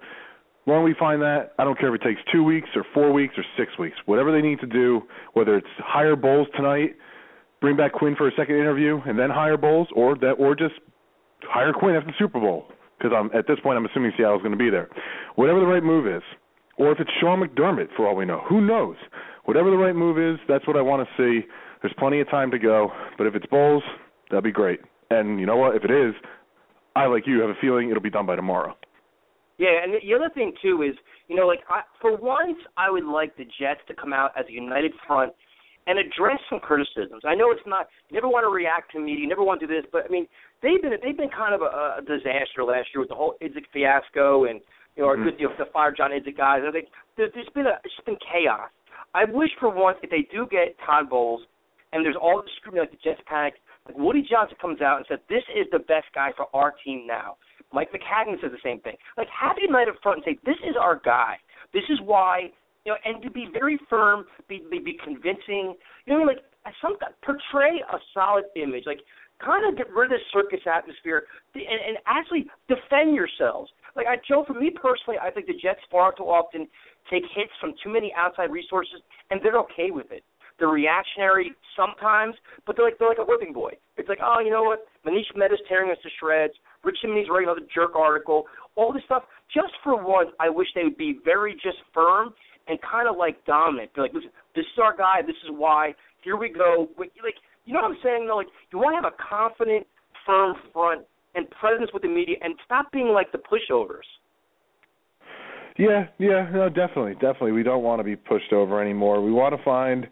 [0.67, 3.35] Long we find that, I don't care if it takes two weeks or four weeks
[3.37, 5.01] or six weeks, whatever they need to do,
[5.33, 6.95] whether it's hire Bowles tonight,
[7.61, 10.73] bring back Quinn for a second interview, and then hire Bowles, or that, or just
[11.43, 12.65] hire Quinn after the Super Bowl
[12.97, 14.89] because I'm at this point I'm assuming Seattle's going to be there.
[15.35, 16.23] Whatever the right move is,
[16.77, 18.95] or if it's Sean McDermott for all we know, who knows?
[19.45, 21.45] Whatever the right move is, that's what I want to see.
[21.81, 23.83] There's plenty of time to go, but if it's Bowles,
[24.29, 24.79] that'd be great.
[25.11, 25.75] And you know what?
[25.75, 26.15] If it is,
[26.95, 28.75] I like you have a feeling it'll be done by tomorrow.
[29.57, 30.95] Yeah, and the other thing too is,
[31.27, 34.45] you know, like I, for once, I would like the Jets to come out as
[34.49, 35.33] a united front
[35.87, 37.21] and address some criticisms.
[37.25, 37.87] I know it's not.
[38.09, 39.21] You never want to react to media.
[39.21, 40.27] You never want to do this, but I mean,
[40.61, 43.65] they've been they've been kind of a, a disaster last year with the whole Idzik
[43.71, 44.59] fiasco and
[44.95, 45.23] you know, our Mm-hmm.
[45.25, 46.61] good deal the fire John Idzik guys.
[46.67, 46.87] I think
[47.17, 48.69] there, there's been a it's been chaos.
[49.13, 51.41] I wish for once if they do get Todd Bowles
[51.93, 53.53] and there's all the scrutiny like the Jets panic,
[53.85, 57.05] like Woody Johnson comes out and says this is the best guy for our team
[57.07, 57.37] now.
[57.73, 58.95] Mike Maccagnan says the same thing.
[59.17, 61.35] Like have a united front and say this is our guy.
[61.73, 62.51] This is why
[62.85, 65.75] you know, and to be very firm, be be, be convincing.
[66.05, 66.39] You know, like
[66.81, 68.99] some portray a solid image, like
[69.43, 71.23] kind of get rid of this circus atmosphere
[71.55, 73.71] and, and actually defend yourselves.
[73.95, 76.67] Like I, Joe, for me personally, I think the Jets far too often
[77.11, 79.01] take hits from too many outside resources,
[79.31, 80.23] and they're okay with it.
[80.59, 82.35] they're reactionary sometimes,
[82.65, 83.71] but they're like they're like a whipping boy.
[83.97, 84.85] It's like, oh, you know what?
[85.05, 86.53] Manish Mehta's tearing us to shreds.
[86.85, 88.45] Rich Cimini's writing another jerk article.
[88.75, 89.23] All this stuff.
[89.53, 92.33] Just for once, I wish they would be very just firm
[92.67, 93.93] and kind of like dominant.
[93.95, 95.21] Be like, listen, this is our guy.
[95.21, 95.93] This is why.
[96.23, 96.87] Here we go.
[96.97, 97.11] Like,
[97.65, 98.27] you know what I'm saying?
[98.27, 99.87] Though, like, you want to have a confident,
[100.25, 101.05] firm front
[101.35, 104.07] and presence with the media, and stop being like the pushovers.
[105.77, 107.51] Yeah, yeah, no, definitely, definitely.
[107.51, 109.21] We don't want to be pushed over anymore.
[109.21, 110.07] We want to find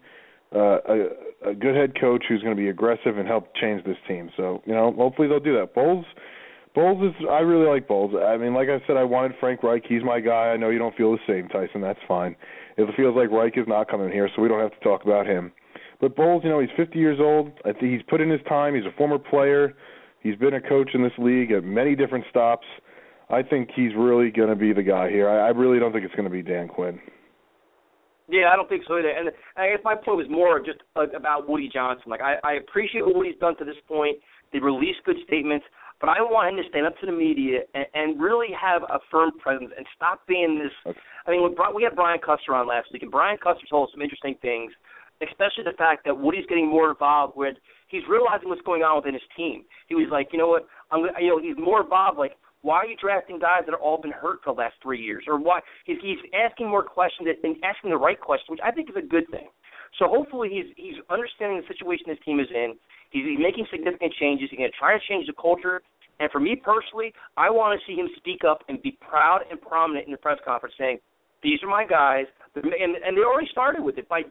[0.54, 3.96] uh, a, a good head coach who's going to be aggressive and help change this
[4.06, 4.30] team.
[4.36, 5.74] So, you know, hopefully they'll do that.
[5.74, 6.04] Bowles,
[6.74, 7.26] Bowles is.
[7.30, 8.14] I really like Bowles.
[8.20, 9.84] I mean, like I said, I wanted Frank Reich.
[9.88, 10.48] He's my guy.
[10.48, 11.80] I know you don't feel the same, Tyson.
[11.80, 12.34] That's fine.
[12.76, 15.26] It feels like Reich is not coming here, so we don't have to talk about
[15.26, 15.52] him.
[16.00, 17.52] But Bowles, you know, he's 50 years old.
[17.64, 18.74] I think he's put in his time.
[18.74, 19.74] He's a former player.
[20.20, 22.66] He's been a coach in this league at many different stops.
[23.30, 25.28] I think he's really going to be the guy here.
[25.28, 26.98] I, I really don't think it's going to be Dan Quinn.
[28.28, 29.10] Yeah, I don't think so either.
[29.10, 32.04] And I guess my point was more just uh, about Woody Johnson.
[32.08, 34.16] Like I, I appreciate what Woody's done to this point.
[34.52, 35.66] They released good statements,
[36.04, 39.00] but I want him to stand up to the media and, and really have a
[39.10, 40.72] firm presence and stop being this.
[40.84, 41.00] Okay.
[41.26, 43.92] I mean, when, we had Brian Custer on last week, and Brian Custer told us
[43.96, 44.68] some interesting things,
[45.24, 47.56] especially the fact that Woody's getting more involved with.
[47.88, 49.64] He's realizing what's going on within his team.
[49.88, 52.18] He was like, you know what, I'm, you know, he's more involved.
[52.18, 55.00] Like, why are you drafting guys that have all been hurt for the last three
[55.00, 55.24] years?
[55.24, 58.90] Or why he's he's asking more questions and asking the right questions, which I think
[58.90, 59.48] is a good thing.
[59.98, 62.76] So hopefully he's he's understanding the situation his team is in.
[63.08, 64.48] He's, he's making significant changes.
[64.50, 65.80] He's going to try to change the culture.
[66.20, 69.60] And for me personally, I want to see him speak up and be proud and
[69.60, 70.98] prominent in the press conference, saying,
[71.42, 74.22] "These are my guys." And and they already started with it by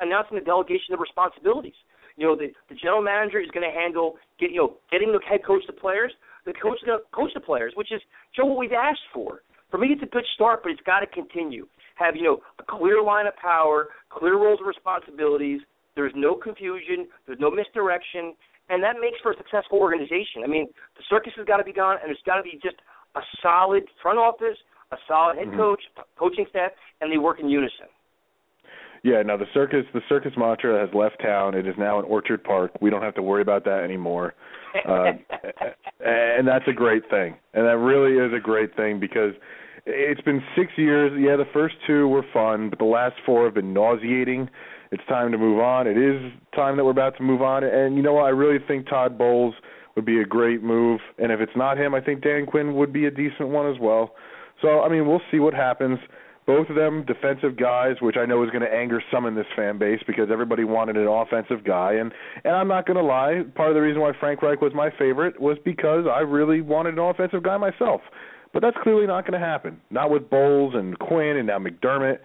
[0.00, 1.76] announcing the delegation of responsibilities.
[2.16, 5.20] You know, the the general manager is going to handle get you know getting the
[5.28, 6.12] head coach the players
[6.44, 8.00] the coach the coach the players, which is
[8.34, 9.42] Joe what we've asked for.
[9.70, 11.66] For me, it's a good start, but it's got to continue.
[11.96, 15.60] Have you know a clear line of power, clear roles and responsibilities.
[15.94, 17.08] There's no confusion.
[17.26, 18.34] There's no misdirection,
[18.72, 20.42] and that makes for a successful organization.
[20.44, 20.66] I mean,
[20.96, 22.76] the circus has got to be gone, and there's got to be just
[23.14, 24.56] a solid front office,
[24.92, 25.58] a solid head mm-hmm.
[25.58, 25.82] coach,
[26.18, 27.86] coaching staff, and they work in unison.
[29.04, 31.54] Yeah, now the circus the circus mantra has left town.
[31.54, 32.70] It is now in Orchard Park.
[32.80, 34.34] We don't have to worry about that anymore.
[34.88, 35.12] Uh,
[36.00, 37.36] and that's a great thing.
[37.52, 39.34] And that really is a great thing because
[39.84, 41.12] it's been 6 years.
[41.20, 44.48] Yeah, the first two were fun, but the last four have been nauseating.
[44.92, 45.86] It's time to move on.
[45.86, 47.64] It is time that we're about to move on.
[47.64, 48.24] And you know what?
[48.24, 49.54] I really think Todd Bowles
[49.96, 51.00] would be a great move.
[51.18, 53.80] And if it's not him, I think Dan Quinn would be a decent one as
[53.80, 54.14] well.
[54.60, 55.98] So, I mean, we'll see what happens
[56.46, 59.46] both of them defensive guys, which I know is going to anger some in this
[59.54, 61.92] fan base because everybody wanted an offensive guy.
[61.94, 62.12] And
[62.44, 64.90] and I'm not going to lie, part of the reason why Frank Reich was my
[64.98, 68.00] favorite was because I really wanted an offensive guy myself.
[68.52, 69.80] But that's clearly not going to happen.
[69.90, 72.18] Not with Bowles and Quinn and now McDermott.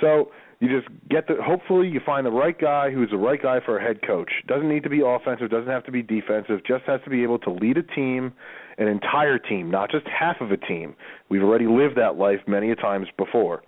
[0.00, 0.30] So
[0.64, 1.36] you just get the.
[1.42, 4.30] Hopefully, you find the right guy who's the right guy for a head coach.
[4.46, 5.50] Doesn't need to be offensive.
[5.50, 6.60] Doesn't have to be defensive.
[6.66, 8.32] Just has to be able to lead a team,
[8.78, 10.96] an entire team, not just half of a team.
[11.28, 13.62] We've already lived that life many a times before.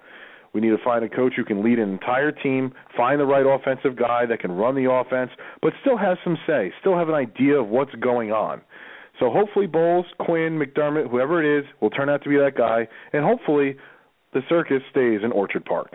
[0.54, 3.44] We need to find a coach who can lead an entire team, find the right
[3.44, 7.14] offensive guy that can run the offense, but still has some say, still have an
[7.14, 8.62] idea of what's going on.
[9.20, 12.88] So hopefully Bowles, Quinn, McDermott, whoever it is, will turn out to be that guy,
[13.12, 13.76] and hopefully
[14.32, 15.92] the circus stays in Orchard Park.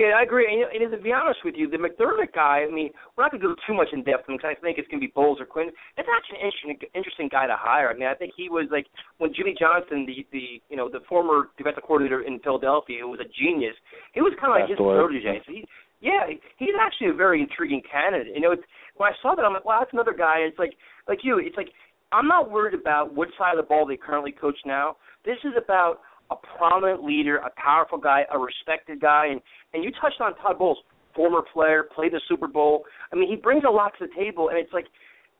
[0.00, 0.48] Yeah, I agree.
[0.48, 3.44] And, and to be honest with you, the McDermott guy, I mean, we're not going
[3.44, 5.44] to go too much in depth because I think it's going to be Bowles or
[5.44, 5.68] Quinn.
[6.00, 7.92] It's actually an interesting, interesting guy to hire.
[7.92, 8.88] I mean, I think he was like
[9.20, 13.20] when Jimmy Johnson, the the you know the former defensive coordinator in Philadelphia, who was
[13.20, 13.76] a genius.
[14.16, 15.44] He was kind of like his protege.
[15.44, 15.68] So he,
[16.00, 18.32] yeah, he's actually a very intriguing candidate.
[18.32, 18.64] You know, it's,
[18.96, 20.48] when I saw that, I'm like, wow, that's another guy.
[20.48, 20.72] It's like
[21.12, 21.36] like you.
[21.36, 21.76] It's like
[22.08, 24.96] I'm not worried about what side of the ball they currently coach now.
[25.28, 26.00] This is about
[26.30, 29.40] a prominent leader, a powerful guy, a respected guy, and
[29.74, 30.78] and you touched on Todd Bowles,
[31.14, 32.84] former player, played the Super Bowl.
[33.12, 34.86] I mean, he brings a lot to the table, and it's like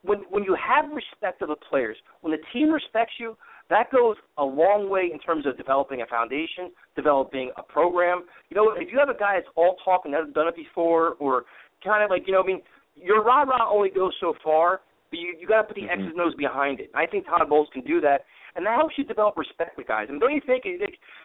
[0.03, 3.37] when when you have respect of the players, when the team respects you,
[3.71, 8.25] that goes a long way in terms of developing a foundation, developing a program.
[8.51, 11.15] You know, if you have a guy that's all talk and hasn't done it before,
[11.21, 11.45] or
[11.85, 12.63] kind of like you know, I mean,
[12.97, 14.81] your rah rah only goes so far,
[15.11, 16.01] but you you got to put the mm-hmm.
[16.01, 16.91] X's and O's behind it.
[16.95, 18.23] I think Todd Bowles can do that,
[18.57, 20.07] and that helps you develop respect with guys.
[20.09, 20.79] And don't you think, you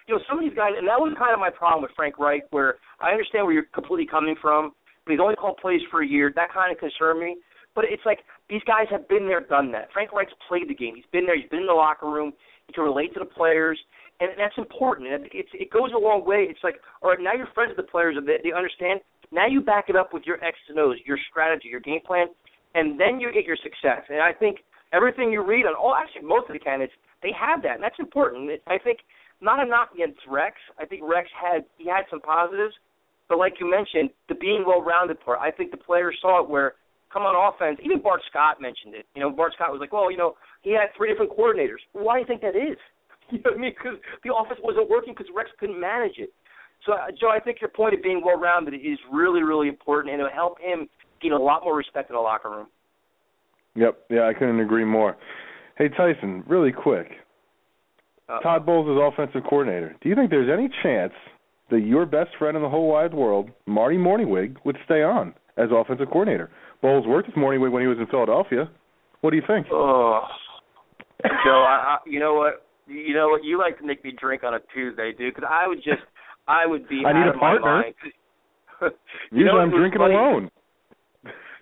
[0.09, 2.43] know, some of these guys, and that was kind of my problem with Frank Reich,
[2.51, 4.71] where I understand where you're completely coming from,
[5.05, 6.31] but he's only called plays for a year.
[6.35, 7.37] That kind of concerned me.
[7.75, 8.19] But it's like
[8.49, 9.91] these guys have been there, done that.
[9.91, 10.95] Frank Reich's played the game.
[10.95, 11.35] He's been there.
[11.35, 12.31] He's been in the locker room.
[12.67, 13.77] He can relate to the players,
[14.19, 15.11] and that's important.
[15.11, 16.47] And it's it goes a long way.
[16.49, 19.01] It's like, all right, now you're friends with the players, and they, they understand.
[19.31, 22.27] Now you back it up with your X's and O's, your strategy, your game plan,
[22.73, 24.07] and then you get your success.
[24.09, 24.59] And I think
[24.93, 26.93] everything you read on all actually most of the candidates
[27.25, 28.51] they have that, and that's important.
[28.67, 28.99] I think
[29.41, 30.55] not a knock against Rex.
[30.77, 32.75] I think Rex had he had some positives,
[33.27, 36.75] But like you mentioned, the being well-rounded part, I think the players saw it where
[37.11, 37.79] come on offense.
[37.83, 39.07] Even Bart Scott mentioned it.
[39.15, 41.81] You know, Bart Scott was like, well, you know, he had three different coordinators.
[41.93, 42.77] Why do you think that is?
[43.31, 43.73] You know what I mean?
[43.75, 46.29] Because the offense wasn't working because Rex couldn't manage it.
[46.85, 50.21] So, uh, Joe, I think your point of being well-rounded is really, really important, and
[50.21, 50.87] it'll help him
[51.23, 52.67] gain a lot more respect in the locker room.
[53.73, 53.97] Yep.
[54.11, 55.17] Yeah, I couldn't agree more.
[55.77, 57.07] Hey, Tyson, really quick.
[58.29, 59.95] Uh, Todd Bowles is offensive coordinator.
[60.01, 61.13] Do you think there's any chance
[61.69, 65.69] that your best friend in the whole wide world, Marty Mornhinweg, would stay on as
[65.71, 66.49] offensive coordinator?
[66.81, 68.69] Bowles worked with Mornhinweg when he was in Philadelphia.
[69.21, 69.67] What do you think?
[69.71, 70.21] Oh,
[71.23, 72.65] Joe, I, I, you know what?
[72.87, 73.43] You know what?
[73.43, 75.33] You like to make me drink on a Tuesday, dude.
[75.33, 76.03] Because I would just,
[76.47, 77.83] I would be I need out a of partner.
[78.81, 78.89] You
[79.31, 80.15] Usually know, I'm drinking funny.
[80.15, 80.51] alone.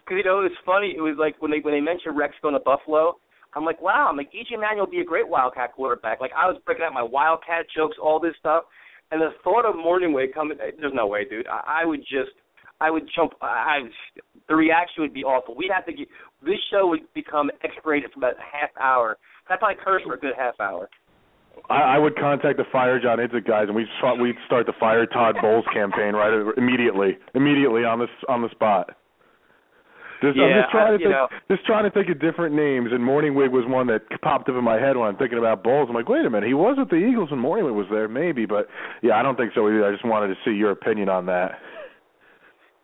[0.03, 0.93] Because you know it was funny.
[0.97, 3.15] It was like when they when they mentioned Rex going to Buffalo.
[3.55, 4.07] I'm like, wow.
[4.09, 6.21] I'm like EJ Manuel would be a great Wildcat quarterback.
[6.21, 8.63] Like I was breaking out my Wildcat jokes, all this stuff,
[9.11, 10.57] and the thought of Mornhinweg coming.
[10.57, 11.47] There's no way, dude.
[11.47, 12.33] I, I would just,
[12.81, 13.33] I would jump.
[13.41, 13.79] I
[14.47, 15.55] the reaction would be awful.
[15.55, 16.07] We'd have to get
[16.43, 19.17] this show would become X-rated for about a half hour.
[19.47, 20.89] That's probably curse for a good half hour.
[21.69, 24.73] I, I would contact the Fire John Idzik guys, and we'd start, we'd start the
[24.79, 28.95] Fire Todd Bowles campaign right immediately, immediately on this on the spot.
[30.23, 31.27] Just, I'm just trying I- to think, know.
[31.51, 34.55] just trying to think of different names, and Morning Mornhinweg was one that popped up
[34.55, 35.87] in my head when I'm thinking about Bowles.
[35.89, 38.45] I'm like, wait a minute, he was with the Eagles when Mornhinweg was there, maybe,
[38.45, 38.67] but
[39.01, 39.85] yeah, I don't think so either.
[39.85, 41.59] I just wanted to see your opinion on that.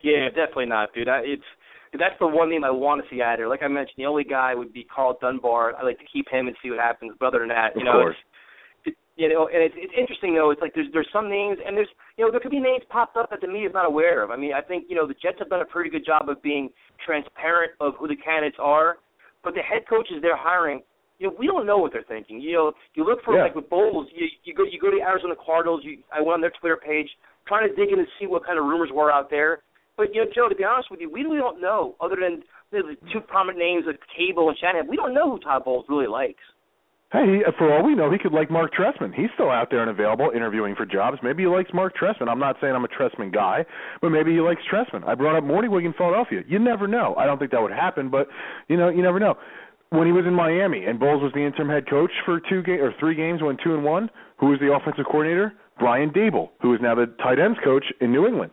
[0.02, 1.10] Yeah, definitely not, dude.
[1.10, 1.44] I, it's
[1.94, 3.48] that's the one name I want to see out there.
[3.50, 5.76] Like I mentioned, the only guy would be Karl Dunbar.
[5.76, 7.14] I like to keep him and see what happens.
[7.20, 8.16] But other than that, you Of know, course.
[8.16, 8.30] it's, it,
[9.20, 10.50] you oh, know, and it's it's interesting though.
[10.52, 13.18] It's like there's there's some names and there's you know there could be names popped
[13.18, 14.32] up that the media's not aware of.
[14.32, 16.42] I mean, I think you know the Jets have done a pretty good job of
[16.42, 16.70] being
[17.06, 18.98] transparent of who the candidates are,
[19.44, 20.80] but the head coaches they're hiring.
[21.20, 22.40] You know, we don't know what they're thinking.
[22.40, 23.44] You know, you look for Yeah.
[23.44, 25.82] like with Bowles, you you go you go to the Arizona Cardinals.
[25.84, 27.10] You I went on their Twitter page
[27.46, 29.60] trying to dig in and see what kind of rumors were out there.
[29.98, 31.96] But you know, Joe, to be honest with you, we really don't know.
[32.00, 32.42] Other than
[32.72, 36.08] the two prominent names like Cable and Shanahan, we don't know who Todd Bowles really
[36.08, 36.40] likes.
[37.12, 39.16] Hey, he, uh, for all we know, he could like Marc Trestman.
[39.16, 41.18] He's still out there and available, interviewing for jobs.
[41.24, 42.30] Maybe he likes Marc Trestman.
[42.30, 43.66] I'm not saying I'm a Trestman guy,
[44.00, 45.08] but maybe he likes Trestman.
[45.08, 46.44] I brought up Mornhinweg in Philadelphia.
[46.48, 47.16] You never know.
[47.18, 48.28] I don't think that would happen, but
[48.68, 49.36] you know, you never know.
[49.90, 52.80] When he was in Miami and Bowles was the interim head coach for two ga-
[52.80, 54.12] or three games, went two and one.
[54.40, 55.54] Who was the offensive coordinator?
[55.80, 58.52] Brian Daboll, who is now the tight ends coach in New England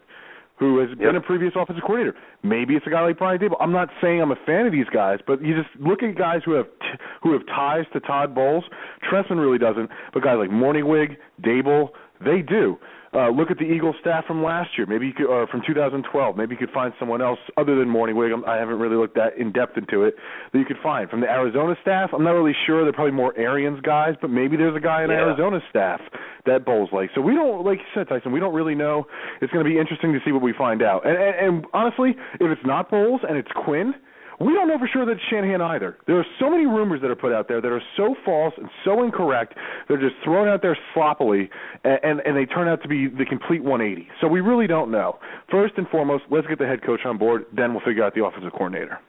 [0.58, 2.16] who has been a previous offensive coordinator.
[2.42, 3.56] Maybe it's a guy like Brian Daboll.
[3.60, 6.40] I'm not saying I'm a fan of these guys, but you just look at guys
[6.44, 8.64] who have t- who have ties to Todd Bowles.
[9.10, 11.90] Trestman really doesn't, but guys like Mornhinweg, Daboll,
[12.24, 12.78] they do.
[13.16, 16.36] Uh, look at the Eagles staff from last year, maybe you could, or from 2012.
[16.36, 18.28] Maybe you could find someone else other than Mornhinweg.
[18.30, 20.16] I'm- I haven't really looked that in depth into it
[20.52, 22.12] that you could find from the Arizona staff.
[22.12, 22.84] I'm not really sure.
[22.84, 25.24] They're probably more Arians guys, but maybe there's a guy in Yeah.
[25.28, 26.02] Arizona staff
[26.44, 27.10] that Bowles like.
[27.14, 29.06] So we don't, like you said, Tyson, we don't really know.
[29.40, 31.06] It's going to be interesting to see what we find out.
[31.06, 33.94] And, and, and honestly, if it's not Bowles and it's Quinn,
[34.40, 35.96] we don't know for sure that it's Shanahan either.
[36.06, 38.68] There are so many rumors that are put out there that are so false and
[38.84, 39.54] so incorrect.
[39.88, 41.48] They're just thrown out there sloppily,
[41.84, 44.08] and, and, and they turn out to be the complete 180.
[44.20, 45.18] So we really don't know.
[45.50, 47.46] First and foremost, let's get the head coach on board.
[47.54, 49.00] Then we'll figure out the offensive coordinator.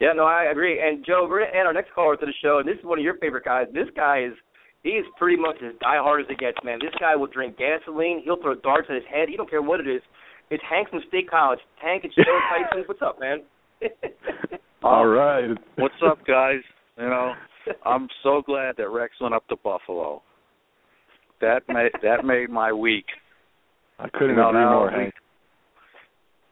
[0.00, 0.80] Yeah, no, I agree.
[0.80, 2.98] And Joe, we're gonna add our next caller to the show, and this is one
[2.98, 3.66] of your favorite guys.
[3.74, 4.32] This guy is
[4.82, 6.78] he is pretty much as diehard as it gets, man.
[6.80, 8.22] This guy will drink gasoline.
[8.24, 9.28] He'll throw darts at his head.
[9.28, 10.00] He don't care what it is.
[10.48, 11.60] It's Hank from State College.
[11.76, 12.84] Hank, it's Joe Tyson.
[12.86, 13.42] What's up, man?
[14.82, 15.50] All right.
[15.76, 16.60] What's up, guys?
[16.98, 17.32] You know,
[17.84, 20.22] I'm so glad that Rex went up to Buffalo.
[21.40, 23.06] That made that made my week.
[23.98, 25.14] I couldn't You know, agree more, Hank.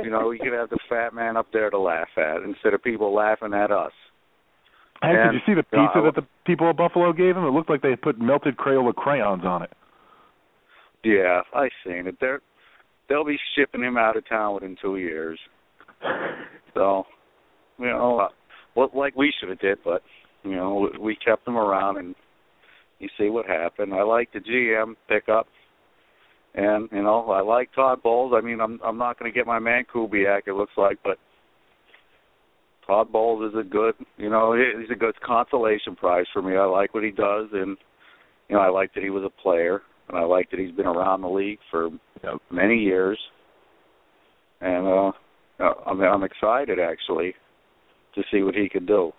[0.03, 2.83] You know, we could have the fat man up there to laugh at instead of
[2.83, 3.93] people laughing at us.
[5.03, 7.45] Hank, did you see the you know, pizza that the people of Buffalo gave him?
[7.45, 9.73] It looked like they put melted Crayola crayons on it.
[11.05, 12.17] Yeah, I seen it.
[12.21, 12.41] They're
[13.09, 15.39] they'll be shipping him out of town within two years.
[16.75, 17.05] So,
[17.79, 18.29] you know, uh,
[18.75, 20.03] what like we should have did, but
[20.45, 22.15] you know, we kept him around and
[22.99, 23.95] you see what happened.
[23.95, 25.47] I like the GM pickup,
[26.55, 28.33] and you know, I like Todd Bowles.
[28.37, 30.43] I mean, I'm I'm not going to get my man Kubiak.
[30.47, 31.19] It looks like, but
[32.87, 36.57] Todd Bowles is a good, you know, he's a good consolation prize for me.
[36.57, 37.77] I like what he does, and
[38.49, 40.87] you know, I like that he was a player, and I like that he's been
[40.87, 41.91] around the league for
[42.51, 43.19] many years.
[44.61, 45.13] And uh,
[45.61, 47.35] uh, I'm I'm excited actually
[48.15, 49.13] to see what he can do.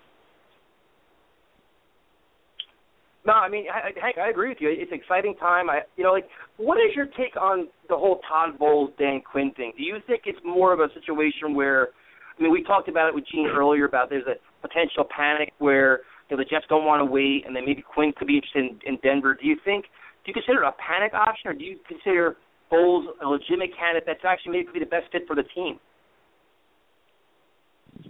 [3.25, 4.69] No, I mean, I- Hank, I agree with you.
[4.69, 5.69] It's an exciting time.
[5.69, 9.51] I, you know, like, what is your take on the whole Todd Bowles, Dan Quinn
[9.51, 9.73] thing?
[9.77, 11.89] Do you think it's more of a situation where,
[12.37, 15.99] I mean, we talked about it with Gene earlier about there's a potential panic where
[16.29, 18.65] you know the Jets don't want to wait, and then maybe Quinn could be interested
[18.65, 19.37] in, in Denver.
[19.39, 19.85] Do you think?
[20.23, 22.37] Do you consider it a panic option, or do you consider
[22.69, 25.79] Bowles a legitimate candidate that's actually maybe could be the best fit for the team?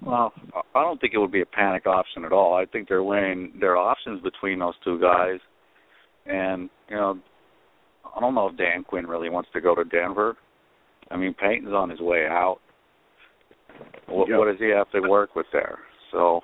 [0.06, 0.34] Well,
[0.76, 2.56] I don't think it would be a panic option at all.
[2.56, 5.40] I think they're weighing their options between those two guys,
[6.26, 7.20] and you know,
[8.16, 10.38] I don't know if Dan Quinn really wants to go to Denver.
[11.12, 12.60] I mean, Peyton's on his way out.
[14.08, 14.38] What, Yep.
[14.40, 15.80] what does he have to work with there?
[16.12, 16.42] So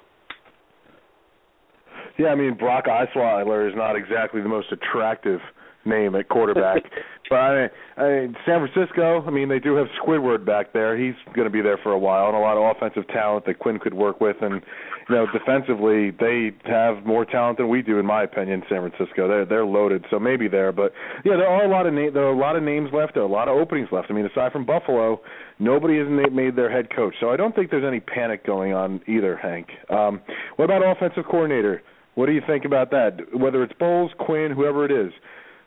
[2.18, 5.40] Yeah, I mean Brock Osweiler is not exactly the most attractive
[5.86, 6.84] name at quarterback,
[7.30, 9.24] but I mean, I mean San Francisco.
[9.26, 10.98] I mean they do have Squidward back there.
[10.98, 13.60] He's going to be there for a while, and a lot of offensive talent that
[13.60, 14.38] Quinn could work with.
[14.42, 14.62] And
[15.10, 18.64] you know, defensively, they have more talent than we do, in my opinion.
[18.70, 20.72] San Francisco, they're they're loaded, so maybe there.
[20.72, 20.94] But
[21.24, 23.14] yeah, there are a lot of na- there are a lot of names left.
[23.14, 24.08] There are a lot of openings left.
[24.10, 25.22] I mean, aside from Buffalo,
[25.60, 29.02] nobody has made their head coach, so I don't think there's any panic going on
[29.08, 29.38] either.
[29.38, 30.22] Hank, um,
[30.56, 31.84] what about offensive coordinator?
[32.16, 33.18] What do you think about that?
[33.34, 35.14] Whether it's Bowles, Quinn, whoever it is,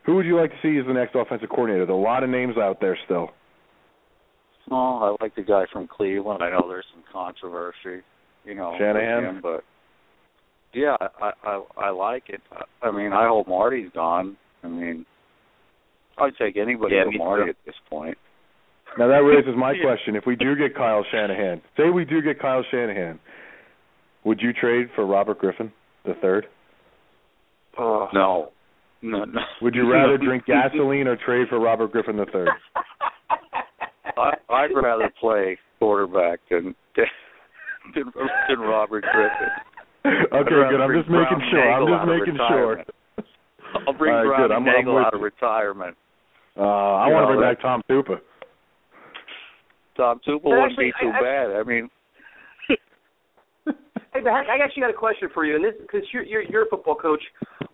[0.09, 1.85] who would you like to see as the next offensive coordinator?
[1.85, 3.29] There are a lot of names out there still.
[4.71, 6.43] Oh, I like the guy from Cleveland.
[6.43, 8.03] I know there's some controversy,
[8.47, 9.25] you know, Shanahan?
[9.25, 9.65] him, but
[10.73, 12.41] yeah, I I I like it.
[12.51, 14.39] I, I mean, I hope Marty's gone.
[14.65, 15.05] I mean,
[16.17, 17.51] I'd take anybody Yeah, but Marty too.
[17.51, 18.17] at this point.
[18.99, 22.41] Now that raises my question: If we do get Kyle Shanahan, say we do get
[22.41, 23.21] Kyle Shanahan,
[24.25, 25.71] would you trade for Robert Griffin
[26.07, 26.47] the third?
[27.77, 28.53] Uh, No,
[29.03, 29.41] no, no.
[29.63, 32.49] Would you rather drink gasoline or trade for Robert Griffin the third?
[34.17, 36.75] I, I'd rather play quarterback than
[37.95, 38.05] than,
[38.49, 39.49] than Robert Griffin.
[40.05, 40.81] Okay, I'd rather good.
[40.81, 41.73] I'm just making Brown sure.
[41.73, 42.69] I'm Nagle just out of making sure.
[42.69, 42.89] retirement.
[43.87, 44.51] I'll bring All right, Brown good.
[44.53, 45.25] I'm- I'm Nagle with out of you.
[45.25, 45.97] retirement.
[46.57, 48.19] Uh, I want to bring back Tom Tupa.
[49.97, 51.51] Tom Tupa wouldn't be too I- I- bad.
[51.57, 51.89] I mean,
[54.15, 56.63] Hey, but I actually got a question for you, and this because you're, you're you're
[56.65, 57.23] a football coach.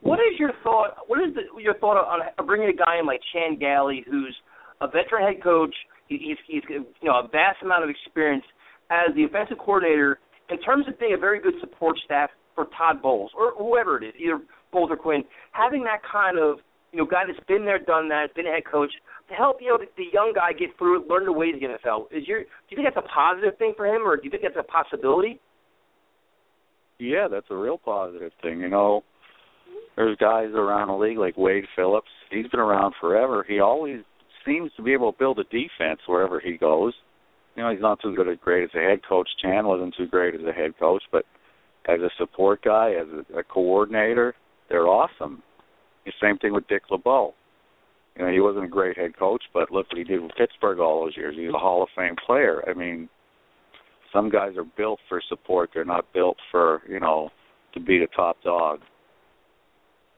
[0.01, 1.06] What is your thought?
[1.06, 4.35] What is the, your thought on on bringing a guy in like Chan Gailey, who's
[4.81, 5.74] a veteran head coach?
[6.09, 8.44] He, he's he's you know a vast amount of experience
[8.90, 10.19] as the offensive coordinator
[10.51, 14.09] in terms of being a very good support staff for Todd Bowles or whoever it
[14.09, 14.40] is, either
[14.73, 15.23] Bowles or Quinn.
[15.52, 16.59] Having that kind of
[16.93, 18.90] you know guy that's been there, done that, been a head coach
[19.28, 21.61] to help you know the, the young guy get through it, learn the ways of
[21.61, 22.11] the NFL.
[22.11, 24.43] Is your do you think that's a positive thing for him, or do you think
[24.43, 25.40] that's a possibility?
[26.99, 28.61] Yeah, that's a real positive thing.
[28.61, 29.03] You know,
[29.97, 32.09] there's guys around the league like Wade Phillips.
[32.31, 33.45] He's been around forever.
[33.47, 34.01] He always
[34.45, 36.93] seems to be able to build a defense wherever he goes.
[37.57, 39.29] You know, he's not too good at great as a head coach.
[39.41, 41.25] Chan wasn't too great as a head coach, but
[41.89, 44.35] as a support guy, as a, a coordinator,
[44.69, 45.43] they're awesome.
[46.05, 47.35] The same thing with Dick LeBeau.
[48.16, 50.79] You know, he wasn't a great head coach, but look what he did with Pittsburgh
[50.79, 51.35] all those years.
[51.37, 52.62] He's a Hall of Fame player.
[52.69, 53.09] I mean,
[54.15, 55.70] some guys are built for support.
[55.74, 57.28] They're not built for, you know,
[57.74, 58.81] to be the top dog.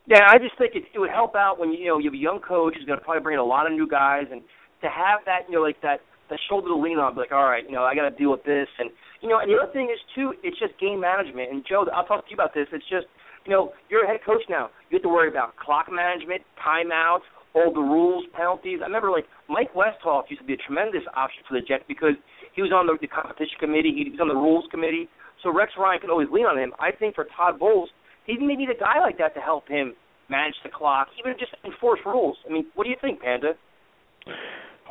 [0.06, 2.22] Yeah, I just think it, it would help out when you know you have a
[2.22, 4.40] young coach who's going to probably bring in a lot of new guys, and
[4.82, 5.98] to have that you know like that
[6.30, 8.30] that shoulder to lean on, be like, all right, you know, I got to deal
[8.30, 8.90] with this, and
[9.20, 11.50] you know, and the other thing is too, it's just game management.
[11.50, 12.68] And Joe, I'll talk to you about this.
[12.70, 13.10] It's just
[13.46, 14.70] you know, you're a head coach now.
[14.90, 17.26] You have to worry about clock management, timeouts,
[17.56, 18.78] all the rules, penalties.
[18.82, 22.12] I remember like Mike Westhoff used to be a tremendous option for the Jets because
[22.54, 25.08] he was on the, the competition committee, he was on the rules committee.
[25.42, 26.72] So Rex Ryan could always lean on him.
[26.78, 27.88] I think for Todd Bowles,
[28.26, 29.94] he may need a guy like that to help him
[30.28, 32.36] manage the clock, even just enforce rules.
[32.48, 33.52] I mean, what do you think, Panda?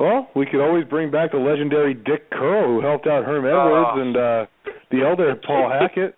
[0.00, 3.90] Well, we could always bring back the legendary Dick Curl, who helped out Herm Edwards
[3.94, 4.00] Oh.
[4.00, 4.46] and uh
[4.90, 6.14] the elder Paul Hackett.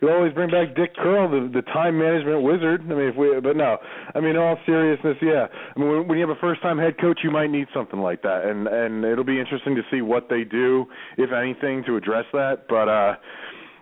[0.00, 2.82] We always bring back Dick Curl, the the time management wizard.
[2.82, 3.78] I mean, if we, but no,
[4.14, 5.46] I mean, in all seriousness, yeah.
[5.50, 7.98] I mean, when, when you have a first time head coach, you might need something
[7.98, 11.96] like that, and and it'll be interesting to see what they do, if anything, to
[11.96, 12.66] address that.
[12.68, 13.16] But uh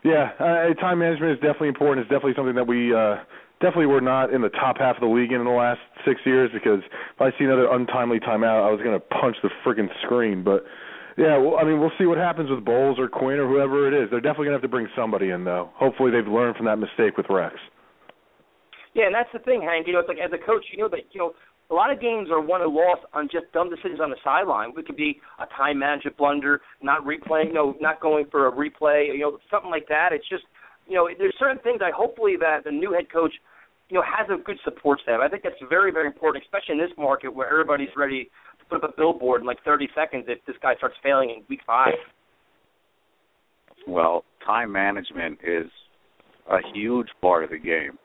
[0.05, 2.07] yeah, uh, time management is definitely important.
[2.07, 3.17] It's definitely something that we uh
[3.61, 6.51] definitely were not in the top half of the league in the last six years
[6.53, 10.45] because if I see another untimely timeout, I was going to punch the friggin' screen.
[10.45, 10.65] But
[11.17, 13.95] yeah, well, I mean, we'll see what happens with Bowles or Quinn or whoever it
[13.95, 14.11] is.
[14.11, 15.71] They're definitely to have to bring somebody in, though.
[15.75, 17.55] Hopefully, they've learned from that mistake with Rex.
[18.95, 19.87] Yeah, and that's the thing, Hank.
[19.87, 21.33] You know, it's like as a coach, you know that you know
[21.71, 24.73] a lot of games are won or lost on just dumb decisions on the sideline.
[24.77, 28.53] It could be a time management blunder, not replaying, you know, not going for a
[28.53, 30.11] replay, you know, something like that.
[30.13, 30.45] It's just,
[30.87, 33.33] you know, there's certain things I hopefully that the new head coach,
[33.89, 35.21] you know, has a good support staff.
[35.21, 38.31] I think that's very, very important, especially in this market where everybody's ready
[38.69, 41.61] put up a billboard in like 30 seconds if this guy starts failing in week
[41.67, 41.95] five.
[43.87, 45.67] Well, time management is
[46.51, 47.99] a huge part of the game,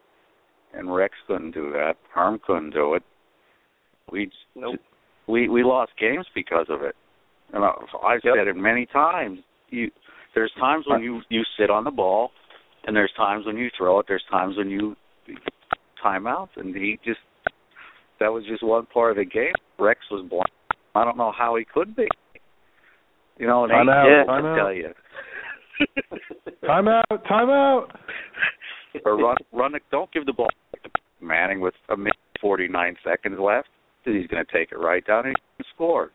[0.73, 1.93] and Rex couldn't do that.
[2.13, 3.03] Herm couldn't do it.
[4.11, 4.79] We Nope.
[5.27, 6.95] we we lost games because of it.
[7.53, 9.39] And I've said it many times.
[9.69, 9.89] You
[10.35, 12.31] there's times when you you sit on the ball,
[12.85, 14.05] and there's times when you throw it.
[14.07, 14.95] There's times when you
[16.03, 17.19] timeouts, and he just
[18.19, 19.53] that was just one part of the game.
[19.81, 20.49] Rex was blind.
[20.95, 22.07] I don't know how he could be.
[23.37, 24.55] You know, and Time ain't out, dead, time I out.
[24.55, 24.89] tell you.
[26.67, 27.87] time out, time out.
[29.05, 29.73] or run, run.
[29.89, 30.49] Don't give the ball
[30.83, 30.89] to
[31.25, 33.69] Manning with a minute forty nine seconds left.
[34.03, 36.11] He's going to take it right down and he can score.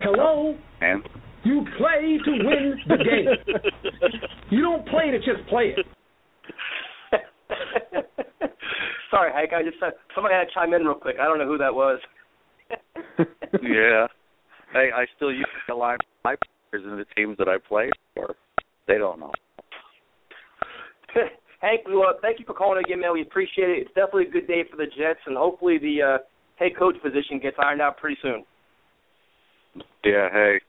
[0.00, 0.56] Hello?
[0.80, 1.02] And
[1.44, 3.56] You play to win the game.
[4.50, 5.86] you don't play to just play it.
[9.10, 9.50] Sorry, Hank.
[9.54, 11.16] I just uh, somebody had to chime in real quick.
[11.20, 11.98] I don't know who that was.
[13.62, 14.06] Yeah,
[14.72, 16.36] hey, I still use the line my
[16.70, 18.34] players in the teams that I play for.
[18.86, 19.32] They don't know.
[21.60, 23.12] Hank, we want thank you for calling again, man.
[23.12, 23.78] We appreciate it.
[23.82, 26.18] It's definitely a good day for the Jets, and hopefully the uh,
[26.56, 28.44] head coach position gets ironed out pretty soon.
[30.04, 30.60] Yeah, hey,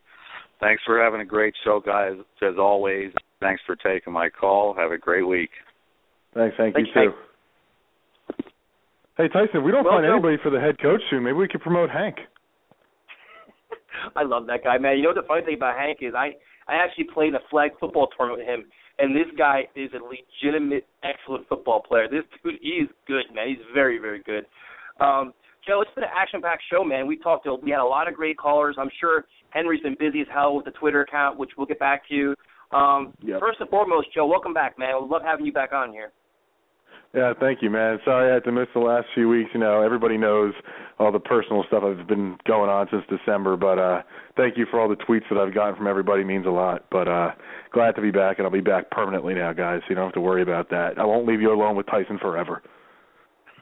[0.59, 2.13] thanks for having a great show, guys.
[2.41, 4.73] As always, thanks for taking my call.
[4.77, 5.49] Have a great week.
[6.33, 7.13] Thanks, thank Thanks, you too.
[9.17, 11.23] Hey Tyson, we don't Well, find Joe- anybody for the head coach soon.
[11.23, 12.17] Maybe we could promote Hank.
[14.15, 14.97] I love that guy, man.
[14.97, 16.31] You know what the funny thing about Hank is I
[16.68, 18.65] I actually played in a flag football tournament with him,
[18.99, 22.07] and this guy is a legitimate, excellent football player.
[22.09, 23.49] This dude, he is good, man.
[23.49, 24.45] He's very, very good.
[24.99, 25.34] Um,
[25.68, 27.07] Joe, it's been an action-packed show, man.
[27.07, 28.76] We talked to, we had a lot of great callers.
[28.80, 32.07] I'm sure Henry's been busy as hell with the Twitter account, which we'll get back
[32.09, 32.35] to you.
[32.72, 33.39] Um, Yep.
[33.39, 34.95] First and foremost, Joe, welcome back, man.
[35.01, 36.11] We love having you back on here.
[37.13, 37.99] Yeah, thank you, man.
[38.05, 39.49] Sorry I had to miss the last few weeks.
[39.53, 40.53] You know, everybody knows
[40.97, 44.01] all the personal stuff I've been going on since December, but uh
[44.38, 46.21] thank you for all the tweets that I've gotten from everybody.
[46.21, 46.85] It means a lot.
[46.89, 47.31] But uh
[47.73, 49.81] glad to be back and I'll be back permanently now, guys.
[49.81, 50.97] So you don't have to worry about that.
[50.97, 52.61] I won't leave you alone with Tyson forever.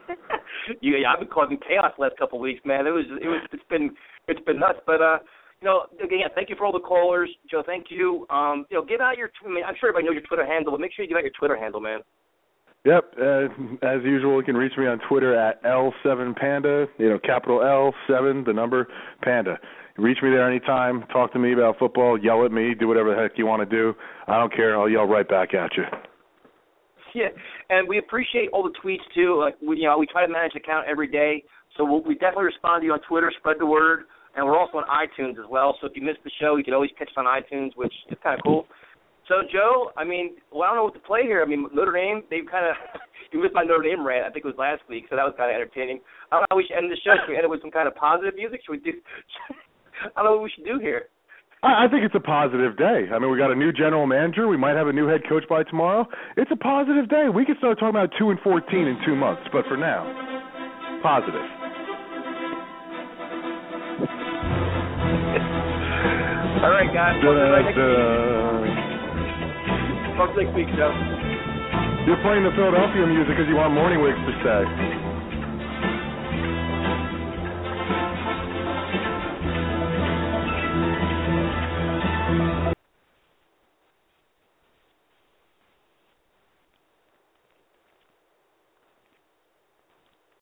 [0.80, 2.86] you, yeah, I've been causing chaos the last couple of weeks, man.
[2.86, 3.90] It was, it was, it's been,
[4.28, 4.78] it's been nuts.
[4.86, 5.18] But uh,
[5.60, 7.62] you know, again, thank you for all the callers, Joe.
[7.66, 8.26] Thank you.
[8.30, 9.30] Um, you know, give out your.
[9.44, 11.24] I mean, I'm sure everybody knows your Twitter handle, but make sure you give out
[11.24, 12.00] your Twitter handle, man.
[12.84, 13.44] Yep, uh,
[13.86, 18.54] as usual, you can reach me on Twitter at L7Panda, you know, capital L7, the
[18.54, 18.88] number,
[19.22, 19.58] Panda.
[19.98, 23.20] Reach me there anytime, talk to me about football, yell at me, do whatever the
[23.20, 23.92] heck you want to do.
[24.28, 25.84] I don't care, I'll yell right back at you.
[27.12, 27.26] Yeah,
[27.70, 29.36] and we appreciate all the tweets too.
[29.36, 31.42] Like we, you know, we try to manage the account every day,
[31.76, 33.32] so we'll, we definitely respond to you on Twitter.
[33.36, 34.04] Spread the word,
[34.36, 35.76] and we're also on iTunes as well.
[35.80, 38.18] So if you missed the show, you can always catch us on iTunes, which is
[38.22, 38.66] kind of cool.
[39.30, 41.38] So Joe, I mean, well, I don't know what to play here.
[41.38, 42.74] I mean, Notre Dame, they kind of
[43.30, 44.26] you missed my Notre Dame rant.
[44.26, 46.02] I think it was last week, so that was kind of entertaining.
[46.34, 47.14] I don't know how we should end the show.
[47.14, 48.66] Should we end it with some kind of positive music?
[48.66, 48.98] Should we do?
[50.18, 51.14] I don't know what we should do here.
[51.62, 53.06] I, I think it's a positive day.
[53.06, 54.50] I mean, we got a new general manager.
[54.50, 56.10] We might have a new head coach by tomorrow.
[56.34, 57.30] It's a positive day.
[57.30, 60.10] We could start talking about two and fourteen in two months, but for now,
[61.06, 61.46] positive.
[66.66, 67.14] All right, guys.
[67.22, 68.59] To
[70.52, 70.68] week.
[72.04, 75.09] You're playing the Philadelphia music because you want Mornhinweg's to stay.